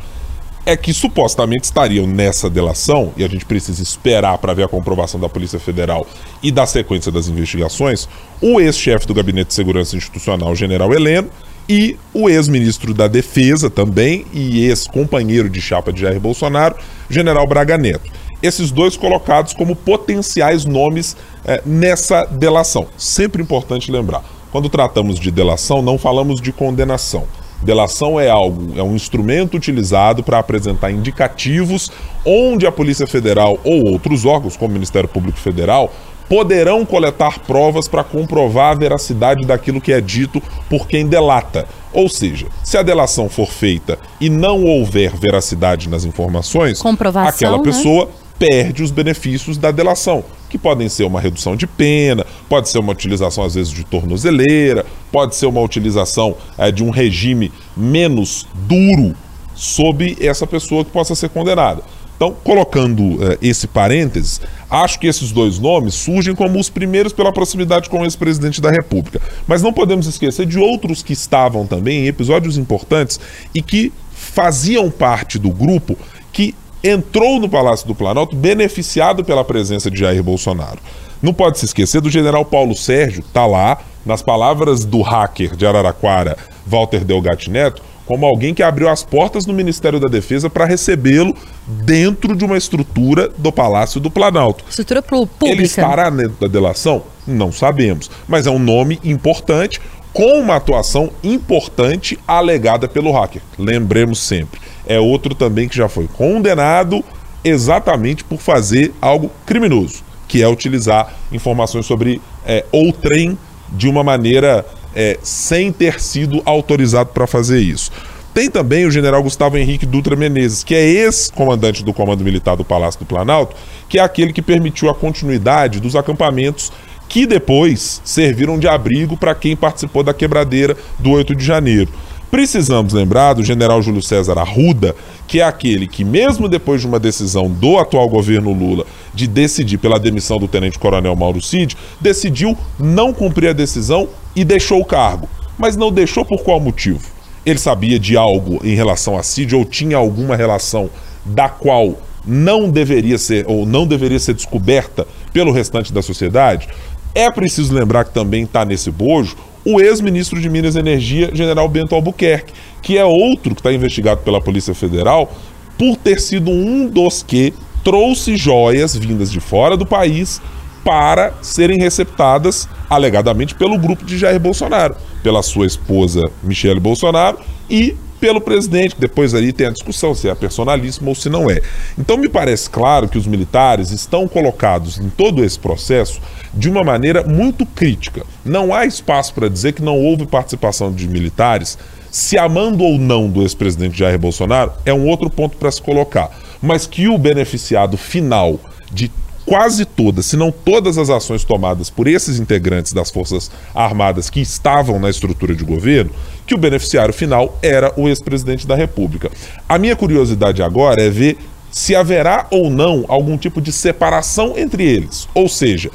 É 0.65 0.75
que 0.75 0.93
supostamente 0.93 1.65
estariam 1.65 2.07
nessa 2.07 2.49
delação, 2.49 3.11
e 3.17 3.23
a 3.23 3.27
gente 3.27 3.45
precisa 3.45 3.83
esperar 3.83 4.37
para 4.37 4.53
ver 4.53 4.63
a 4.63 4.67
comprovação 4.67 5.19
da 5.19 5.27
Polícia 5.27 5.59
Federal 5.59 6.07
e 6.41 6.51
da 6.51 6.65
sequência 6.65 7.11
das 7.11 7.27
investigações, 7.27 8.07
o 8.41 8.59
ex-chefe 8.59 9.05
do 9.05 9.13
Gabinete 9.13 9.49
de 9.49 9.53
Segurança 9.53 9.97
Institucional, 9.97 10.55
General 10.55 10.91
Heleno, 10.93 11.29
e 11.67 11.97
o 12.13 12.29
ex-ministro 12.29 12.93
da 12.93 13.07
Defesa 13.07 13.69
também 13.69 14.25
e 14.33 14.65
ex-companheiro 14.65 15.49
de 15.49 15.61
chapa 15.61 15.93
de 15.93 16.01
Jair 16.01 16.19
Bolsonaro, 16.19 16.75
general 17.09 17.45
Braga 17.45 17.77
Neto. 17.77 18.09
Esses 18.43 18.69
dois 18.69 18.97
colocados 18.97 19.53
como 19.53 19.75
potenciais 19.75 20.65
nomes 20.65 21.15
é, 21.45 21.61
nessa 21.65 22.25
delação. 22.25 22.87
Sempre 22.97 23.41
importante 23.41 23.89
lembrar: 23.89 24.21
quando 24.51 24.69
tratamos 24.69 25.17
de 25.17 25.31
delação, 25.31 25.81
não 25.81 25.97
falamos 25.97 26.41
de 26.41 26.51
condenação. 26.51 27.23
Delação 27.63 28.19
é 28.19 28.29
algo, 28.29 28.77
é 28.77 28.83
um 28.83 28.93
instrumento 28.93 29.55
utilizado 29.55 30.21
para 30.21 30.37
apresentar 30.37 30.91
indicativos 30.91 31.89
onde 32.25 32.67
a 32.67 32.71
Polícia 32.71 33.07
Federal 33.07 33.57
ou 33.63 33.87
outros 33.87 34.25
órgãos, 34.25 34.57
como 34.57 34.71
o 34.71 34.73
Ministério 34.73 35.07
Público 35.07 35.39
Federal, 35.39 35.89
poderão 36.27 36.85
coletar 36.85 37.39
provas 37.39 37.87
para 37.87 38.03
comprovar 38.03 38.71
a 38.71 38.75
veracidade 38.75 39.45
daquilo 39.45 39.79
que 39.79 39.93
é 39.93 40.01
dito 40.01 40.41
por 40.69 40.87
quem 40.87 41.07
delata. 41.07 41.65
Ou 41.93 42.09
seja, 42.09 42.47
se 42.63 42.77
a 42.77 42.81
delação 42.81 43.29
for 43.29 43.47
feita 43.47 43.97
e 44.19 44.29
não 44.29 44.63
houver 44.63 45.15
veracidade 45.15 45.87
nas 45.87 46.05
informações, 46.05 46.81
aquela 47.29 47.57
né? 47.57 47.63
pessoa 47.63 48.05
né? 48.05 48.11
Perde 48.37 48.83
os 48.83 48.91
benefícios 48.91 49.57
da 49.57 49.71
delação, 49.71 50.23
que 50.49 50.57
podem 50.57 50.89
ser 50.89 51.03
uma 51.03 51.21
redução 51.21 51.55
de 51.55 51.65
pena, 51.65 52.25
pode 52.49 52.69
ser 52.69 52.79
uma 52.79 52.91
utilização 52.91 53.43
às 53.43 53.55
vezes 53.55 53.71
de 53.71 53.83
tornozeleira, 53.83 54.85
pode 55.11 55.35
ser 55.35 55.45
uma 55.45 55.61
utilização 55.61 56.35
é, 56.57 56.71
de 56.71 56.83
um 56.83 56.89
regime 56.89 57.51
menos 57.75 58.45
duro 58.67 59.15
sob 59.55 60.17
essa 60.19 60.47
pessoa 60.47 60.83
que 60.83 60.91
possa 60.91 61.15
ser 61.15 61.29
condenada. 61.29 61.83
Então, 62.15 62.35
colocando 62.43 63.03
uh, 63.03 63.37
esse 63.41 63.67
parênteses, 63.67 64.39
acho 64.69 64.99
que 64.99 65.07
esses 65.07 65.31
dois 65.31 65.59
nomes 65.59 65.93
surgem 65.95 66.35
como 66.35 66.59
os 66.59 66.69
primeiros 66.69 67.11
pela 67.11 67.33
proximidade 67.33 67.89
com 67.89 67.99
o 67.99 68.05
ex-presidente 68.05 68.61
da 68.61 68.71
República. 68.71 69.19
Mas 69.47 69.61
não 69.61 69.73
podemos 69.73 70.07
esquecer 70.07 70.45
de 70.45 70.57
outros 70.57 71.01
que 71.01 71.13
estavam 71.13 71.65
também 71.65 72.05
em 72.05 72.07
episódios 72.07 72.57
importantes 72.57 73.19
e 73.53 73.61
que 73.61 73.91
faziam 74.13 74.89
parte 74.89 75.37
do 75.37 75.49
grupo 75.49 75.97
que 76.31 76.55
entrou 76.83 77.39
no 77.39 77.47
Palácio 77.47 77.87
do 77.87 77.95
Planalto 77.95 78.35
beneficiado 78.35 79.23
pela 79.23 79.43
presença 79.43 79.89
de 79.89 79.99
Jair 79.99 80.21
Bolsonaro. 80.21 80.79
Não 81.21 81.33
pode 81.33 81.57
se 81.57 81.65
esquecer 81.65 82.01
do 82.01 82.09
general 82.09 82.43
Paulo 82.43 82.75
Sérgio, 82.75 83.23
está 83.25 83.45
lá, 83.45 83.79
nas 84.05 84.21
palavras 84.21 84.83
do 84.83 85.01
hacker 85.01 85.55
de 85.55 85.65
Araraquara, 85.65 86.37
Walter 86.67 87.05
Delgatti 87.05 87.49
Neto, 87.49 87.81
como 88.05 88.25
alguém 88.25 88.53
que 88.53 88.61
abriu 88.61 88.89
as 88.89 89.01
portas 89.01 89.45
no 89.45 89.53
Ministério 89.53 89.99
da 89.99 90.09
Defesa 90.09 90.49
para 90.49 90.65
recebê-lo 90.65 91.33
dentro 91.65 92.35
de 92.35 92.43
uma 92.43 92.57
estrutura 92.57 93.29
do 93.37 93.51
Palácio 93.51 94.01
do 94.01 94.11
Planalto. 94.11 94.65
Estrutura 94.69 95.01
pública. 95.01 95.45
Ele 95.45 95.63
estará 95.63 96.09
dentro 96.09 96.35
da 96.41 96.47
delação? 96.47 97.03
Não 97.25 97.51
sabemos, 97.51 98.11
mas 98.27 98.45
é 98.45 98.51
um 98.51 98.59
nome 98.59 98.99
importante 99.05 99.79
com 100.13 100.39
uma 100.39 100.55
atuação 100.55 101.09
importante 101.23 102.19
alegada 102.27 102.87
pelo 102.87 103.11
hacker. 103.11 103.41
Lembremos 103.57 104.19
sempre, 104.19 104.61
é 104.85 104.99
outro 104.99 105.33
também 105.33 105.67
que 105.67 105.75
já 105.75 105.89
foi 105.89 106.07
condenado 106.07 107.03
exatamente 107.43 108.23
por 108.23 108.39
fazer 108.39 108.93
algo 109.01 109.29
criminoso, 109.45 110.03
que 110.27 110.41
é 110.41 110.47
utilizar 110.47 111.13
informações 111.31 111.85
sobre 111.85 112.21
é, 112.45 112.63
outrem 112.71 113.37
de 113.69 113.89
uma 113.89 114.03
maneira 114.03 114.65
é, 114.95 115.17
sem 115.23 115.71
ter 115.71 115.99
sido 115.99 116.41
autorizado 116.45 117.09
para 117.09 117.25
fazer 117.25 117.59
isso. 117.59 117.91
Tem 118.33 118.49
também 118.49 118.85
o 118.85 118.91
general 118.91 119.21
Gustavo 119.21 119.57
Henrique 119.57 119.85
Dutra 119.85 120.15
Menezes, 120.15 120.63
que 120.63 120.73
é 120.73 120.83
ex-comandante 120.83 121.83
do 121.83 121.93
Comando 121.93 122.23
Militar 122.23 122.55
do 122.55 122.65
Palácio 122.65 122.99
do 122.99 123.05
Planalto, 123.05 123.55
que 123.87 123.99
é 123.99 124.01
aquele 124.01 124.33
que 124.33 124.41
permitiu 124.41 124.89
a 124.89 124.95
continuidade 124.95 125.79
dos 125.79 125.95
acampamentos 125.95 126.71
que 127.13 127.27
depois 127.27 128.01
serviram 128.03 128.57
de 128.57 128.67
abrigo 128.67 129.15
para 129.15 129.35
quem 129.35 129.55
participou 129.55 130.01
da 130.01 130.15
quebradeira 130.15 130.75
do 130.97 131.11
8 131.11 131.35
de 131.35 131.45
janeiro. 131.45 131.87
Precisamos 132.31 132.91
lembrar 132.91 133.33
do 133.33 133.43
general 133.43 133.83
Júlio 133.83 134.01
César 134.01 134.39
Arruda, 134.39 134.95
que 135.27 135.39
é 135.39 135.43
aquele 135.43 135.85
que, 135.85 136.03
mesmo 136.03 136.49
depois 136.49 136.81
de 136.81 136.87
uma 136.87 136.99
decisão 136.99 137.47
do 137.47 137.77
atual 137.77 138.09
governo 138.09 138.51
Lula 138.51 138.83
de 139.13 139.27
decidir 139.27 139.77
pela 139.77 139.99
demissão 139.99 140.39
do 140.39 140.47
tenente-coronel 140.47 141.15
Mauro 141.15 141.39
Cid, 141.39 141.77
decidiu 142.01 142.57
não 142.79 143.13
cumprir 143.13 143.49
a 143.49 143.53
decisão 143.53 144.09
e 144.35 144.43
deixou 144.43 144.81
o 144.81 144.85
cargo. 144.85 145.29
Mas 145.55 145.77
não 145.77 145.91
deixou 145.91 146.25
por 146.25 146.41
qual 146.41 146.59
motivo? 146.59 147.03
Ele 147.45 147.59
sabia 147.59 147.99
de 147.99 148.17
algo 148.17 148.59
em 148.63 148.73
relação 148.73 149.19
a 149.19 149.21
Cid 149.21 149.55
ou 149.55 149.63
tinha 149.63 149.97
alguma 149.97 150.35
relação 150.35 150.89
da 151.23 151.47
qual 151.47 151.95
não 152.25 152.69
deveria 152.69 153.17
ser 153.17 153.45
ou 153.47 153.65
não 153.65 153.85
deveria 153.85 154.19
ser 154.19 154.33
descoberta 154.33 155.05
pelo 155.31 155.51
restante 155.51 155.91
da 155.91 156.01
sociedade? 156.01 156.69
É 157.15 157.29
preciso 157.29 157.73
lembrar 157.73 158.05
que 158.05 158.13
também 158.13 158.43
está 158.43 158.65
nesse 158.65 158.89
bojo 158.89 159.35
o 159.65 159.79
ex-ministro 159.79 160.41
de 160.41 160.49
Minas 160.49 160.75
e 160.75 160.79
Energia, 160.79 161.29
general 161.33 161.69
Bento 161.69 161.95
Albuquerque, 161.95 162.53
que 162.81 162.97
é 162.97 163.05
outro 163.05 163.55
que 163.55 163.61
está 163.61 163.71
investigado 163.71 164.21
pela 164.21 164.41
Polícia 164.41 164.73
Federal 164.73 165.31
por 165.77 165.95
ter 165.95 166.19
sido 166.19 166.51
um 166.51 166.87
dos 166.87 167.23
que 167.23 167.53
trouxe 167.83 168.35
joias 168.35 168.95
vindas 168.95 169.31
de 169.31 169.39
fora 169.39 169.77
do 169.77 169.85
país 169.85 170.41
para 170.83 171.33
serem 171.41 171.77
receptadas 171.79 172.67
alegadamente 172.89 173.55
pelo 173.55 173.77
grupo 173.77 174.03
de 174.03 174.17
Jair 174.17 174.39
Bolsonaro, 174.39 174.95
pela 175.21 175.41
sua 175.41 175.65
esposa 175.65 176.21
Michele 176.43 176.79
Bolsonaro 176.79 177.37
e 177.69 177.95
pelo 178.23 178.39
presidente, 178.39 178.95
que 178.95 179.01
depois 179.01 179.33
ali 179.33 179.51
tem 179.51 179.67
a 179.67 179.69
discussão 179.69 180.15
se 180.15 180.29
é 180.29 180.33
personalíssimo 180.33 181.09
ou 181.09 181.15
se 181.15 181.29
não 181.29 181.51
é. 181.51 181.61
Então 181.99 182.15
me 182.15 182.29
parece 182.29 182.69
claro 182.69 183.09
que 183.09 183.17
os 183.17 183.27
militares 183.27 183.91
estão 183.91 184.29
colocados 184.29 184.97
em 184.97 185.09
todo 185.09 185.43
esse 185.43 185.59
processo 185.59 186.21
de 186.53 186.69
uma 186.69 186.85
maneira 186.85 187.21
muito 187.23 187.65
crítica. 187.65 188.25
Não 188.45 188.73
há 188.73 188.85
espaço 188.85 189.33
para 189.33 189.49
dizer 189.49 189.73
que 189.73 189.81
não 189.81 189.99
houve 189.99 190.25
participação 190.25 190.89
de 190.89 191.05
militares, 191.05 191.77
se 192.09 192.37
amando 192.37 192.85
ou 192.85 192.97
não 192.97 193.29
do 193.29 193.41
ex-presidente 193.41 193.99
Jair 193.99 194.17
Bolsonaro, 194.17 194.71
é 194.85 194.93
um 194.93 195.05
outro 195.05 195.29
ponto 195.29 195.57
para 195.57 195.69
se 195.69 195.81
colocar. 195.81 196.31
Mas 196.61 196.87
que 196.87 197.09
o 197.09 197.17
beneficiado 197.17 197.97
final 197.97 198.57
de 198.89 199.11
quase 199.45 199.85
todas, 199.85 200.25
se 200.25 200.37
não 200.37 200.51
todas 200.51 200.97
as 200.97 201.09
ações 201.09 201.43
tomadas 201.43 201.89
por 201.89 202.07
esses 202.07 202.39
integrantes 202.39 202.93
das 202.93 203.11
Forças 203.11 203.51
Armadas 203.73 204.29
que 204.29 204.41
estavam 204.41 204.99
na 204.99 205.09
estrutura 205.09 205.55
de 205.55 205.63
governo, 205.63 206.11
que 206.45 206.55
o 206.55 206.57
beneficiário 206.57 207.13
final 207.13 207.57
era 207.61 207.93
o 207.97 208.07
ex-presidente 208.07 208.67
da 208.67 208.75
República. 208.75 209.31
A 209.67 209.77
minha 209.77 209.95
curiosidade 209.95 210.61
agora 210.61 211.01
é 211.01 211.09
ver 211.09 211.37
se 211.71 211.95
haverá 211.95 212.47
ou 212.51 212.69
não 212.69 213.05
algum 213.07 213.37
tipo 213.37 213.59
de 213.59 213.71
separação 213.71 214.53
entre 214.57 214.83
eles. 214.83 215.27
Ou 215.33 215.49
seja, 215.49 215.89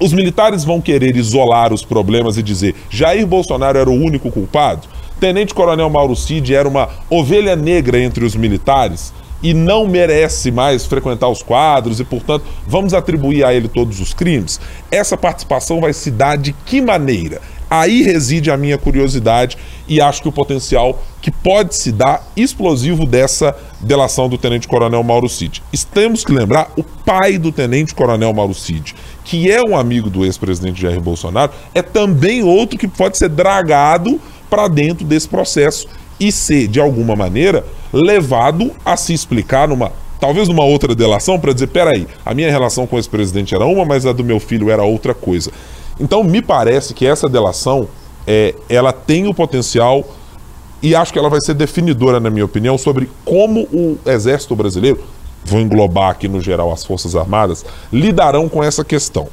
os 0.00 0.12
militares 0.12 0.62
vão 0.62 0.80
querer 0.80 1.16
isolar 1.16 1.72
os 1.72 1.84
problemas 1.84 2.36
e 2.36 2.42
dizer 2.42 2.74
Jair 2.88 3.26
Bolsonaro 3.26 3.78
era 3.78 3.90
o 3.90 3.94
único 3.94 4.30
culpado? 4.30 4.86
Tenente 5.18 5.52
Coronel 5.52 5.90
Mauro 5.90 6.14
Cid 6.14 6.54
era 6.54 6.68
uma 6.68 6.88
ovelha 7.10 7.56
negra 7.56 7.98
entre 8.00 8.24
os 8.24 8.36
militares 8.36 9.12
e 9.42 9.54
não 9.54 9.86
merece 9.86 10.50
mais 10.50 10.84
frequentar 10.86 11.28
os 11.28 11.42
quadros 11.42 12.00
e, 12.00 12.04
portanto, 12.04 12.44
vamos 12.66 12.94
atribuir 12.94 13.44
a 13.44 13.54
ele 13.54 13.68
todos 13.68 14.00
os 14.00 14.12
crimes? 14.12 14.60
Essa 14.90 15.16
participação 15.16 15.80
vai 15.80 15.92
se 15.92 16.10
dar 16.10 16.36
de 16.36 16.52
que 16.52 16.80
maneira? 16.80 17.40
Aí 17.70 18.02
reside 18.02 18.50
a 18.50 18.56
minha 18.56 18.78
curiosidade 18.78 19.58
e 19.86 20.00
acho 20.00 20.22
que 20.22 20.28
o 20.28 20.32
potencial 20.32 21.02
que 21.20 21.30
pode 21.30 21.74
se 21.74 21.92
dar 21.92 22.26
explosivo 22.34 23.04
dessa 23.04 23.54
delação 23.80 24.28
do 24.28 24.38
Tenente 24.38 24.66
Coronel 24.66 25.02
Mauro 25.02 25.28
Cid. 25.28 25.62
Temos 25.92 26.24
que 26.24 26.32
lembrar 26.32 26.70
o 26.76 26.82
pai 26.82 27.36
do 27.36 27.52
Tenente 27.52 27.94
Coronel 27.94 28.32
Mauro 28.32 28.54
Cid, 28.54 28.94
que 29.24 29.50
é 29.50 29.60
um 29.62 29.76
amigo 29.76 30.08
do 30.08 30.24
ex-presidente 30.24 30.80
Jair 30.80 31.00
Bolsonaro, 31.00 31.52
é 31.74 31.82
também 31.82 32.42
outro 32.42 32.78
que 32.78 32.88
pode 32.88 33.18
ser 33.18 33.28
dragado 33.28 34.18
para 34.48 34.66
dentro 34.68 35.04
desse 35.04 35.28
processo 35.28 35.86
e 36.18 36.32
ser, 36.32 36.68
de 36.68 36.80
alguma 36.80 37.14
maneira, 37.14 37.64
levado 37.92 38.72
a 38.84 38.96
se 38.96 39.12
explicar 39.12 39.68
numa 39.68 39.92
talvez 40.20 40.48
numa 40.48 40.64
outra 40.64 40.94
delação 40.94 41.38
para 41.38 41.52
dizer, 41.52 41.68
peraí, 41.68 42.06
a 42.26 42.34
minha 42.34 42.50
relação 42.50 42.86
com 42.86 42.98
esse 42.98 43.08
presidente 43.08 43.54
era 43.54 43.64
uma, 43.64 43.84
mas 43.84 44.04
a 44.04 44.12
do 44.12 44.24
meu 44.24 44.40
filho 44.40 44.68
era 44.68 44.82
outra 44.82 45.14
coisa. 45.14 45.52
Então 46.00 46.24
me 46.24 46.42
parece 46.42 46.92
que 46.92 47.06
essa 47.06 47.28
delação 47.28 47.88
é, 48.26 48.54
ela 48.68 48.92
tem 48.92 49.26
o 49.28 49.34
potencial 49.34 50.04
e 50.82 50.94
acho 50.94 51.12
que 51.12 51.18
ela 51.18 51.28
vai 51.28 51.40
ser 51.40 51.54
definidora, 51.54 52.20
na 52.20 52.30
minha 52.30 52.44
opinião, 52.44 52.78
sobre 52.78 53.10
como 53.24 53.62
o 53.72 53.98
Exército 54.06 54.54
Brasileiro, 54.54 55.00
vou 55.44 55.60
englobar 55.60 56.10
aqui 56.10 56.28
no 56.28 56.40
geral 56.40 56.72
as 56.72 56.84
Forças 56.84 57.16
Armadas, 57.16 57.64
lidarão 57.92 58.48
com 58.48 58.62
essa 58.62 58.84
questão. 58.84 59.28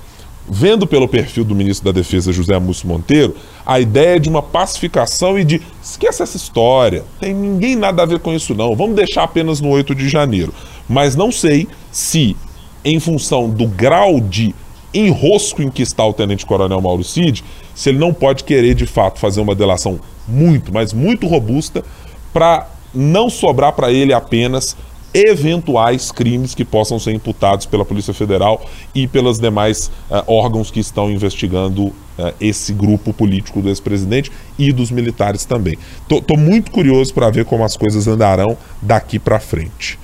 Vendo 0.47 0.85
pelo 0.85 1.07
perfil 1.07 1.43
do 1.43 1.55
ministro 1.55 1.91
da 1.91 1.99
Defesa, 1.99 2.31
José 2.31 2.57
Múcio 2.59 2.87
Monteiro, 2.87 3.35
a 3.65 3.79
ideia 3.79 4.19
de 4.19 4.29
uma 4.29 4.43
pacificação 4.43 5.39
e 5.39 5.43
de 5.43 5.59
esqueça 5.83 6.23
essa 6.23 6.37
história, 6.37 7.03
tem 7.19 7.33
ninguém 7.33 7.75
nada 7.75 8.03
a 8.03 8.05
ver 8.05 8.19
com 8.19 8.31
isso 8.31 8.53
não, 8.53 8.75
vamos 8.75 8.95
deixar 8.95 9.23
apenas 9.23 9.59
no 9.59 9.69
8 9.69 9.95
de 9.95 10.07
janeiro. 10.07 10.53
Mas 10.87 11.15
não 11.15 11.31
sei 11.31 11.67
se, 11.91 12.35
em 12.83 12.99
função 12.99 13.49
do 13.49 13.67
grau 13.67 14.19
de 14.19 14.53
enrosco 14.93 15.63
em 15.63 15.69
que 15.69 15.81
está 15.81 16.05
o 16.05 16.13
Tenente 16.13 16.45
Coronel 16.45 16.79
Mauro 16.79 17.03
Cid, 17.03 17.43
se 17.73 17.89
ele 17.89 17.97
não 17.97 18.13
pode 18.13 18.43
querer 18.43 18.75
de 18.75 18.85
fato 18.85 19.19
fazer 19.19 19.41
uma 19.41 19.55
delação 19.55 19.99
muito, 20.27 20.71
mas 20.71 20.93
muito 20.93 21.27
robusta 21.27 21.83
para 22.31 22.69
não 22.93 23.29
sobrar 23.29 23.73
para 23.73 23.91
ele 23.91 24.13
apenas 24.13 24.77
eventuais 25.15 26.11
crimes 26.11 26.53
que 26.53 26.65
possam 26.65 26.99
ser 26.99 27.13
imputados 27.13 27.65
pela 27.65 27.85
Polícia 27.85 28.13
Federal 28.13 28.65
e 28.93 29.07
pelos 29.07 29.39
demais 29.39 29.89
uh, 30.11 30.21
órgãos 30.27 30.69
que 30.69 30.81
estão 30.81 31.09
investigando 31.09 31.85
uh, 31.85 31.93
esse 32.41 32.73
grupo 32.73 33.13
político 33.13 33.61
do 33.61 33.69
ex-presidente 33.69 34.29
e 34.59 34.73
dos 34.73 34.91
militares 34.91 35.45
também. 35.45 35.77
Tô, 36.07 36.35
muito 36.35 36.69
curioso 36.69 37.13
para 37.13 37.29
ver 37.29 37.45
como 37.45 37.63
as 37.63 37.77
coisas 37.77 38.07
andarão 38.07 38.57
daqui 38.81 39.17
para 39.17 39.39
frente. 39.39 39.97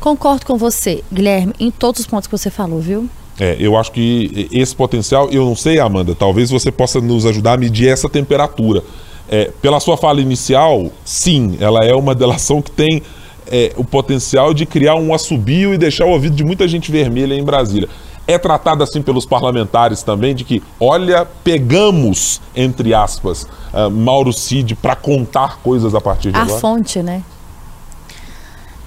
Concordo 0.00 0.44
com 0.44 0.58
você, 0.58 1.04
Guilherme, 1.12 1.54
em 1.60 1.70
todos 1.70 2.00
os 2.00 2.06
pontos 2.08 2.26
que 2.26 2.36
você 2.36 2.50
falou, 2.50 2.80
viu? 2.80 3.08
É, 3.38 3.56
eu 3.60 3.76
acho 3.76 3.92
que 3.92 4.48
esse 4.52 4.74
potencial, 4.74 5.30
eu 5.30 5.44
não 5.44 5.54
sei, 5.54 5.78
Amanda, 5.78 6.14
talvez 6.16 6.50
você 6.50 6.72
possa 6.72 7.00
nos 7.00 7.24
ajudar 7.24 7.52
a 7.52 7.56
medir 7.56 7.88
essa 7.88 8.08
temperatura. 8.08 8.82
É, 9.30 9.50
pela 9.62 9.78
sua 9.78 9.96
fala 9.96 10.20
inicial, 10.20 10.90
sim, 11.04 11.56
ela 11.60 11.78
é 11.84 11.94
uma 11.94 12.14
delação 12.14 12.60
que 12.60 12.70
tem 12.70 13.02
é, 13.50 13.72
o 13.76 13.84
potencial 13.84 14.52
de 14.52 14.66
criar 14.66 14.94
um 14.96 15.12
assobio 15.14 15.72
e 15.74 15.78
deixar 15.78 16.04
o 16.04 16.10
ouvido 16.10 16.36
de 16.36 16.44
muita 16.44 16.66
gente 16.68 16.90
vermelha 16.90 17.34
em 17.34 17.44
Brasília. 17.44 17.88
É 18.26 18.38
tratada 18.38 18.84
assim 18.84 19.02
pelos 19.02 19.26
parlamentares 19.26 20.02
também, 20.02 20.34
de 20.34 20.44
que, 20.44 20.62
olha, 20.78 21.26
pegamos, 21.42 22.40
entre 22.54 22.94
aspas, 22.94 23.46
uh, 23.72 23.90
Mauro 23.90 24.32
Cid 24.32 24.76
para 24.76 24.94
contar 24.94 25.58
coisas 25.58 25.92
a 25.94 26.00
partir 26.00 26.30
de 26.30 26.38
a 26.38 26.42
agora? 26.42 26.56
A 26.56 26.60
fonte, 26.60 27.02
né? 27.02 27.22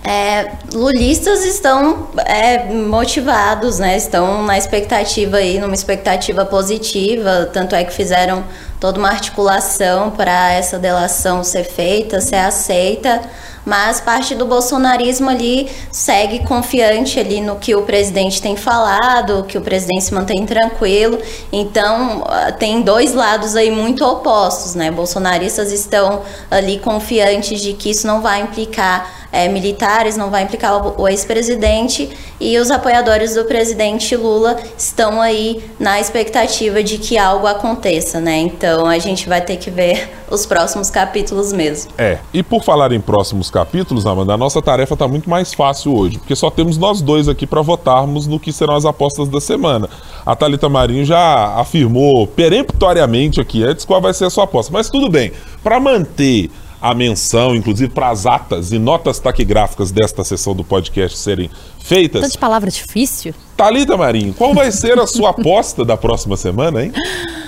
É, 0.08 0.52
lulistas 0.72 1.44
estão 1.44 2.10
é, 2.28 2.72
motivados, 2.72 3.80
né? 3.80 3.98
Estão 3.98 4.44
na 4.44 4.56
expectativa 4.56 5.38
aí, 5.38 5.60
numa 5.60 5.74
expectativa 5.74 6.46
positiva, 6.46 7.50
tanto 7.52 7.74
é 7.74 7.84
que 7.84 7.92
fizeram 7.92 8.44
toda 8.80 9.00
uma 9.00 9.10
articulação 9.10 10.12
para 10.12 10.52
essa 10.54 10.78
delação 10.78 11.44
ser 11.44 11.64
feita, 11.64 12.22
ser 12.22 12.36
aceita, 12.36 13.20
mas 13.66 14.00
parte 14.00 14.36
do 14.36 14.46
bolsonarismo 14.46 15.30
ali 15.30 15.70
segue 15.92 16.40
confiante 16.40 17.20
ali 17.20 17.42
no 17.42 17.56
que 17.56 17.76
o 17.76 17.82
presidente 17.82 18.42
tem 18.42 18.56
falado, 18.56 19.44
que 19.44 19.58
o 19.58 19.62
presidente 19.62 20.04
se 20.04 20.14
mantém 20.14 20.46
tranquilo. 20.46 21.18
Então, 21.52 22.24
ah, 22.28 22.52
tem 22.52 22.82
dois 22.82 23.14
lados 23.14 23.56
aí 23.56 23.72
muito 23.72 24.06
opostos, 24.06 24.76
né? 24.76 24.92
Bolsonaristas 24.92 25.72
estão 25.72 26.22
ali 26.52 26.78
confiantes 26.80 27.62
de 27.62 27.74
que 27.74 27.90
isso 27.90 28.06
não 28.06 28.22
vai 28.22 28.42
implicar 28.42 29.26
é, 29.32 29.50
militares, 29.50 30.16
não 30.16 30.30
vai 30.30 30.44
implicar 30.44 30.88
o, 30.88 31.02
o 31.02 31.08
ex-presidente 31.10 32.10
e 32.40 32.58
os 32.58 32.72
apoiadores 32.72 33.36
do 33.36 33.44
presidente 33.44 34.16
Lula 34.16 34.58
estão 34.78 35.22
aí 35.22 35.62
na 35.78 36.00
expectativa 36.00 36.82
de 36.82 36.98
que 36.98 37.18
algo 37.18 37.46
aconteça, 37.46 38.22
né? 38.22 38.38
Então 38.38 38.86
a 38.86 38.98
gente 38.98 39.28
vai 39.28 39.42
ter 39.42 39.58
que 39.58 39.70
ver 39.70 40.10
os 40.30 40.46
próximos 40.46 40.90
capítulos 40.90 41.54
mesmo. 41.54 41.92
É, 41.98 42.20
e 42.34 42.42
por 42.42 42.64
falar 42.64 42.92
em 42.92 43.00
próximos 43.00 43.50
capítulos, 43.50 44.06
Amanda, 44.06 44.34
a 44.34 44.38
nossa 44.38 44.62
tarefa 44.62 44.94
está 44.94 45.08
muito 45.08 45.30
mais 45.30 45.54
fácil 45.54 45.96
hoje, 45.96 46.18
porque 46.18 46.36
só 46.36 46.50
temos 46.50 46.78
nós 46.78 47.02
dois 47.02 47.28
aqui 47.28 47.46
para 47.46 47.62
votarmos 47.62 48.28
no 48.28 48.40
que 48.40 48.52
serão 48.52 48.76
as 48.76 48.86
apostas 48.86 49.28
da 49.28 49.40
semana. 49.40 49.90
A 50.26 50.36
Thalita 50.36 50.70
Marinho 50.70 51.06
já 51.06 51.56
afirmou 51.60 52.28
peremptoriamente 52.28 53.40
aqui 53.40 53.64
antes 53.64 53.86
qual 53.86 54.02
vai 54.02 54.14
ser 54.14 54.26
a 54.26 54.30
sua 54.30 54.46
aposta, 54.46 54.72
mas 54.72 54.90
tudo 54.90 55.10
bem. 55.10 55.32
Para 55.64 55.80
manter 55.80 56.50
a 56.82 56.94
menção, 56.94 57.56
inclusive 57.56 57.92
para 57.92 58.10
as 58.10 58.26
atas 58.26 58.72
e 58.72 58.78
notas 58.78 59.18
taquigráficas 59.20 59.92
desta 59.92 60.24
sessão 60.24 60.54
do 60.54 60.64
podcast 60.64 61.18
serem 61.18 61.50
feitas. 61.80 62.22
Tanta 62.22 62.38
palavra 62.38 62.70
difícil. 62.70 63.34
Talita 63.58 63.98
Marinho, 63.98 64.34
qual 64.34 64.54
vai 64.54 64.72
ser 64.72 65.00
a 65.00 65.08
sua 65.08 65.32
aposta 65.32 65.84
da 65.84 65.98
próxima 65.98 66.38
semana, 66.38 66.84
hein? 66.84 66.92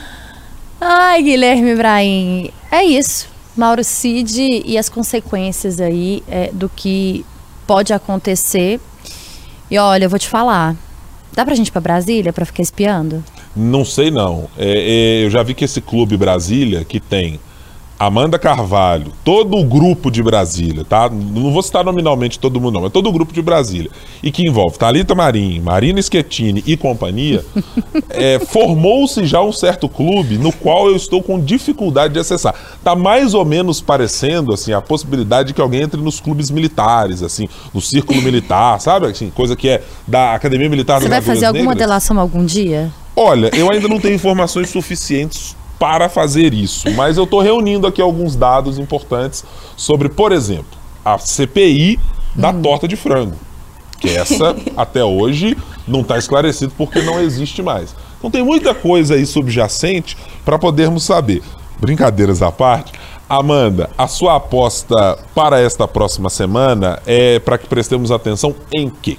Ai, 0.79 1.23
Guilherme 1.23 1.71
Ibrahim, 1.71 2.51
é 2.71 2.83
isso. 2.83 3.27
Mauro 3.55 3.83
Cid 3.83 4.63
e 4.63 4.77
as 4.77 4.87
consequências 4.87 5.81
aí 5.81 6.23
é, 6.27 6.51
do 6.53 6.69
que 6.69 7.25
pode 7.65 7.91
acontecer. 7.91 8.79
E 9.69 9.77
olha, 9.77 10.05
eu 10.05 10.09
vou 10.09 10.19
te 10.19 10.27
falar. 10.27 10.75
Dá 11.33 11.43
pra 11.43 11.55
gente 11.55 11.67
ir 11.67 11.71
pra 11.71 11.81
Brasília 11.81 12.31
pra 12.31 12.45
ficar 12.45 12.61
espiando? 12.61 13.23
Não 13.55 13.83
sei 13.83 14.11
não. 14.11 14.47
É, 14.57 15.21
é, 15.21 15.25
eu 15.25 15.29
já 15.31 15.41
vi 15.41 15.55
que 15.55 15.65
esse 15.65 15.81
clube 15.81 16.15
Brasília, 16.15 16.85
que 16.85 16.99
tem 16.99 17.39
Amanda 17.99 18.37
Carvalho, 18.37 19.11
todo 19.23 19.57
o 19.57 19.63
grupo 19.63 20.11
de 20.11 20.21
Brasília, 20.21 20.85
tá? 20.85 21.09
Não 21.09 21.51
vou 21.51 21.63
citar 21.63 21.83
nominalmente 21.83 22.37
todo 22.37 22.61
mundo, 22.61 22.75
não, 22.75 22.81
mas 22.81 22.91
todo 22.91 23.09
o 23.09 23.11
grupo 23.11 23.33
de 23.33 23.41
Brasília, 23.41 23.89
e 24.21 24.31
que 24.31 24.47
envolve 24.47 24.77
Thalita 24.77 25.15
Marim, 25.15 25.59
Marina 25.61 25.99
Schettini 25.99 26.63
e 26.67 26.77
companhia, 26.77 27.43
é, 28.11 28.37
formou-se 28.37 29.25
já 29.25 29.41
um 29.41 29.51
certo 29.51 29.89
clube 29.89 30.37
no 30.37 30.53
qual 30.53 30.87
eu 30.87 30.95
estou 30.95 31.23
com 31.23 31.39
dificuldade 31.39 32.13
de 32.13 32.19
acessar. 32.19 32.53
Tá 32.83 32.95
mais 32.95 33.33
ou 33.33 33.43
menos 33.43 33.81
parecendo, 33.81 34.53
assim, 34.53 34.73
a 34.73 34.81
possibilidade 34.81 35.47
de 35.47 35.53
que 35.55 35.61
alguém 35.61 35.81
entre 35.81 35.99
nos 35.99 36.19
clubes 36.19 36.51
militares, 36.51 37.23
assim, 37.23 37.49
no 37.73 37.81
círculo 37.81 38.21
militar, 38.21 38.79
sabe? 38.81 39.07
Assim, 39.07 39.31
coisa 39.31 39.55
que 39.55 39.69
é 39.69 39.83
da 40.07 40.35
Academia 40.35 40.69
Militar 40.69 41.01
Você 41.01 41.09
vai 41.09 41.21
fazer 41.21 41.47
alguma 41.47 41.73
delação 41.73 42.19
algum 42.19 42.45
dia? 42.45 42.91
Olha, 43.15 43.49
eu 43.55 43.71
ainda 43.71 43.87
não 43.87 43.99
tenho 43.99 44.13
informações 44.13 44.69
suficientes 44.69 45.55
para 45.79 46.09
fazer 46.09 46.53
isso. 46.53 46.89
Mas 46.91 47.17
eu 47.17 47.23
estou 47.23 47.41
reunindo 47.41 47.87
aqui 47.87 48.01
alguns 48.01 48.35
dados 48.35 48.77
importantes 48.77 49.43
sobre, 49.75 50.09
por 50.09 50.31
exemplo, 50.31 50.77
a 51.03 51.17
CPI 51.17 51.99
da 52.35 52.49
hum. 52.49 52.61
torta 52.61 52.87
de 52.87 52.95
frango. 52.95 53.35
Que 53.99 54.09
essa, 54.09 54.55
até 54.77 55.03
hoje, 55.03 55.57
não 55.87 56.01
está 56.01 56.17
esclarecido 56.17 56.73
porque 56.77 57.01
não 57.01 57.19
existe 57.19 57.61
mais. 57.61 57.95
Então 58.17 58.31
tem 58.31 58.43
muita 58.43 58.73
coisa 58.73 59.15
aí 59.15 59.25
subjacente 59.25 60.17
para 60.43 60.57
podermos 60.57 61.03
saber. 61.03 61.41
Brincadeiras 61.79 62.41
à 62.41 62.51
parte, 62.51 62.91
Amanda, 63.29 63.89
a 63.97 64.07
sua 64.07 64.37
aposta 64.37 65.19
para 65.35 65.59
esta 65.59 65.87
próxima 65.87 66.29
semana 66.29 66.99
é 67.05 67.39
para 67.39 67.57
que 67.57 67.67
prestemos 67.67 68.09
atenção 68.09 68.55
em 68.73 68.89
quê? 68.89 69.17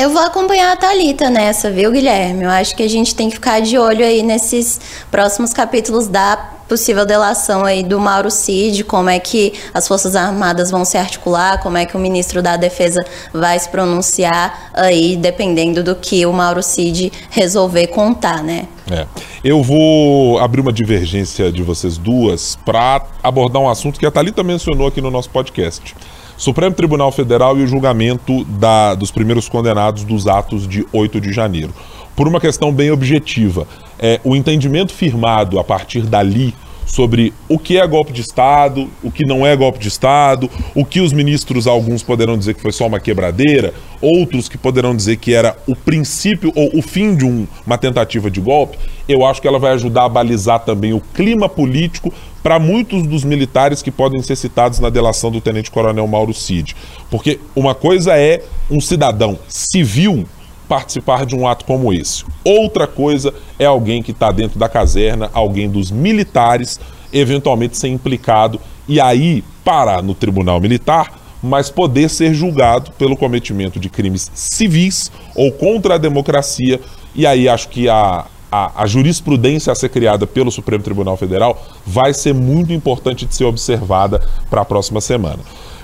Eu 0.00 0.08
vou 0.08 0.22
acompanhar 0.22 0.72
a 0.72 0.76
Thalita 0.76 1.28
nessa, 1.28 1.70
viu, 1.70 1.92
Guilherme? 1.92 2.44
Eu 2.44 2.48
acho 2.48 2.74
que 2.74 2.82
a 2.82 2.88
gente 2.88 3.14
tem 3.14 3.28
que 3.28 3.34
ficar 3.34 3.60
de 3.60 3.76
olho 3.76 4.02
aí 4.02 4.22
nesses 4.22 4.80
próximos 5.10 5.52
capítulos 5.52 6.08
da 6.08 6.38
possível 6.66 7.04
delação 7.04 7.66
aí 7.66 7.82
do 7.82 8.00
Mauro 8.00 8.30
Cid, 8.30 8.82
como 8.84 9.10
é 9.10 9.18
que 9.18 9.52
as 9.74 9.86
Forças 9.86 10.16
Armadas 10.16 10.70
vão 10.70 10.86
se 10.86 10.96
articular, 10.96 11.60
como 11.62 11.76
é 11.76 11.84
que 11.84 11.98
o 11.98 12.00
ministro 12.00 12.40
da 12.40 12.56
Defesa 12.56 13.04
vai 13.30 13.58
se 13.58 13.68
pronunciar 13.68 14.70
aí, 14.72 15.18
dependendo 15.18 15.84
do 15.84 15.94
que 15.94 16.24
o 16.24 16.32
Mauro 16.32 16.62
Cid 16.62 17.12
resolver 17.28 17.88
contar, 17.88 18.42
né? 18.42 18.68
É. 18.90 19.06
Eu 19.44 19.62
vou 19.62 20.38
abrir 20.38 20.62
uma 20.62 20.72
divergência 20.72 21.52
de 21.52 21.62
vocês 21.62 21.98
duas 21.98 22.56
para 22.64 23.04
abordar 23.22 23.60
um 23.60 23.68
assunto 23.68 24.00
que 24.00 24.06
a 24.06 24.10
Thalita 24.10 24.42
mencionou 24.42 24.86
aqui 24.86 25.02
no 25.02 25.10
nosso 25.10 25.28
podcast. 25.28 25.94
Supremo 26.40 26.74
Tribunal 26.74 27.12
Federal 27.12 27.58
e 27.58 27.62
o 27.62 27.66
julgamento 27.66 28.44
da, 28.44 28.94
dos 28.94 29.10
primeiros 29.10 29.46
condenados 29.46 30.04
dos 30.04 30.26
atos 30.26 30.66
de 30.66 30.86
8 30.90 31.20
de 31.20 31.34
janeiro. 31.34 31.70
Por 32.16 32.26
uma 32.26 32.40
questão 32.40 32.72
bem 32.72 32.90
objetiva, 32.90 33.68
é, 33.98 34.18
o 34.24 34.34
entendimento 34.34 34.90
firmado 34.90 35.58
a 35.58 35.64
partir 35.64 36.00
dali 36.00 36.54
sobre 36.90 37.32
o 37.48 37.58
que 37.58 37.78
é 37.78 37.86
golpe 37.86 38.12
de 38.12 38.20
Estado, 38.20 38.90
o 39.02 39.10
que 39.10 39.24
não 39.24 39.46
é 39.46 39.54
golpe 39.54 39.78
de 39.78 39.88
Estado, 39.88 40.50
o 40.74 40.84
que 40.84 41.00
os 41.00 41.12
ministros, 41.12 41.66
alguns 41.66 42.02
poderão 42.02 42.36
dizer 42.36 42.54
que 42.54 42.60
foi 42.60 42.72
só 42.72 42.86
uma 42.86 42.98
quebradeira, 42.98 43.72
outros 44.00 44.48
que 44.48 44.58
poderão 44.58 44.94
dizer 44.94 45.16
que 45.16 45.32
era 45.32 45.56
o 45.68 45.76
princípio 45.76 46.52
ou 46.54 46.76
o 46.76 46.82
fim 46.82 47.14
de 47.14 47.24
um, 47.24 47.46
uma 47.64 47.78
tentativa 47.78 48.30
de 48.30 48.40
golpe, 48.40 48.76
eu 49.08 49.24
acho 49.24 49.40
que 49.40 49.46
ela 49.46 49.58
vai 49.58 49.72
ajudar 49.72 50.04
a 50.04 50.08
balizar 50.08 50.60
também 50.60 50.92
o 50.92 51.00
clima 51.00 51.48
político 51.48 52.12
para 52.42 52.58
muitos 52.58 53.06
dos 53.06 53.22
militares 53.22 53.82
que 53.82 53.90
podem 53.90 54.22
ser 54.22 54.36
citados 54.36 54.80
na 54.80 54.90
delação 54.90 55.30
do 55.30 55.40
tenente-coronel 55.40 56.06
Mauro 56.06 56.34
Cid. 56.34 56.74
Porque 57.10 57.38
uma 57.54 57.74
coisa 57.74 58.16
é 58.16 58.42
um 58.70 58.80
cidadão 58.80 59.38
civil 59.48 60.26
participar 60.70 61.26
de 61.26 61.34
um 61.34 61.48
ato 61.48 61.64
como 61.64 61.92
esse. 61.92 62.24
Outra 62.44 62.86
coisa 62.86 63.34
é 63.58 63.66
alguém 63.66 64.04
que 64.04 64.12
está 64.12 64.30
dentro 64.30 64.56
da 64.56 64.68
caserna, 64.68 65.28
alguém 65.34 65.68
dos 65.68 65.90
militares, 65.90 66.78
eventualmente 67.12 67.76
ser 67.76 67.88
implicado 67.88 68.60
e 68.86 69.00
aí 69.00 69.42
parar 69.64 70.00
no 70.00 70.14
tribunal 70.14 70.60
militar, 70.60 71.18
mas 71.42 71.70
poder 71.70 72.08
ser 72.08 72.32
julgado 72.34 72.92
pelo 72.92 73.16
cometimento 73.16 73.80
de 73.80 73.90
crimes 73.90 74.30
civis 74.32 75.10
ou 75.34 75.50
contra 75.50 75.96
a 75.96 75.98
democracia. 75.98 76.80
E 77.16 77.26
aí 77.26 77.48
acho 77.48 77.68
que 77.68 77.88
a, 77.88 78.26
a, 78.52 78.82
a, 78.84 78.86
jurisprudência 78.86 79.72
a 79.72 79.74
ser 79.74 79.88
criada 79.88 80.24
pelo 80.24 80.52
Supremo 80.52 80.84
Tribunal 80.84 81.16
Federal 81.16 81.66
vai 81.84 82.14
ser 82.14 82.32
muito 82.32 82.72
importante 82.72 83.26
de 83.26 83.34
ser 83.34 83.44
observada 83.44 84.24
para 84.48 84.60
a 84.60 84.64
próxima 84.64 85.00
semana. 85.00 85.40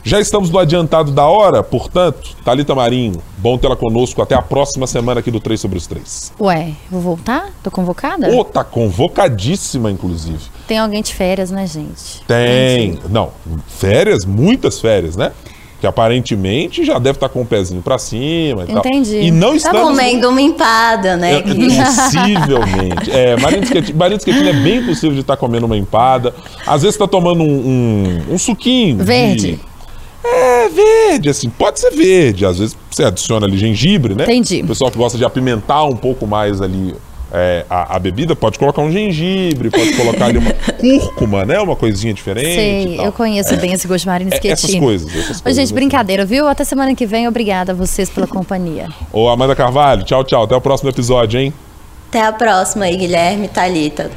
Já 0.06 0.20
estamos 0.20 0.50
no 0.50 0.58
adiantado 0.60 1.10
da 1.10 1.24
hora, 1.26 1.64
portanto, 1.64 2.36
Talita 2.44 2.76
Marinho, 2.76 3.20
bom 3.38 3.58
tê-la 3.58 3.74
conosco 3.74 4.22
até 4.22 4.36
a 4.36 4.40
próxima 4.40 4.86
semana 4.86 5.18
aqui 5.18 5.32
do 5.32 5.40
3 5.40 5.60
sobre 5.60 5.78
os 5.78 5.86
3. 5.88 6.32
Ué, 6.40 6.74
vou 6.88 7.00
voltar? 7.00 7.50
Tô 7.60 7.72
convocada? 7.72 8.30
Ô, 8.30 8.38
oh, 8.38 8.44
tá 8.44 8.62
convocadíssima, 8.62 9.90
inclusive. 9.90 10.38
Tem 10.68 10.78
alguém 10.78 11.02
de 11.02 11.12
férias, 11.12 11.50
né, 11.50 11.66
gente? 11.66 12.22
Tem. 12.24 12.90
Entendi. 12.90 13.12
Não, 13.12 13.32
férias, 13.66 14.24
muitas 14.24 14.80
férias, 14.80 15.16
né? 15.16 15.32
que 15.80 15.86
aparentemente 15.86 16.84
já 16.84 16.98
deve 16.98 17.16
estar 17.16 17.28
tá 17.28 17.34
com 17.34 17.42
o 17.42 17.44
pezinho 17.44 17.82
para 17.82 17.98
cima 17.98 18.64
e 18.66 18.72
Entendi. 18.72 19.10
tal. 19.10 19.20
E 19.22 19.30
não 19.30 19.50
tá 19.50 19.56
estamos... 19.56 19.82
comendo 19.82 20.30
uma 20.30 20.40
empada, 20.40 21.16
né? 21.16 21.34
É, 21.34 21.42
possivelmente. 21.42 23.10
é, 23.10 23.36
Marina 23.36 23.66
Schettini 23.66 24.48
é 24.48 24.52
bem 24.52 24.86
possível 24.86 25.12
de 25.12 25.20
estar 25.20 25.34
tá 25.34 25.36
comendo 25.36 25.66
uma 25.66 25.76
empada. 25.76 26.32
Às 26.66 26.80
vezes 26.82 26.94
está 26.94 27.06
tomando 27.06 27.42
um, 27.42 27.46
um, 27.46 28.34
um, 28.34 28.38
suquinho. 28.38 29.04
Verde. 29.04 29.52
De... 29.56 29.75
É, 30.34 30.68
verde, 30.68 31.28
assim, 31.28 31.48
pode 31.48 31.80
ser 31.80 31.90
verde. 31.90 32.44
Às 32.44 32.58
vezes 32.58 32.76
você 32.90 33.04
adiciona 33.04 33.46
ali 33.46 33.56
gengibre, 33.56 34.14
né? 34.14 34.24
Entendi. 34.24 34.62
O 34.62 34.68
pessoal 34.68 34.90
que 34.90 34.98
gosta 34.98 35.16
de 35.16 35.24
apimentar 35.24 35.84
um 35.84 35.96
pouco 35.96 36.26
mais 36.26 36.60
ali 36.60 36.94
é, 37.32 37.66
a, 37.68 37.96
a, 37.96 37.98
bebida, 37.98 38.36
pode 38.36 38.58
colocar 38.58 38.82
um 38.82 38.90
gengibre, 38.90 39.70
pode 39.70 39.92
colocar 39.94 40.26
ali 40.26 40.38
uma 40.38 40.52
cúrcuma, 40.78 41.44
né? 41.44 41.60
Uma 41.60 41.76
coisinha 41.76 42.14
diferente. 42.14 42.54
Sei, 42.54 43.00
eu 43.00 43.12
conheço 43.12 43.54
é. 43.54 43.56
bem 43.56 43.72
esse 43.72 43.86
gosto 43.86 44.02
de 44.02 44.08
marino 44.08 44.30
é, 44.32 44.48
essas 44.48 44.74
coisas, 44.74 45.08
essas 45.08 45.40
coisas. 45.40 45.56
gente, 45.56 45.66
assim. 45.66 45.74
brincadeira, 45.74 46.24
viu? 46.24 46.46
Até 46.46 46.64
semana 46.64 46.94
que 46.94 47.06
vem. 47.06 47.26
Obrigada 47.26 47.72
a 47.72 47.74
vocês 47.74 48.08
pela 48.08 48.26
companhia. 48.26 48.88
Ô, 49.12 49.28
Amanda 49.28 49.54
Carvalho, 49.54 50.04
tchau, 50.04 50.24
tchau. 50.24 50.44
Até 50.44 50.56
o 50.56 50.60
próximo 50.60 50.88
episódio, 50.88 51.40
hein? 51.40 51.52
Até 52.08 52.22
a 52.22 52.32
próxima 52.32 52.84
aí, 52.84 52.96
Guilherme 52.96 53.48
Thalita. 53.48 54.10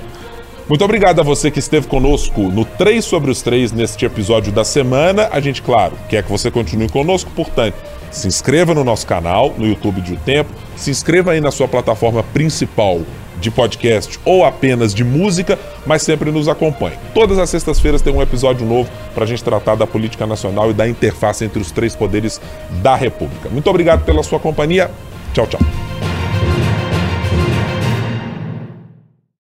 Muito 0.70 0.86
obrigado 0.86 1.20
a 1.20 1.24
você 1.24 1.50
que 1.50 1.58
esteve 1.58 1.88
conosco 1.88 2.42
no 2.44 2.64
3 2.64 3.04
sobre 3.04 3.32
os 3.32 3.42
3 3.42 3.72
neste 3.72 4.06
episódio 4.06 4.52
da 4.52 4.64
semana. 4.64 5.28
A 5.32 5.40
gente, 5.40 5.64
claro, 5.64 5.94
quer 6.08 6.22
que 6.22 6.30
você 6.30 6.52
continue 6.52 6.88
conosco, 6.88 7.32
portanto, 7.36 7.74
se 8.12 8.28
inscreva 8.28 8.76
no 8.76 8.84
nosso 8.84 9.08
canal, 9.08 9.52
no 9.58 9.66
YouTube 9.66 10.00
de 10.00 10.14
O 10.14 10.18
Tempo, 10.18 10.52
se 10.78 10.92
inscreva 10.92 11.32
aí 11.32 11.42
na 11.42 11.50
sua 11.50 11.68
plataforma 11.68 12.22
principal 12.22 13.02
de 13.42 13.50
podcast 13.50 14.20
ou 14.24 14.46
apenas 14.46 14.94
de 14.94 15.04
música, 15.04 15.58
mas 15.88 16.04
sempre 16.04 16.32
nos 16.32 16.48
acompanhe. 16.48 16.98
Todas 17.16 17.40
as 17.40 17.50
sextas-feiras 17.50 18.04
tem 18.04 18.14
um 18.14 18.22
episódio 18.22 18.64
novo 18.64 18.92
para 19.16 19.24
a 19.24 19.28
gente 19.28 19.44
tratar 19.44 19.74
da 19.74 19.88
política 19.88 20.28
nacional 20.28 20.70
e 20.70 20.74
da 20.74 20.88
interface 20.88 21.44
entre 21.44 21.60
os 21.60 21.72
três 21.72 21.96
poderes 21.96 22.40
da 22.84 22.96
República. 22.96 23.50
Muito 23.50 23.68
obrigado 23.72 24.06
pela 24.06 24.22
sua 24.22 24.40
companhia. 24.40 24.92
Tchau, 25.34 25.48
tchau. 25.48 25.89